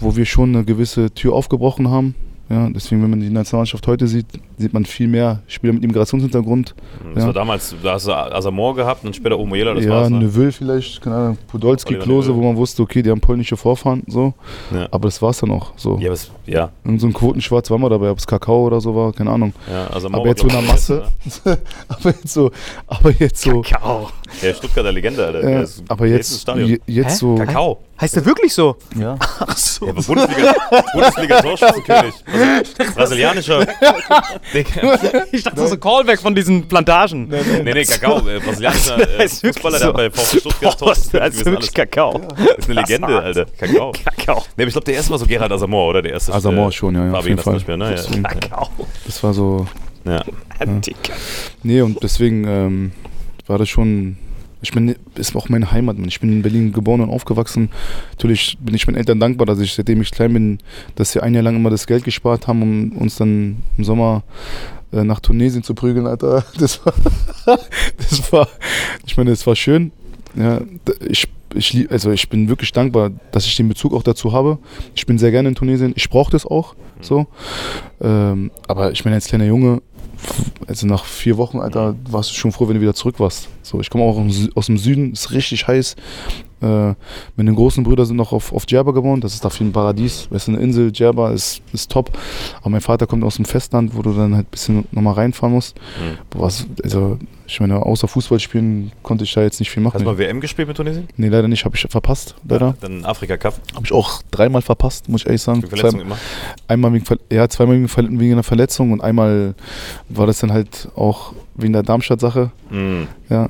wo 0.00 0.16
wir 0.16 0.24
schon 0.26 0.54
eine 0.56 0.64
gewisse 0.64 1.10
Tür 1.12 1.34
aufgebrochen 1.34 1.90
haben. 1.90 2.14
Ja, 2.48 2.68
deswegen, 2.70 3.02
wenn 3.02 3.10
man 3.10 3.18
die 3.20 3.28
Nationalmannschaft 3.28 3.84
heute 3.88 4.06
sieht, 4.06 4.26
sieht 4.56 4.72
man 4.72 4.84
viel 4.84 5.08
mehr 5.08 5.40
Spieler 5.48 5.72
mit 5.72 5.82
Immigrationshintergrund. 5.82 6.76
Das 7.14 7.22
Ja. 7.22 7.26
war 7.26 7.32
damals, 7.32 7.74
da 7.82 7.94
hast 7.94 8.06
du 8.06 8.12
Asamoah 8.12 8.74
gehabt 8.76 9.04
und 9.04 9.16
später 9.16 9.36
Omoyela, 9.36 9.74
das 9.74 9.84
ja, 9.84 9.90
war's, 9.90 10.10
ne? 10.10 10.18
Neville 10.20 10.52
vielleicht, 10.52 11.02
keine 11.02 11.16
Ahnung, 11.16 11.38
Podolski, 11.48 11.94
Oliver 11.94 12.04
Klose, 12.04 12.28
Neville. 12.28 12.44
wo 12.44 12.48
man 12.48 12.56
wusste, 12.56 12.82
okay, 12.82 13.02
die 13.02 13.10
haben 13.10 13.20
polnische 13.20 13.56
Vorfahren, 13.56 14.04
so. 14.06 14.32
Ja. 14.72 14.86
Aber 14.92 15.08
das 15.08 15.20
war's 15.22 15.38
dann 15.38 15.50
auch. 15.50 15.72
So. 15.76 15.96
Ja, 15.98 16.06
aber 16.06 16.14
es, 16.14 16.30
ja, 16.46 16.70
Irgend 16.84 17.00
so 17.00 17.08
ein 17.08 17.12
Quotenschwarz 17.12 17.68
war 17.70 17.78
mal 17.78 17.88
dabei, 17.88 18.10
ob 18.12 18.18
es 18.18 18.26
Kakao 18.28 18.66
oder 18.66 18.80
so 18.80 18.94
war, 18.94 19.12
keine 19.12 19.30
Ahnung. 19.32 19.52
ja, 19.68 19.90
Asamoah 19.92 20.20
Aber 20.20 20.28
jetzt 20.28 20.40
so 20.42 20.46
in 20.46 20.52
der 20.52 20.62
Masse. 20.62 21.02
aber 21.88 22.10
jetzt 22.10 22.28
so, 22.32 22.50
aber 22.86 23.10
jetzt 23.10 23.42
so, 23.42 23.60
Kakao. 23.62 24.08
Der 24.40 24.54
Stuttgarter 24.54 24.92
Legende, 24.92 25.26
Alter. 25.26 25.40
Der 25.40 25.60
äh, 25.60 25.62
ist- 25.64 25.82
aber 25.88 26.06
jetzt, 26.06 26.46
jetzt 26.86 27.10
Hä? 27.12 27.16
so, 27.16 27.34
Kakao. 27.34 27.78
Heißt 27.98 28.14
der 28.16 28.26
wirklich 28.26 28.52
so? 28.52 28.76
ja. 28.94 29.16
Ach 29.20 29.56
so. 29.56 29.86
Ja, 29.86 29.92
aber 29.92 30.02
Bundesliga, 30.02 30.54
Bundesliga 30.92 31.40
Torschützenkönig. 31.42 32.14
Brasi- 32.26 32.94
Brasilianischer. 32.94 33.66
Ich 35.32 35.42
dachte, 35.42 35.56
das 35.56 35.66
ist 35.66 35.72
ein 35.72 35.80
Callback 35.80 36.20
von 36.20 36.34
diesen 36.34 36.68
Plantagen. 36.68 37.28
Nee, 37.28 37.72
nee, 37.72 37.84
Kakao. 37.84 38.18
Äh, 38.28 38.38
brasilianischer 38.40 39.18
äh, 39.20 39.28
Fußballer, 39.28 39.78
so. 39.78 39.84
der 39.86 39.92
bei 39.92 40.10
VfB 40.10 40.40
Stuttgart 40.40 40.78
Boah, 40.78 40.88
das 40.88 40.98
ist 40.98 41.10
Torschützenkönig 41.12 41.46
wirklich 41.46 41.56
alles. 41.56 41.72
Kakao. 41.74 42.18
Das 42.18 42.48
ist 42.58 42.70
eine 42.70 42.80
Legende, 42.80 43.22
Alter. 43.22 43.46
Kakao. 43.58 43.92
Kakao. 43.92 44.36
Nee, 44.56 44.62
aber 44.64 44.66
ich 44.68 44.72
glaube, 44.72 44.84
der 44.84 44.94
erste 44.94 45.10
war 45.12 45.18
so 45.18 45.26
Gerhard 45.26 45.52
Asamoah, 45.52 45.88
oder? 45.88 46.02
Der 46.02 46.12
erste. 46.12 46.34
Asamoah 46.34 46.68
äh, 46.68 46.72
schon, 46.72 46.94
ja, 46.94 47.06
ja, 47.06 47.12
auf 47.12 47.26
jeden 47.26 47.38
Fall. 47.40 47.54
Nationalspieler, 47.54 47.76
ne? 47.78 47.94
Deswegen. 47.96 48.22
Kakao. 48.22 48.68
das 49.06 49.22
war 49.22 49.32
so, 49.32 49.66
Ja. 50.04 50.16
ja. 50.16 50.22
Nee, 51.62 51.80
und 51.80 52.02
deswegen 52.02 52.46
ähm, 52.46 52.92
war 53.46 53.58
das 53.58 53.68
schon, 53.68 54.16
ich 54.62 54.72
bin, 54.72 54.96
ist 55.16 55.36
auch 55.36 55.48
meine 55.48 55.70
Heimat, 55.70 55.98
Mann. 55.98 56.08
Ich 56.08 56.20
bin 56.20 56.32
in 56.32 56.42
Berlin 56.42 56.72
geboren 56.72 57.00
und 57.00 57.10
aufgewachsen. 57.10 57.70
Natürlich 58.12 58.56
bin 58.60 58.74
ich 58.74 58.86
meinen 58.86 58.96
Eltern 58.96 59.20
dankbar, 59.20 59.46
dass 59.46 59.60
ich, 59.60 59.74
seitdem 59.74 60.00
ich 60.00 60.10
klein 60.10 60.32
bin, 60.32 60.58
dass 60.94 61.12
sie 61.12 61.22
ein 61.22 61.34
Jahr 61.34 61.42
lang 61.42 61.56
immer 61.56 61.70
das 61.70 61.86
Geld 61.86 62.04
gespart 62.04 62.46
haben, 62.46 62.62
um 62.62 62.92
uns 62.92 63.16
dann 63.16 63.62
im 63.76 63.84
Sommer 63.84 64.22
äh, 64.92 65.04
nach 65.04 65.20
Tunesien 65.20 65.62
zu 65.62 65.74
prügeln, 65.74 66.06
Alter. 66.06 66.44
Das 66.58 66.84
war, 66.84 66.94
das 67.96 68.32
war, 68.32 68.48
ich 69.06 69.16
meine, 69.16 69.30
das 69.30 69.46
war 69.46 69.56
schön. 69.56 69.92
Ja, 70.34 70.60
ich, 71.08 71.28
ich, 71.54 71.90
also 71.90 72.10
ich 72.10 72.28
bin 72.28 72.48
wirklich 72.48 72.72
dankbar, 72.72 73.10
dass 73.32 73.46
ich 73.46 73.56
den 73.56 73.68
Bezug 73.68 73.94
auch 73.94 74.02
dazu 74.02 74.32
habe. 74.32 74.58
Ich 74.94 75.06
bin 75.06 75.18
sehr 75.18 75.30
gerne 75.30 75.50
in 75.50 75.54
Tunesien. 75.54 75.92
Ich 75.96 76.08
brauche 76.08 76.30
das 76.30 76.46
auch. 76.46 76.74
So. 77.00 77.26
Ähm, 78.00 78.50
aber 78.68 78.92
ich 78.92 79.04
meine, 79.04 79.16
als 79.16 79.26
kleiner 79.26 79.46
Junge, 79.46 79.82
also 80.66 80.86
nach 80.86 81.04
vier 81.04 81.36
Wochen, 81.36 81.58
Alter, 81.58 81.94
warst 82.08 82.30
du 82.30 82.34
schon 82.34 82.52
froh, 82.52 82.68
wenn 82.68 82.74
du 82.74 82.80
wieder 82.80 82.94
zurück 82.94 83.20
warst. 83.20 83.48
So, 83.62 83.80
ich 83.80 83.90
komme 83.90 84.04
auch 84.04 84.18
aus 84.54 84.66
dem 84.66 84.78
Süden, 84.78 85.12
ist 85.12 85.32
richtig 85.32 85.68
heiß. 85.68 85.96
Äh, 86.62 86.94
meine 87.36 87.54
großen 87.54 87.84
Brüder 87.84 88.06
sind 88.06 88.16
noch 88.16 88.32
auf, 88.32 88.52
auf 88.52 88.64
Djerba 88.64 88.92
gewohnt, 88.92 89.22
das 89.24 89.34
ist 89.34 89.44
da 89.44 89.50
viel 89.50 89.66
ein 89.66 89.72
Paradies. 89.72 90.26
Das 90.30 90.44
ist 90.44 90.48
eine 90.48 90.58
Insel, 90.58 90.90
Djerba 90.90 91.30
ist, 91.32 91.60
ist 91.72 91.90
top. 91.90 92.16
Aber 92.60 92.70
mein 92.70 92.80
Vater 92.80 93.06
kommt 93.06 93.24
aus 93.24 93.36
dem 93.36 93.44
Festland, 93.44 93.94
wo 93.94 94.02
du 94.02 94.12
dann 94.14 94.34
halt 94.34 94.46
ein 94.46 94.50
bisschen 94.50 94.84
nochmal 94.90 95.14
reinfahren 95.14 95.54
musst. 95.54 95.76
Mhm. 96.00 96.38
Was, 96.40 96.66
also, 96.82 97.18
ich 97.46 97.60
meine, 97.60 97.76
außer 97.84 98.08
Fußball 98.08 98.40
spielen 98.40 98.90
konnte 99.02 99.24
ich 99.24 99.32
da 99.34 99.42
jetzt 99.42 99.60
nicht 99.60 99.70
viel 99.70 99.82
machen. 99.82 99.94
Hast 99.94 100.02
du 100.02 100.06
mal 100.10 100.18
WM 100.18 100.40
gespielt 100.40 100.66
mit 100.66 100.76
Tunesien? 100.76 101.06
Nee, 101.16 101.28
leider 101.28 101.46
nicht, 101.46 101.64
habe 101.64 101.76
ich 101.76 101.82
verpasst, 101.82 102.34
leider. 102.48 102.74
Dann 102.80 103.04
Afrika 103.04 103.36
Cup. 103.36 103.60
Habe 103.74 103.84
ich 103.84 103.92
auch 103.92 104.22
dreimal 104.30 104.62
verpasst, 104.62 105.08
muss 105.08 105.20
ich 105.22 105.26
ehrlich 105.26 105.42
sagen. 105.42 105.60
Für 105.60 105.68
Verletzung 105.68 106.00
Zwei, 106.00 106.06
immer. 106.06 106.16
einmal 106.68 106.92
wegen, 106.94 107.04
ja, 107.30 107.48
zweimal 107.48 107.76
wegen, 107.76 108.18
wegen 108.18 108.32
einer 108.32 108.42
Verletzung 108.42 108.92
und 108.92 109.00
einmal 109.02 109.54
war 110.08 110.26
das 110.26 110.38
dann 110.40 110.52
halt 110.52 110.88
auch 110.96 111.34
wegen 111.54 111.72
der 111.74 111.82
Darmstadt-Sache. 111.82 112.50
Mhm. 112.70 113.08
Ja. 113.28 113.48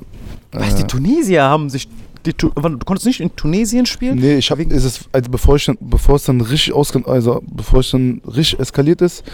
Was, 0.53 0.75
die 0.75 0.83
Äh, 0.83 0.87
Tunesier 0.87 1.43
haben 1.45 1.71
sich. 1.71 1.89
Die, 2.27 2.33
du 2.37 2.51
konntest 2.51 3.07
nicht 3.07 3.21
in 3.21 3.35
Tunesien 3.37 3.87
spielen? 3.87 4.19
Nee, 4.19 4.37
ich 4.37 4.51
habe 4.51 4.63
ist 4.63 5.09
also 5.13 5.31
bevor 5.31 5.57
ich 5.57 5.71
bevor 5.81 6.17
es 6.17 6.25
dann 6.25 6.41
richtig 6.41 6.75
ausge 6.75 7.03
also 7.07 7.43
bevor 7.47 7.81
es 7.81 7.91
dann 7.91 8.21
richtig 8.27 8.59
eskaliert 8.61 9.01
ist, 9.01 9.25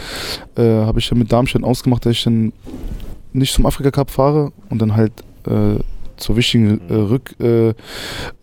äh, 0.56 0.62
habe 0.62 0.98
ich 1.00 1.08
dann 1.08 1.18
mit 1.18 1.32
Darmstadt 1.32 1.64
ausgemacht, 1.64 2.04
dass 2.04 2.12
ich 2.12 2.24
dann 2.24 2.52
nicht 3.32 3.54
zum 3.54 3.66
Afrika 3.66 3.90
Cup 3.90 4.10
fahre 4.10 4.52
und 4.68 4.80
dann 4.80 4.94
halt 4.94 5.12
äh, 5.46 5.78
zur 6.16 6.36
wichtigen 6.36 6.80
äh, 6.88 6.94
Rück, 6.94 7.34
äh, 7.40 7.70
äh, 7.70 7.74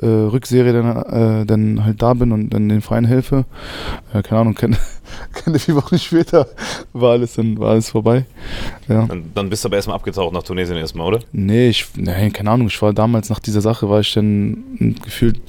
Rückserie 0.02 0.74
dann, 0.74 1.42
äh, 1.42 1.46
dann 1.46 1.86
halt 1.86 2.02
da 2.02 2.14
bin 2.14 2.32
und 2.32 2.50
dann 2.50 2.70
den 2.70 2.82
Verein 2.82 3.06
helfe. 3.06 3.46
Keine 4.12 4.42
Ahnung, 4.42 4.56
keine, 4.56 4.78
keine 5.34 5.60
vier 5.60 5.76
Wochen 5.76 5.98
später 5.98 6.48
war 6.94 7.12
alles 7.12 7.34
dann 7.34 7.58
war 7.58 7.72
alles 7.72 7.90
vorbei. 7.90 8.26
Ja. 8.88 9.06
Dann, 9.06 9.32
dann 9.34 9.50
bist 9.50 9.64
du 9.64 9.70
aber 9.70 9.76
erstmal 9.76 9.96
abgetaucht 9.96 10.34
nach 10.34 10.44
Tunesien 10.44 10.78
erstmal, 10.78 11.08
oder? 11.08 11.20
Nee, 11.32 11.70
ich, 11.70 11.86
nein, 11.96 12.34
keine 12.34 12.52
Ahnung. 12.52 12.68
Ich 12.68 12.82
war 12.82 12.94
damals 12.94 13.30
nach 13.30 13.40
dieser 13.40 13.62
Sache, 13.62 13.90
war 13.90 14.00
ich 14.00 14.14
dann 14.14 14.96
gefühlt 15.04 15.42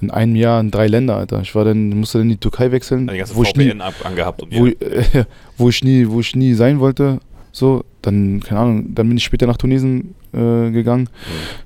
in 0.00 0.10
einem 0.10 0.36
Jahr 0.36 0.60
in 0.60 0.70
drei 0.70 0.88
Länder, 0.88 1.16
Alter. 1.16 1.40
Ich 1.42 1.54
war 1.54 1.64
dann, 1.64 1.90
musste 1.90 2.18
dann 2.18 2.26
in 2.26 2.30
die 2.30 2.40
Türkei 2.40 2.72
wechseln, 2.72 3.06
Die 3.06 3.16
ganze 3.16 3.36
wo 3.36 3.42
ich, 3.42 3.54
nie, 3.54 3.68
VPN 3.68 3.80
ab, 3.80 3.94
angehabt 4.04 4.42
und 4.42 4.54
wo, 4.54 4.66
äh, 4.66 5.24
wo 5.56 5.68
ich 5.68 5.84
nie, 5.84 6.08
wo 6.08 6.20
ich 6.20 6.34
nie 6.34 6.54
sein 6.54 6.80
wollte. 6.80 7.20
So, 7.52 7.84
dann, 8.00 8.40
keine 8.40 8.60
Ahnung, 8.60 8.94
dann 8.94 9.08
bin 9.08 9.16
ich 9.18 9.24
später 9.24 9.46
nach 9.46 9.58
Tunesien 9.58 10.14
äh, 10.32 10.70
gegangen, 10.70 11.08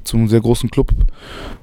zum 0.03 0.29
sehr 0.29 0.41
großen 0.41 0.69
Club. 0.69 0.91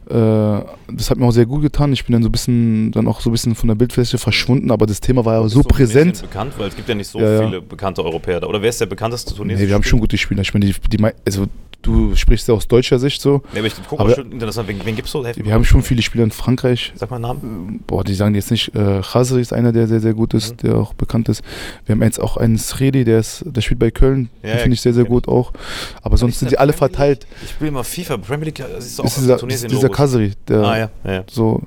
Äh, 0.09 0.13
das 0.13 1.09
hat 1.09 1.17
mir 1.17 1.26
auch 1.26 1.32
sehr 1.32 1.45
gut 1.45 1.61
getan. 1.61 1.91
Ich 1.91 2.05
bin 2.05 2.13
dann 2.13 2.24
so 2.24 2.30
ein 2.30 2.32
bisschen, 2.32 2.91
dann 2.93 3.07
auch 3.07 3.19
so 3.19 3.30
ein 3.30 3.34
bisschen 3.34 3.53
von 3.55 3.67
der 3.67 3.76
Bildfläche 3.76 4.17
verschwunden, 4.17 4.71
aber 4.71 4.86
das 4.86 5.01
Thema 5.01 5.26
war 5.26 5.41
ja 5.41 5.47
so 5.49 5.61
präsent. 5.61 6.21
bekannt, 6.21 6.53
weil 6.57 6.69
es 6.69 6.76
gibt 6.76 6.88
ja 6.88 6.95
nicht 6.95 7.07
so 7.09 7.19
Ja, 7.19 7.34
ja. 7.41 7.45
viele 7.47 7.61
bekannte 7.61 8.03
Europäer 8.03 8.39
da. 8.39 8.47
Oder 8.47 8.61
wer 8.61 8.69
ist 8.69 8.80
der 8.80 8.86
bekannteste 8.86 9.36
Tunesische 9.36 9.63
Nee, 9.63 9.67
wir 9.69 9.76
haben 9.76 9.84
schon 9.84 9.99
gute 9.99 10.17
Spieler. 10.17 10.41
Ich 10.41 10.53
meine, 10.53 10.65
die, 10.67 10.76
die, 10.97 11.03
also 11.26 11.47
du 11.84 12.15
sprichst 12.15 12.47
ja 12.47 12.55
aus 12.55 12.67
deutscher 12.67 12.97
Sicht 12.97 13.21
so. 13.21 13.43
Nee, 13.53 13.59
aber 13.59 13.67
ich 13.67 13.73
guck 13.88 13.99
Aber- 13.99 14.09
mal 14.09 14.15
schon 14.15 14.31
interessant. 14.31 14.67
Wen, 14.67 14.79
wen 14.84 14.95
gibt's 14.95 15.11
so? 15.11 15.23
Helf 15.23 15.38
mir 15.38 15.45
Wir 15.45 15.53
haben 15.53 15.63
schon 15.63 15.84
viele 15.84 16.01
Spieler 16.01 16.23
in 16.23 16.31
Frankreich. 16.31 16.91
Sag 16.95 17.11
mal 17.11 17.17
einen 17.17 17.21
Namen. 17.23 17.84
boah, 17.86 18.03
die 18.03 18.15
sagen 18.15 18.34
jetzt 18.34 18.49
nicht, 18.49 18.73
äh, 18.75 19.01
Khazri 19.01 19.39
ist 19.41 19.53
einer, 19.53 19.71
der 19.71 19.88
sehr, 19.88 19.99
sehr 19.99 20.13
gut 20.15 20.34
ist, 20.34 20.63
Mhm. 20.63 20.67
der 20.69 20.75
auch 20.77 20.93
bekannt 20.95 21.29
ist. 21.29 21.43
Wir 21.86 21.93
haben 21.93 22.01
jetzt 22.01 22.19
auch 22.19 22.38
einen 22.38 22.57
Sredi, 22.57 23.03
der 23.03 23.19
ist, 23.19 23.43
der 23.45 23.61
spielt 23.61 23.79
bei 23.79 23.91
Köln, 23.91 24.29
Ja, 24.41 24.49
den 24.49 24.57
ja, 24.57 24.57
finde 24.63 24.73
ich 24.73 24.81
sehr, 24.81 24.93
sehr 24.93 25.05
gut 25.05 25.27
auch. 25.27 25.53
Aber 26.01 26.17
sonst 26.17 26.39
sind 26.39 26.47
der 26.51 26.57
sie 26.57 26.59
alle 26.59 26.73
verteilt. 26.73 27.27
Ich 27.43 27.51
spiele 27.51 27.71
mal 27.71 27.84
FIFA. 27.84 28.17
Premier 28.17 28.45
League 28.45 28.55
das 28.73 28.86
ist 28.86 28.99
auch 28.99 29.05
ist 29.05 29.17
dieser, 29.17 29.38
Tunesien. 29.38 29.69
dieser 29.69 29.89
Khazri, 29.89 30.31
der 30.47 30.59
Ah, 30.63 30.77
ja, 30.77 30.89
ja, 31.03 31.13
ja. 31.13 31.23
so, 31.29 31.61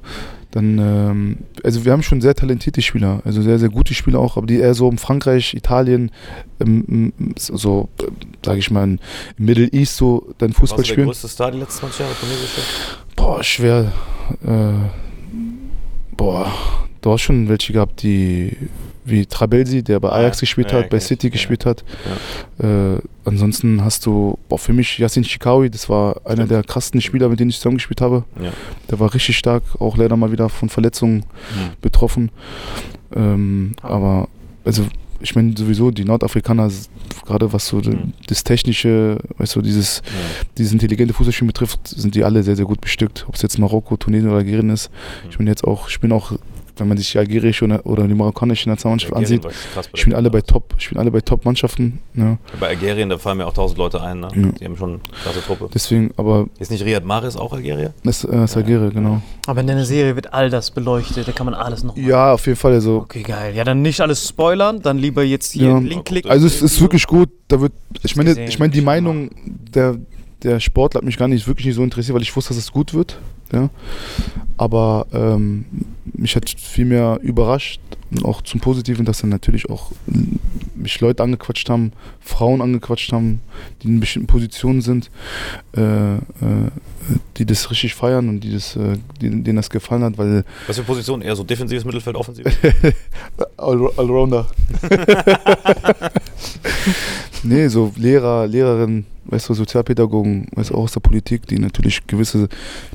dann, 0.56 0.78
ähm, 0.78 1.36
also 1.62 1.84
wir 1.84 1.92
haben 1.92 2.02
schon 2.02 2.22
sehr 2.22 2.34
talentierte 2.34 2.80
Spieler, 2.80 3.20
also 3.26 3.42
sehr, 3.42 3.58
sehr 3.58 3.68
gute 3.68 3.92
Spieler 3.92 4.20
auch, 4.20 4.38
aber 4.38 4.46
die 4.46 4.56
eher 4.56 4.72
so 4.72 4.88
in 4.90 4.96
Frankreich, 4.96 5.52
Italien, 5.52 6.10
ähm, 6.60 7.12
so, 7.36 7.90
äh, 8.00 8.06
sage 8.42 8.60
ich 8.60 8.70
mal, 8.70 8.84
im 8.84 8.98
Middle 9.36 9.68
East 9.70 9.98
so 9.98 10.32
dann 10.38 10.54
Fußball 10.54 10.78
Warst 10.78 10.78
du 10.78 10.82
der 10.82 10.92
spielen. 10.94 11.06
größte 11.08 11.28
Star 11.28 11.50
die 11.50 11.58
letzten 11.58 11.80
20 11.80 12.00
Jahre 12.00 12.12
tunesische? 12.18 12.60
Boah, 13.16 13.44
schwer. 13.44 13.92
Äh, 14.46 14.72
boah, 16.16 16.50
du 17.02 17.12
hast 17.12 17.20
schon 17.20 17.50
welche 17.50 17.74
gehabt, 17.74 18.02
die 18.02 18.56
wie 19.06 19.24
Trabelsi, 19.26 19.82
der 19.82 20.00
bei 20.00 20.08
Ah, 20.10 20.16
Ajax 20.16 20.38
ja. 20.38 20.40
gespielt 20.42 20.72
Ja, 20.72 20.78
hat, 20.78 20.90
bei 20.90 20.96
ich. 20.98 21.04
City 21.04 21.28
Ja. 21.28 21.32
gespielt 21.32 21.64
hat. 21.64 21.84
Äh, 22.58 22.98
ansonsten 23.24 23.82
hast 23.84 24.04
du, 24.06 24.38
boah, 24.48 24.58
für 24.58 24.72
mich 24.72 24.98
Yassin 24.98 25.22
Chikawi, 25.24 25.70
das 25.70 25.88
war 25.88 26.16
einer 26.24 26.34
Stimmt. 26.44 26.50
der 26.50 26.62
krassesten 26.64 27.00
Spieler, 27.00 27.28
mit 27.28 27.40
denen 27.40 27.50
ich 27.50 27.56
zusammengespielt 27.56 28.00
habe. 28.00 28.24
Ja. 28.42 28.52
Der 28.90 29.00
war 29.00 29.12
richtig 29.14 29.36
stark, 29.38 29.62
auch 29.78 29.96
leider 29.96 30.16
mal 30.16 30.32
wieder 30.32 30.48
von 30.48 30.68
Verletzungen 30.68 31.22
Hm. 31.22 31.70
betroffen. 31.80 32.30
Ähm, 33.14 33.74
aber, 33.82 34.28
also, 34.64 34.84
ich 35.20 35.34
meine 35.34 35.56
sowieso, 35.56 35.90
die 35.90 36.04
Nordafrikaner, 36.04 36.70
gerade 37.24 37.52
was 37.52 37.66
so 37.68 37.78
Mhm. 37.78 38.12
das 38.26 38.44
Technische, 38.44 39.18
weißt 39.38 39.56
du, 39.56 39.62
dieses 39.62 40.02
Ja. 40.04 40.12
dieses 40.58 40.72
intelligente 40.72 41.14
Fußballspiel 41.14 41.46
betrifft, 41.46 41.88
sind 41.88 42.14
die 42.14 42.22
alle 42.24 42.42
sehr, 42.42 42.54
sehr 42.56 42.66
gut 42.66 42.80
bestückt. 42.80 43.24
Ob 43.28 43.34
es 43.34 43.42
jetzt 43.42 43.58
Marokko, 43.58 43.96
Tunesien 43.96 44.28
oder 44.28 44.38
Algerien 44.38 44.70
ist. 44.70 44.90
Mhm. 44.90 45.30
Ich 45.30 45.38
bin 45.38 45.46
jetzt 45.46 45.64
auch, 45.64 45.88
ich 45.88 46.00
bin 46.00 46.12
auch, 46.12 46.32
wenn 46.78 46.88
man 46.88 46.96
sich 46.96 47.12
die 47.12 47.18
algerische 47.18 47.64
oder, 47.64 47.84
oder 47.86 48.08
die 48.08 48.14
marokkanische 48.14 48.68
Nationalmannschaft 48.68 49.12
Algerien 49.14 49.44
ansieht, 49.44 50.06
der 50.06 50.16
alle 50.16 50.30
bei. 50.30 50.40
Top, 50.40 50.74
bin 50.88 50.98
alle 50.98 51.10
bei 51.10 51.20
Top-Mannschaften. 51.20 51.98
Ja. 52.14 52.38
Bei 52.58 52.68
Algerien, 52.68 53.08
da 53.10 53.18
fallen 53.18 53.38
mir 53.38 53.44
auch 53.46 53.50
1000 53.50 53.78
Leute 53.78 54.00
ein. 54.00 54.20
Ne? 54.20 54.28
Ja. 54.34 54.48
Die 54.60 54.64
haben 54.64 54.76
schon 54.76 54.90
eine 54.90 55.00
klasse 55.22 55.42
Truppe. 55.44 55.68
Deswegen, 55.74 56.12
aber 56.16 56.46
Ist 56.58 56.70
nicht 56.70 56.84
Riyad 56.84 57.04
Mahrez 57.04 57.36
auch 57.36 57.52
Algerier? 57.52 57.92
das 58.04 58.24
äh, 58.24 58.44
ist 58.44 58.56
Algerien, 58.56 58.92
genau. 58.94 59.22
Aber 59.46 59.60
in 59.60 59.66
der 59.66 59.84
Serie 59.84 60.14
wird 60.16 60.32
all 60.32 60.48
das 60.50 60.70
beleuchtet, 60.70 61.28
da 61.28 61.32
kann 61.32 61.44
man 61.46 61.54
alles 61.54 61.84
noch. 61.84 61.96
Ja, 61.96 62.32
auf 62.32 62.46
jeden 62.46 62.56
Fall. 62.58 62.72
Also, 62.72 62.96
Okay, 63.02 63.22
geil. 63.22 63.54
Ja, 63.54 63.64
dann 63.64 63.82
nicht 63.82 64.00
alles 64.00 64.26
spoilern, 64.28 64.80
dann 64.82 64.98
lieber 64.98 65.22
jetzt 65.22 65.52
hier 65.52 65.68
Ja. 65.68 65.76
einen 65.76 65.86
Link 65.86 66.04
klicken. 66.06 66.30
also 66.30 66.46
es 66.46 66.62
ist 66.62 66.80
wirklich 66.80 67.06
gut. 67.06 67.28
Da 67.48 67.60
wird, 67.60 67.72
ich 68.02 68.16
meine, 68.16 68.44
ich 68.46 68.58
meine, 68.58 68.72
die. 68.72 68.86
Meinung 68.86 69.30
der, 69.74 69.96
der 70.42 70.60
Sportler 70.60 70.98
hat 70.98 71.04
mich 71.04 71.16
gar 71.16 71.26
nicht 71.28 71.46
wirklich 71.48 71.66
nicht 71.66 71.74
so 71.74 71.82
interessiert, 71.82 72.14
weil 72.14 72.22
ich 72.22 72.34
wusste, 72.36 72.54
dass 72.54 72.58
es 72.62 72.70
gut 72.72 72.94
wird. 72.94 73.18
Ja. 73.52 73.70
Aber 74.56 75.06
ähm, 75.12 75.64
mich 76.04 76.34
hat 76.36 76.48
viel 76.48 76.86
mehr 76.86 77.18
überrascht 77.22 77.80
und 78.10 78.24
auch 78.24 78.42
zum 78.42 78.60
Positiven, 78.60 79.04
dass 79.04 79.20
dann 79.20 79.30
natürlich 79.30 79.68
auch 79.68 79.92
mich 80.74 81.00
Leute 81.00 81.22
angequatscht 81.22 81.68
haben, 81.68 81.92
Frauen 82.20 82.62
angequatscht 82.62 83.12
haben, 83.12 83.40
die 83.82 83.88
in 83.88 84.00
bestimmten 84.00 84.28
Positionen 84.28 84.80
sind, 84.80 85.10
äh, 85.76 86.16
äh, 86.16 86.20
die 87.36 87.46
das 87.46 87.70
richtig 87.70 87.94
feiern 87.94 88.28
und 88.28 88.40
die 88.40 88.52
das, 88.52 88.76
äh, 88.76 88.98
die, 89.20 89.30
denen 89.42 89.56
das 89.56 89.70
gefallen 89.70 90.04
hat, 90.04 90.18
weil 90.18 90.44
Was 90.66 90.76
für 90.76 90.84
Position? 90.84 91.22
Eher 91.22 91.36
so 91.36 91.44
defensives 91.44 91.84
Mittelfeld, 91.84 92.16
offensiv? 92.16 92.46
All 93.56 93.90
Allrounder. 93.96 94.46
nee, 97.46 97.68
so 97.68 97.92
Lehrer, 97.96 98.46
Lehrerinnen, 98.46 99.06
weißt 99.26 99.48
du, 99.48 99.54
Sozialpädagogen, 99.54 100.46
weißt 100.54 100.70
du, 100.70 100.74
auch 100.74 100.84
aus 100.84 100.92
der 100.92 101.00
Politik, 101.00 101.46
die 101.46 101.58
natürlich 101.58 102.06
gewisse 102.06 102.48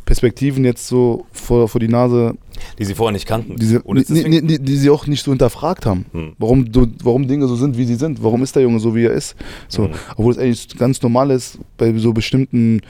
Perspektiven 0.05 0.63
jetzt 0.65 0.87
so 0.87 1.25
vor, 1.31 1.67
vor 1.67 1.79
die 1.79 1.87
Nase, 1.87 2.35
Die 2.79 2.85
sie 2.85 2.95
vorher 2.95 3.11
nicht 3.13 3.25
kannten. 3.27 3.55
die, 3.57 3.77
deswegen- 3.85 4.31
die, 4.31 4.41
die, 4.41 4.59
die 4.59 4.75
sie 4.77 4.89
auch 4.89 5.07
nicht 5.07 5.23
so 5.23 5.31
hinterfragt 5.31 5.85
haben. 5.85 6.05
Hm. 6.13 6.33
Warum, 6.37 6.71
du, 6.71 6.87
warum 7.03 7.27
Dinge 7.27 7.47
so 7.47 7.55
sind, 7.55 7.77
wie 7.77 7.85
sie 7.85 7.95
sind. 7.95 8.23
Warum 8.23 8.43
ist 8.43 8.55
der 8.55 8.63
Junge 8.63 8.79
so, 8.79 8.95
wie 8.95 9.05
er 9.05 9.11
ist. 9.13 9.35
So, 9.67 9.83
Mhm. 9.83 9.91
Obwohl 10.15 10.31
es 10.33 10.37
eigentlich 10.37 10.67
ganz 10.77 11.01
normal 11.01 11.31
ist, 11.31 11.57
bei 11.77 11.93
so 11.97 12.13
bestimmten 12.13 12.81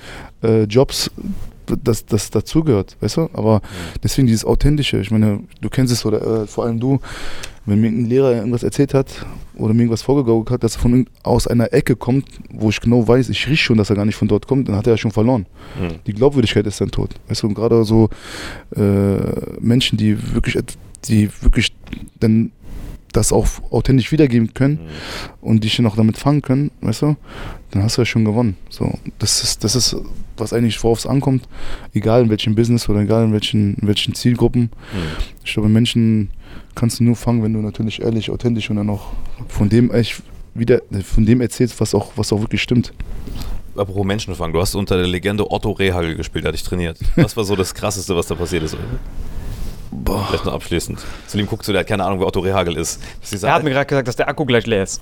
äh, 0.43 0.63
Jobs, 0.63 1.09
dass 1.83 2.05
das 2.05 2.29
dazugehört, 2.31 2.97
weißt 2.99 3.17
du? 3.17 3.29
Aber 3.33 3.61
deswegen 4.03 4.27
dieses 4.27 4.43
Authentische, 4.43 4.99
ich 4.99 5.09
meine, 5.09 5.39
du 5.61 5.69
kennst 5.69 5.93
es 5.93 6.05
oder 6.05 6.43
äh, 6.43 6.47
vor 6.47 6.65
allem 6.65 6.79
du, 6.79 6.99
wenn 7.65 7.79
mir 7.79 7.87
ein 7.87 8.05
Lehrer 8.07 8.35
irgendwas 8.35 8.63
erzählt 8.63 8.93
hat 8.93 9.25
oder 9.61 9.73
mir 9.73 9.81
irgendwas 9.81 10.01
vorgegaukelt 10.01 10.51
hat, 10.51 10.63
dass 10.63 10.75
er 10.75 10.81
von 10.81 11.05
aus 11.23 11.47
einer 11.47 11.71
Ecke 11.73 11.95
kommt, 11.95 12.25
wo 12.51 12.69
ich 12.69 12.81
genau 12.81 13.07
weiß, 13.07 13.29
ich 13.29 13.47
rieche 13.47 13.63
schon, 13.63 13.77
dass 13.77 13.89
er 13.89 13.95
gar 13.95 14.05
nicht 14.05 14.15
von 14.15 14.27
dort 14.27 14.47
kommt, 14.47 14.67
dann 14.67 14.75
hat 14.75 14.87
er 14.87 14.93
ja 14.93 14.97
schon 14.97 15.11
verloren. 15.11 15.45
Hm. 15.79 15.99
Die 16.07 16.13
Glaubwürdigkeit 16.13 16.65
ist 16.67 16.81
dann 16.81 16.91
tot. 16.91 17.15
Weißt 17.27 17.43
du, 17.43 17.47
und 17.47 17.53
gerade 17.53 17.83
so 17.83 18.09
äh, 18.75 18.81
Menschen, 19.59 19.97
die 19.97 20.33
wirklich, 20.33 20.57
die 21.05 21.29
wirklich 21.41 21.73
dann 22.19 22.51
das 23.13 23.33
auch 23.33 23.47
authentisch 23.71 24.11
wiedergeben 24.11 24.53
können 24.53 24.77
Hm. 24.77 24.85
und 25.41 25.63
dich 25.63 25.75
dann 25.75 25.85
auch 25.85 25.95
damit 25.95 26.17
fangen 26.17 26.41
können, 26.41 26.71
weißt 26.81 27.01
du, 27.03 27.15
dann 27.71 27.83
hast 27.83 27.97
du 27.97 28.01
ja 28.01 28.05
schon 28.05 28.25
gewonnen. 28.25 28.55
So, 28.69 28.93
das 29.19 29.43
ist, 29.43 29.63
das 29.63 29.75
ist, 29.75 29.95
was 30.37 30.53
eigentlich 30.53 30.81
worauf 30.83 30.99
es 30.99 31.05
ankommt, 31.05 31.47
egal 31.93 32.23
in 32.23 32.29
welchem 32.29 32.55
Business 32.55 32.87
oder 32.89 33.01
egal 33.01 33.25
in 33.25 33.33
welchen, 33.33 33.75
in 33.75 33.87
welchen 33.87 34.15
Zielgruppen. 34.15 34.71
Hm. 34.91 35.01
Ich 35.43 35.53
glaube, 35.53 35.69
Menschen 35.69 36.29
kannst 36.75 36.99
du 36.99 37.03
nur 37.03 37.15
fangen, 37.15 37.43
wenn 37.43 37.53
du 37.53 37.59
natürlich 37.59 38.01
ehrlich, 38.01 38.29
authentisch 38.31 38.69
und 38.69 38.77
dann 38.77 38.89
auch 38.89 39.07
von 39.47 39.69
dem 39.69 39.91
echt 39.91 40.21
wieder, 40.53 40.81
von 41.03 41.25
dem 41.25 41.41
erzählst, 41.41 41.79
was 41.79 41.95
auch, 41.95 42.11
was 42.15 42.31
auch 42.33 42.39
wirklich 42.41 42.61
stimmt. 42.61 42.93
Apropos 43.75 44.05
Menschenfang, 44.05 44.51
du 44.51 44.59
hast 44.59 44.75
unter 44.75 44.97
der 44.97 45.07
Legende 45.07 45.49
Otto 45.49 45.71
Rehagel 45.71 46.15
gespielt, 46.15 46.43
der 46.43 46.49
hat 46.49 46.55
dich 46.55 46.63
trainiert. 46.63 46.97
Was 47.15 47.37
war 47.37 47.43
so 47.45 47.55
das 47.55 47.73
Krasseste, 47.73 48.15
was 48.15 48.27
da 48.27 48.35
passiert 48.35 48.63
ist? 48.63 48.75
Boah. 49.91 50.25
Vielleicht 50.29 50.45
noch 50.45 50.53
abschließend. 50.53 50.99
Salim 51.27 51.47
guckt 51.47 51.65
zu, 51.65 51.73
der 51.73 51.81
hat 51.81 51.87
keine 51.87 52.05
Ahnung, 52.05 52.19
wer 52.19 52.27
Otto 52.27 52.39
Rehagel 52.39 52.77
ist. 52.77 53.01
Ist 53.21 53.43
Er 53.43 53.53
hat 53.53 53.63
mir 53.63 53.71
gerade 53.71 53.85
gesagt, 53.85 54.07
dass 54.07 54.15
der 54.15 54.29
Akku 54.29 54.45
gleich 54.45 54.65
leer 54.65 54.83
ist. 54.83 55.01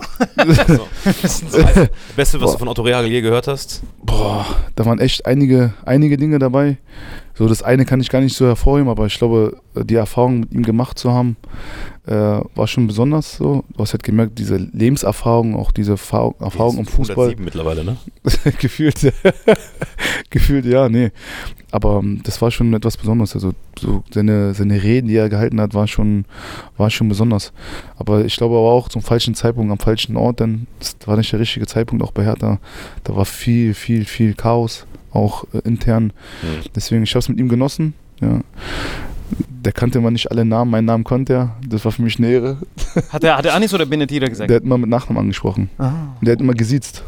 so. 0.68 0.88
Das 1.22 1.42
Beste, 2.16 2.42
was 2.42 2.46
Boah. 2.48 2.52
du 2.54 2.58
von 2.58 2.68
Otto 2.68 2.82
Rehagel 2.82 3.12
je 3.12 3.22
gehört 3.22 3.48
hast? 3.48 3.84
Boah, 4.04 4.46
da 4.76 4.86
waren 4.86 5.00
echt 5.00 5.26
einige, 5.28 5.74
einige 5.86 6.18
Dinge 6.18 6.40
dabei. 6.40 6.78
So, 7.40 7.48
das 7.48 7.64
eine 7.64 7.86
kann 7.86 8.02
ich 8.02 8.10
gar 8.10 8.20
nicht 8.20 8.36
so 8.36 8.46
hervorheben, 8.46 8.90
aber 8.90 9.06
ich 9.06 9.18
glaube, 9.18 9.56
die 9.74 9.96
Erfahrung 9.96 10.42
mit 10.42 10.52
ihm 10.52 10.64
gemacht 10.64 11.00
zu 11.00 11.14
haben, 11.14 11.38
äh, 12.06 12.12
war 12.12 12.68
schon 12.68 12.86
besonders 12.86 13.38
so. 13.38 13.64
Du 13.72 13.80
hast 13.80 13.94
halt 13.94 14.04
gemerkt, 14.04 14.38
diese 14.38 14.58
Lebenserfahrung, 14.58 15.56
auch 15.56 15.72
diese 15.72 15.92
Erfahrung, 15.92 16.36
Erfahrung 16.42 16.80
im 16.80 16.86
Fußball. 16.86 17.30
107 17.30 17.46
mittlerweile, 17.46 17.86
ne? 17.86 17.96
gefühlt, 18.60 19.14
gefühlt, 20.30 20.66
ja, 20.66 20.90
nee. 20.90 21.12
Aber 21.72 22.00
ähm, 22.00 22.20
das 22.26 22.42
war 22.42 22.52
schon 22.52 22.74
etwas 22.74 22.98
Besonderes. 22.98 23.36
Also 23.36 23.54
so 23.80 24.04
seine, 24.14 24.54
seine 24.54 24.84
Reden, 24.84 25.08
die 25.08 25.16
er 25.16 25.30
gehalten 25.30 25.62
hat, 25.62 25.74
war 25.74 25.88
schon, 25.88 26.26
war 26.76 26.90
schon 26.90 27.08
besonders. 27.08 27.54
Aber 27.96 28.26
ich 28.26 28.36
glaube 28.36 28.56
aber 28.56 28.70
auch 28.70 28.90
zum 28.90 29.02
falschen 29.02 29.34
Zeitpunkt, 29.34 29.72
am 29.72 29.80
falschen 29.80 30.18
Ort, 30.18 30.42
denn 30.42 30.68
das 30.80 30.98
war 31.06 31.16
nicht 31.16 31.32
der 31.32 31.40
richtige 31.40 31.68
Zeitpunkt 31.68 32.04
auch 32.04 32.12
bei 32.12 32.26
Hertha. 32.26 32.60
Da 33.06 33.16
war 33.16 33.24
viel, 33.24 33.74
viel, 33.74 34.04
viel 34.04 34.34
Chaos, 34.34 34.86
auch 35.14 35.46
äh, 35.54 35.60
intern. 35.66 36.06
Mhm. 36.42 36.70
Deswegen, 36.76 37.04
ich 37.04 37.12
habe 37.12 37.20
es 37.20 37.30
mit 37.30 37.40
ihm 37.40 37.50
genossen. 37.50 37.94
Ja. 38.22 38.42
Der 39.62 39.72
kannte 39.74 40.00
immer 40.00 40.10
nicht 40.12 40.32
alle 40.32 40.46
Namen, 40.46 40.72
meinen 40.72 40.86
Namen 40.86 41.04
konnte 41.04 41.34
er. 41.34 41.56
Das 41.68 41.86
war 41.86 41.92
für 41.92 42.02
mich 42.02 42.18
eine 42.18 42.30
Ehre. 42.32 42.58
Hat 43.10 43.22
der, 43.24 43.38
hat 43.38 43.46
Anis 43.48 43.74
oder 43.74 43.86
Benedita 43.86 44.28
gesagt? 44.28 44.50
Der 44.50 44.58
hat 44.58 44.64
immer 44.64 44.78
mit 44.78 44.90
Nachnamen 44.90 45.22
angesprochen. 45.22 45.70
Ah. 45.78 45.92
Und 46.20 46.26
der 46.28 46.34
hat 46.34 46.42
immer 46.42 46.54
gesiezt. 46.54 47.04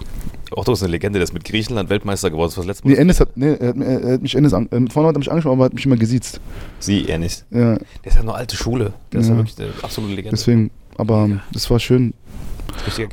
Otto 0.53 0.73
ist 0.73 0.83
eine 0.83 0.91
Legende, 0.91 1.17
der 1.17 1.23
ist 1.23 1.33
mit 1.33 1.45
Griechenland 1.45 1.89
Weltmeister 1.89 2.29
geworden. 2.29 2.49
Das 2.49 2.57
war 2.57 2.65
das 2.65 2.67
letzte 2.67 2.87
Nee, 2.87 2.95
Mal. 2.95 3.01
Ennis 3.01 3.19
hat, 3.21 3.37
nee, 3.37 3.53
er 3.53 3.69
hat, 3.69 3.77
er 3.77 4.13
hat 4.13 4.21
mich 4.21 4.35
Ennis 4.35 4.53
an, 4.53 4.67
äh, 4.71 4.89
vorne 4.91 5.07
hat 5.07 5.15
er 5.15 5.19
mich 5.19 5.31
angesprochen, 5.31 5.53
aber 5.55 5.63
er 5.63 5.65
hat 5.67 5.73
mich 5.73 5.85
immer 5.85 5.95
gesiezt. 5.95 6.41
Sie, 6.79 7.07
er 7.07 7.19
nicht. 7.19 7.45
Ja, 7.51 7.75
Der 7.75 7.79
ist 8.03 8.17
ja 8.17 8.23
nur 8.23 8.35
alte 8.35 8.55
Schule. 8.57 8.91
Der 9.13 9.21
ist 9.21 9.27
ja 9.27 9.33
Ja. 9.33 9.37
wirklich 9.39 9.57
eine 9.59 9.69
absolute 9.81 10.13
Legende. 10.13 10.31
deswegen, 10.31 10.69
aber 10.97 11.23
ähm, 11.23 11.39
das 11.53 11.69
war 11.71 11.79
schön 11.79 12.13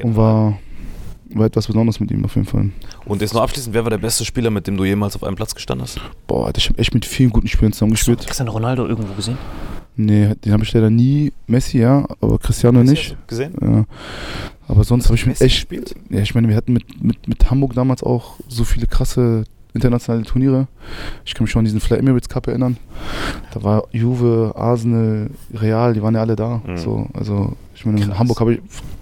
und 0.03 0.17
war, 0.17 0.59
war 1.35 1.47
etwas 1.47 1.67
Besonderes 1.67 2.01
mit 2.01 2.11
ihm 2.11 2.25
auf 2.25 2.35
jeden 2.35 2.47
Fall. 2.47 2.71
Und 3.05 3.21
jetzt 3.21 3.35
noch 3.35 3.43
abschließend, 3.43 3.75
wer 3.75 3.85
war 3.85 3.91
der 3.91 3.99
beste 3.99 4.25
Spieler, 4.25 4.51
mit 4.51 4.67
dem 4.67 4.77
du 4.77 4.85
jemals 4.85 5.17
auf 5.17 5.25
einem 5.25 5.37
Platz 5.37 5.55
gestanden 5.55 5.85
hast? 5.85 6.01
Boah, 6.27 6.51
ich 6.57 6.69
habe 6.69 6.79
echt 6.79 6.95
mit 6.95 7.05
vielen 7.05 7.31
guten 7.31 7.49
Spielern 7.49 7.73
zusammengespielt. 7.73 8.27
Cristiano 8.27 8.53
Ronaldo 8.53 8.87
irgendwo 8.87 9.15
gesehen? 9.15 9.39
Nee, 9.97 10.35
den 10.45 10.53
habe 10.53 10.63
ich 10.63 10.73
leider 10.73 10.91
nie. 10.91 11.33
Messi, 11.47 11.79
ja, 11.79 12.07
aber 12.21 12.39
Cristiano 12.39 12.83
nicht. 12.83 13.17
Gesehen? 13.27 13.55
Ja. 13.61 13.85
Aber 14.69 14.85
sonst 14.85 15.07
habe 15.07 15.17
ich 15.17 15.27
mit 15.27 15.35
Messi 15.35 15.45
echt. 15.45 15.57
gespielt? 15.57 15.95
Ja, 16.11 16.21
ich 16.21 16.35
meine, 16.35 16.49
wir 16.49 16.57
hatten 16.57 16.73
mit, 16.73 17.03
mit, 17.03 17.27
mit 17.27 17.51
Hamburg 17.51 17.75
damals 17.75 18.03
auch 18.03 18.37
so 18.49 18.65
viele 18.65 18.87
krasse 18.87 19.45
internationale 19.75 20.25
Turniere. 20.25 20.67
Ich 21.25 21.35
kann 21.35 21.45
mich 21.45 21.51
schon 21.51 21.61
an 21.61 21.65
diesen 21.65 21.81
Fly 21.81 21.99
Emirates 21.99 22.29
Cup 22.29 22.47
erinnern. 22.47 22.77
Da 23.53 23.63
war 23.63 23.85
Juve, 23.93 24.53
Arsenal, 24.57 25.31
Real, 25.55 25.95
die 25.95 26.03
waren 26.03 26.15
ja 26.15 26.21
alle 26.21 26.37
da. 26.37 26.63
Mhm. 26.67 26.77
So, 26.79 27.07
also 27.13 27.57
ich 27.75 27.85
meine, 27.85 28.01
in 28.01 28.09
Krass. 28.09 28.19
Hamburg 28.19 28.41
habe 28.41 28.55
ich, 28.55 28.61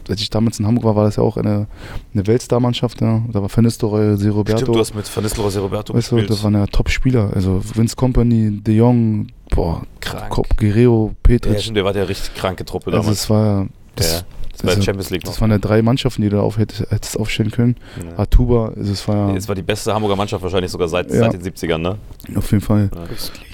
als 0.08 0.20
ich 0.20 0.30
damals 0.30 0.58
in 0.58 0.66
Hamburg 0.66 0.84
war, 0.84 0.96
war 0.96 1.04
das 1.04 1.16
ja 1.16 1.22
auch 1.22 1.36
eine, 1.36 1.66
eine 2.14 2.26
Weltstar-Mannschaft. 2.26 3.00
Ja. 3.00 3.22
Da 3.32 3.42
war 3.42 3.48
Van 3.54 3.64
Nistelrooy, 3.64 4.16
Se 4.16 4.30
Roberto. 4.30 4.58
Stimmt, 4.58 4.76
du 4.76 4.80
hast 4.80 4.94
mit 4.94 5.16
Van 5.16 5.22
Nistelrooy, 5.24 5.50
Se 5.50 5.60
Roberto 5.60 5.94
weißt 5.94 6.12
du, 6.12 6.22
das 6.22 6.42
waren 6.44 6.54
ja 6.54 6.66
Top-Spieler. 6.66 7.30
Also 7.34 7.60
Vince 7.74 7.96
Company, 7.96 8.60
De 8.62 8.74
Jong, 8.76 9.28
boah, 9.50 9.82
Krank. 10.00 10.30
Kop, 10.30 10.56
Guerrero, 10.56 11.08
ja, 11.08 11.16
Petric. 11.22 11.60
stimmt, 11.60 11.76
der 11.76 11.84
war 11.84 11.92
der 11.92 12.08
richtig 12.08 12.34
kranke 12.34 12.64
Truppe 12.64 12.86
also 12.90 12.98
damals. 13.02 13.20
es 13.20 13.30
war, 13.30 13.66
das, 13.96 14.12
ja, 14.12 14.20
das 14.52 14.64
war 14.64 14.70
also, 14.70 14.82
Champions 14.82 15.10
League 15.10 15.24
das 15.24 15.40
waren 15.40 15.50
ja 15.50 15.58
drei 15.58 15.82
Mannschaften, 15.82 16.22
die 16.22 16.28
du 16.28 16.40
auf 16.40 16.58
hättest, 16.58 16.90
hättest 16.90 17.18
aufstellen 17.18 17.50
können. 17.50 17.76
ja. 18.02 18.18
Atuba, 18.18 18.72
also 18.76 18.92
es 18.92 19.06
war 19.08 19.34
Es 19.36 19.48
war 19.48 19.54
die 19.54 19.62
beste 19.62 19.92
Hamburger 19.94 20.16
Mannschaft 20.16 20.42
wahrscheinlich 20.42 20.70
sogar 20.70 20.88
seit, 20.88 21.10
Ja. 21.10 21.30
seit 21.30 21.34
den 21.34 21.42
70ern, 21.42 21.78
ne? 21.78 21.96
auf 22.36 22.50
jeden 22.52 22.62
Fall. 22.62 22.90
Ja. 22.94 23.02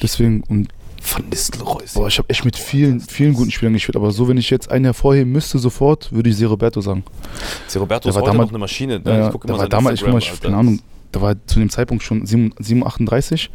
Deswegen, 0.03 0.43
und 0.49 0.69
Van 1.05 1.29
Nistelrooy. 1.29 1.83
boah, 1.95 2.07
ich 2.09 2.19
habe 2.19 2.29
echt 2.31 2.45
mit 2.45 2.57
vielen, 2.57 3.01
vielen 3.01 3.35
guten 3.35 3.51
Spielern 3.51 3.73
gespielt, 3.75 3.97
aber 3.97 4.11
so, 4.13 4.29
wenn 4.29 4.37
ich 4.37 4.51
jetzt 4.51 4.71
einen 4.71 4.85
hervorheben 4.85 5.33
müsste 5.33 5.59
sofort, 5.59 6.13
würde 6.13 6.31
ich 6.31 6.37
Se 6.37 6.47
Roberto 6.47 6.81
sagen. 6.81 7.05
Se 7.67 7.79
Roberto 7.79 8.05
Der 8.05 8.11
ist 8.11 8.15
war 8.17 8.23
damals- 8.25 8.47
noch 8.47 8.51
eine 8.53 8.59
Maschine. 8.59 9.01
Ne? 9.01 9.11
Ja, 9.19 9.27
ich 9.27 9.33
gucke 9.33 9.49
immer 9.49 9.59
war 9.59 9.69
damals, 9.69 10.01
ich, 10.01 10.05
guck 10.05 10.13
mal, 10.15 10.23
keine 10.41 10.57
Ahnung, 10.57 10.81
der 11.13 11.21
war 11.23 11.35
zu 11.47 11.59
dem 11.59 11.69
Zeitpunkt 11.71 12.03
schon 12.05 12.25
7, 12.27 12.53
7 12.59 12.87
38, 12.87 13.51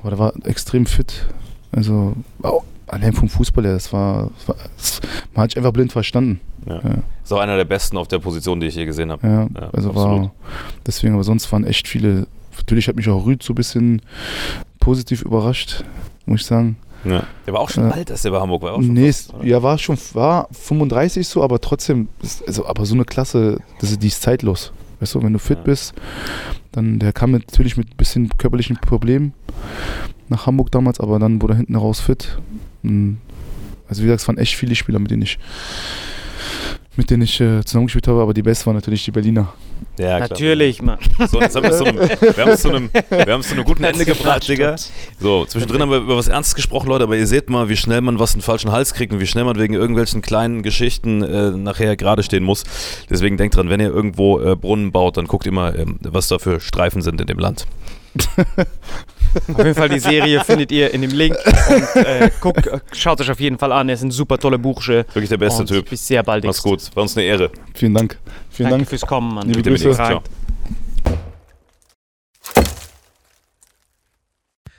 aber 0.00 0.10
der 0.10 0.18
war 0.18 0.32
extrem 0.44 0.86
fit. 0.86 1.26
Also, 1.72 2.14
au- 2.42 2.62
allein 2.86 3.12
vom 3.12 3.28
Fußball 3.28 3.64
her, 3.64 3.74
das 3.74 3.92
war, 3.92 4.30
das 4.38 4.48
war 4.48 4.56
das, 4.76 5.00
man 5.34 5.42
hat 5.44 5.50
sich 5.50 5.58
einfach 5.58 5.72
blind 5.72 5.92
verstanden. 5.92 6.40
Ja. 6.66 6.74
Ja. 6.76 6.94
Ist 7.24 7.32
auch 7.32 7.38
einer 7.40 7.56
der 7.56 7.64
besten 7.64 7.96
auf 7.98 8.08
der 8.08 8.18
Position, 8.18 8.60
die 8.60 8.66
ich 8.68 8.74
je 8.74 8.84
gesehen 8.86 9.10
habe. 9.10 9.26
Ja, 9.26 9.42
Ja, 9.54 9.70
also 9.72 9.90
absolut. 9.90 10.20
war, 10.22 10.32
deswegen, 10.86 11.14
aber 11.14 11.24
sonst 11.24 11.50
waren 11.52 11.64
echt 11.64 11.88
viele, 11.88 12.26
natürlich 12.56 12.88
hat 12.88 12.96
mich 12.96 13.08
auch 13.08 13.26
Rüd 13.26 13.42
so 13.42 13.52
ein 13.52 13.56
bisschen 13.56 14.02
positiv 14.80 15.22
überrascht, 15.22 15.84
muss 16.26 16.40
ich 16.40 16.46
sagen. 16.46 16.76
Ja. 17.04 17.22
Der 17.46 17.54
war 17.54 17.60
auch 17.60 17.70
schon 17.70 17.84
Ja. 17.84 17.90
alt, 17.94 18.10
als 18.10 18.22
der 18.22 18.30
bei 18.32 18.40
Hamburg 18.40 18.62
war. 18.62 18.74
Auch 18.74 18.80
Nee, 18.80 19.06
fast, 19.12 19.32
ja, 19.42 19.62
war 19.62 19.78
schon, 19.78 19.96
war 20.14 20.48
35 20.52 21.26
so, 21.28 21.42
aber 21.44 21.60
trotzdem, 21.60 22.08
ist- 22.22 22.46
also, 22.46 22.66
aber 22.66 22.84
so 22.86 22.94
eine 22.94 23.04
Klasse, 23.04 23.60
das 23.80 23.92
ist, 23.92 24.02
die 24.02 24.08
ist 24.08 24.20
zeitlos. 24.20 24.72
Weißt 25.00 25.14
du, 25.14 25.22
wenn 25.22 25.32
du 25.32 25.38
fit 25.38 25.58
Ja. 25.58 25.64
bist, 25.64 25.94
dann, 26.72 26.98
der 26.98 27.12
kam 27.12 27.30
natürlich 27.30 27.76
mit 27.76 27.90
ein 27.92 27.96
bisschen 27.96 28.30
körperlichen 28.36 28.76
Problemen 28.80 29.32
nach 30.28 30.46
Hamburg 30.46 30.72
damals, 30.72 30.98
aber 30.98 31.20
dann 31.20 31.40
wurde 31.40 31.54
er 31.54 31.58
hinten 31.58 31.76
raus 31.76 32.00
fit. 32.00 32.36
Also 32.82 34.02
wie 34.02 34.06
gesagt, 34.06 34.20
es 34.22 34.28
waren 34.28 34.38
echt 34.38 34.56
viele 34.56 34.74
Spieler, 34.74 34.98
mit 34.98 35.10
denen 35.12 35.22
ich, 35.22 35.38
mit 36.98 37.10
denen 37.10 37.22
ich 37.22 37.40
äh, 37.40 37.64
zusammengespielt 37.64 38.08
habe, 38.08 38.20
aber 38.20 38.34
die 38.34 38.42
besten 38.42 38.66
waren 38.66 38.74
natürlich 38.74 39.04
die 39.04 39.12
Berliner. 39.12 39.54
Ja, 39.98 40.16
klar. 40.16 40.28
Natürlich, 40.30 40.82
Mann. 40.82 40.98
So, 41.30 41.40
jetzt 41.40 41.54
haben 41.54 41.62
wir, 41.62 41.70
es 41.70 41.78
zu 41.78 41.84
einem, 41.84 42.00
wir 42.00 42.44
haben 42.44 42.50
es 42.50 42.60
zu 42.60 42.68
einem, 42.70 42.90
wir 42.92 43.32
haben 43.32 43.40
es 43.40 43.48
zu 43.48 43.54
einem 43.54 43.64
guten 43.64 43.84
Ende 43.84 44.04
gebracht, 44.04 44.48
Digga. 44.48 44.74
So, 45.20 45.44
zwischendrin 45.44 45.80
haben 45.80 45.92
wir 45.92 45.98
über 45.98 46.16
was 46.16 46.26
Ernstes 46.26 46.56
gesprochen, 46.56 46.88
Leute, 46.88 47.04
aber 47.04 47.16
ihr 47.16 47.28
seht 47.28 47.50
mal, 47.50 47.68
wie 47.68 47.76
schnell 47.76 48.00
man 48.00 48.18
was 48.18 48.34
in 48.34 48.40
den 48.40 48.42
falschen 48.44 48.72
Hals 48.72 48.94
kriegt 48.94 49.12
und 49.12 49.20
wie 49.20 49.28
schnell 49.28 49.44
man 49.44 49.56
wegen 49.60 49.74
irgendwelchen 49.74 50.22
kleinen 50.22 50.64
Geschichten 50.64 51.22
äh, 51.22 51.52
nachher 51.52 51.96
gerade 51.96 52.24
stehen 52.24 52.42
muss. 52.42 52.64
Deswegen 53.08 53.36
denkt 53.36 53.54
dran, 53.54 53.70
wenn 53.70 53.78
ihr 53.78 53.94
irgendwo 53.94 54.40
äh, 54.40 54.56
Brunnen 54.56 54.90
baut, 54.90 55.16
dann 55.18 55.28
guckt 55.28 55.46
immer, 55.46 55.78
ähm, 55.78 56.00
was 56.02 56.26
da 56.26 56.40
für 56.40 56.58
Streifen 56.58 57.00
sind 57.00 57.20
in 57.20 57.28
dem 57.28 57.38
Land. 57.38 57.64
Auf 59.52 59.58
jeden 59.58 59.74
Fall, 59.74 59.88
die 59.88 59.98
Serie 59.98 60.42
findet 60.44 60.72
ihr 60.72 60.92
in 60.92 61.02
dem 61.02 61.10
Link. 61.10 61.36
Und, 61.68 62.02
äh, 62.02 62.30
guckt, 62.40 62.66
äh, 62.66 62.80
schaut 62.92 63.20
euch 63.20 63.30
auf 63.30 63.40
jeden 63.40 63.58
Fall 63.58 63.72
an. 63.72 63.88
Er 63.88 63.94
ist 63.94 64.02
ein 64.02 64.10
super 64.10 64.38
toller 64.38 64.58
Bursche. 64.58 65.04
Wirklich 65.12 65.28
der 65.28 65.36
beste 65.38 65.62
und 65.62 65.68
Typ. 65.68 65.88
Bis 65.88 66.06
sehr 66.06 66.22
bald. 66.22 66.44
Mach's 66.44 66.62
gut, 66.62 66.80
war 66.94 67.02
uns 67.02 67.16
eine 67.16 67.26
Ehre. 67.26 67.50
Vielen 67.74 67.94
Dank. 67.94 68.18
Vielen 68.50 68.70
Danke 68.70 68.84
Dank. 68.84 68.88
fürs 68.90 69.02
Kommen, 69.02 69.34
Mann. 69.34 69.46
Liebe 69.48 69.62
Bitte, 69.70 69.84
Grüße. 69.88 70.20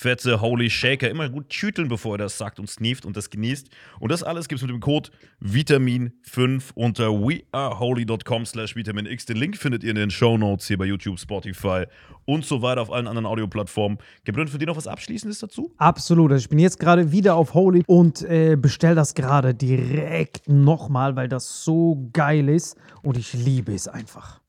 fette 0.00 0.40
Holy 0.40 0.70
Shaker. 0.70 1.10
Immer 1.10 1.28
gut 1.28 1.52
schütteln, 1.52 1.88
bevor 1.88 2.14
ihr 2.14 2.18
das 2.18 2.38
sagt 2.38 2.58
und 2.58 2.68
sneeft 2.68 3.04
und 3.04 3.16
das 3.16 3.28
genießt. 3.28 3.68
Und 3.98 4.10
das 4.10 4.22
alles 4.22 4.48
gibt 4.48 4.60
es 4.60 4.66
mit 4.66 4.70
dem 4.70 4.80
Code 4.80 5.10
Vitamin5 5.42 6.72
unter 6.74 7.10
weareholy.com 7.10 8.46
slash 8.46 8.74
vitaminx. 8.74 9.26
Den 9.26 9.36
Link 9.36 9.58
findet 9.58 9.84
ihr 9.84 9.90
in 9.90 9.96
den 9.96 10.10
Show 10.10 10.38
Notes 10.38 10.66
hier 10.66 10.78
bei 10.78 10.86
YouTube, 10.86 11.20
Spotify 11.20 11.84
und 12.24 12.46
so 12.46 12.62
weiter 12.62 12.80
auf 12.80 12.90
allen 12.90 13.06
anderen 13.06 13.26
Audioplattformen. 13.26 13.98
Gebrünn, 14.24 14.48
für 14.48 14.58
dich 14.58 14.66
noch 14.66 14.76
was 14.76 14.86
Abschließendes 14.86 15.38
dazu? 15.40 15.74
Absolut. 15.76 16.32
Also 16.32 16.44
ich 16.44 16.48
bin 16.48 16.58
jetzt 16.58 16.80
gerade 16.80 17.12
wieder 17.12 17.34
auf 17.34 17.52
Holy 17.52 17.82
und 17.86 18.22
äh, 18.22 18.56
bestell 18.56 18.94
das 18.94 19.14
gerade 19.14 19.54
direkt 19.54 20.48
nochmal, 20.48 21.14
weil 21.16 21.28
das 21.28 21.62
so 21.62 22.08
geil 22.14 22.48
ist 22.48 22.78
und 23.02 23.18
ich 23.18 23.34
liebe 23.34 23.74
es 23.74 23.86
einfach. 23.86 24.40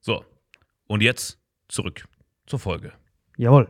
So, 0.00 0.24
und 0.86 1.02
jetzt 1.02 1.38
zurück 1.68 2.04
zur 2.46 2.60
Folge. 2.60 2.92
Jawohl. 3.36 3.66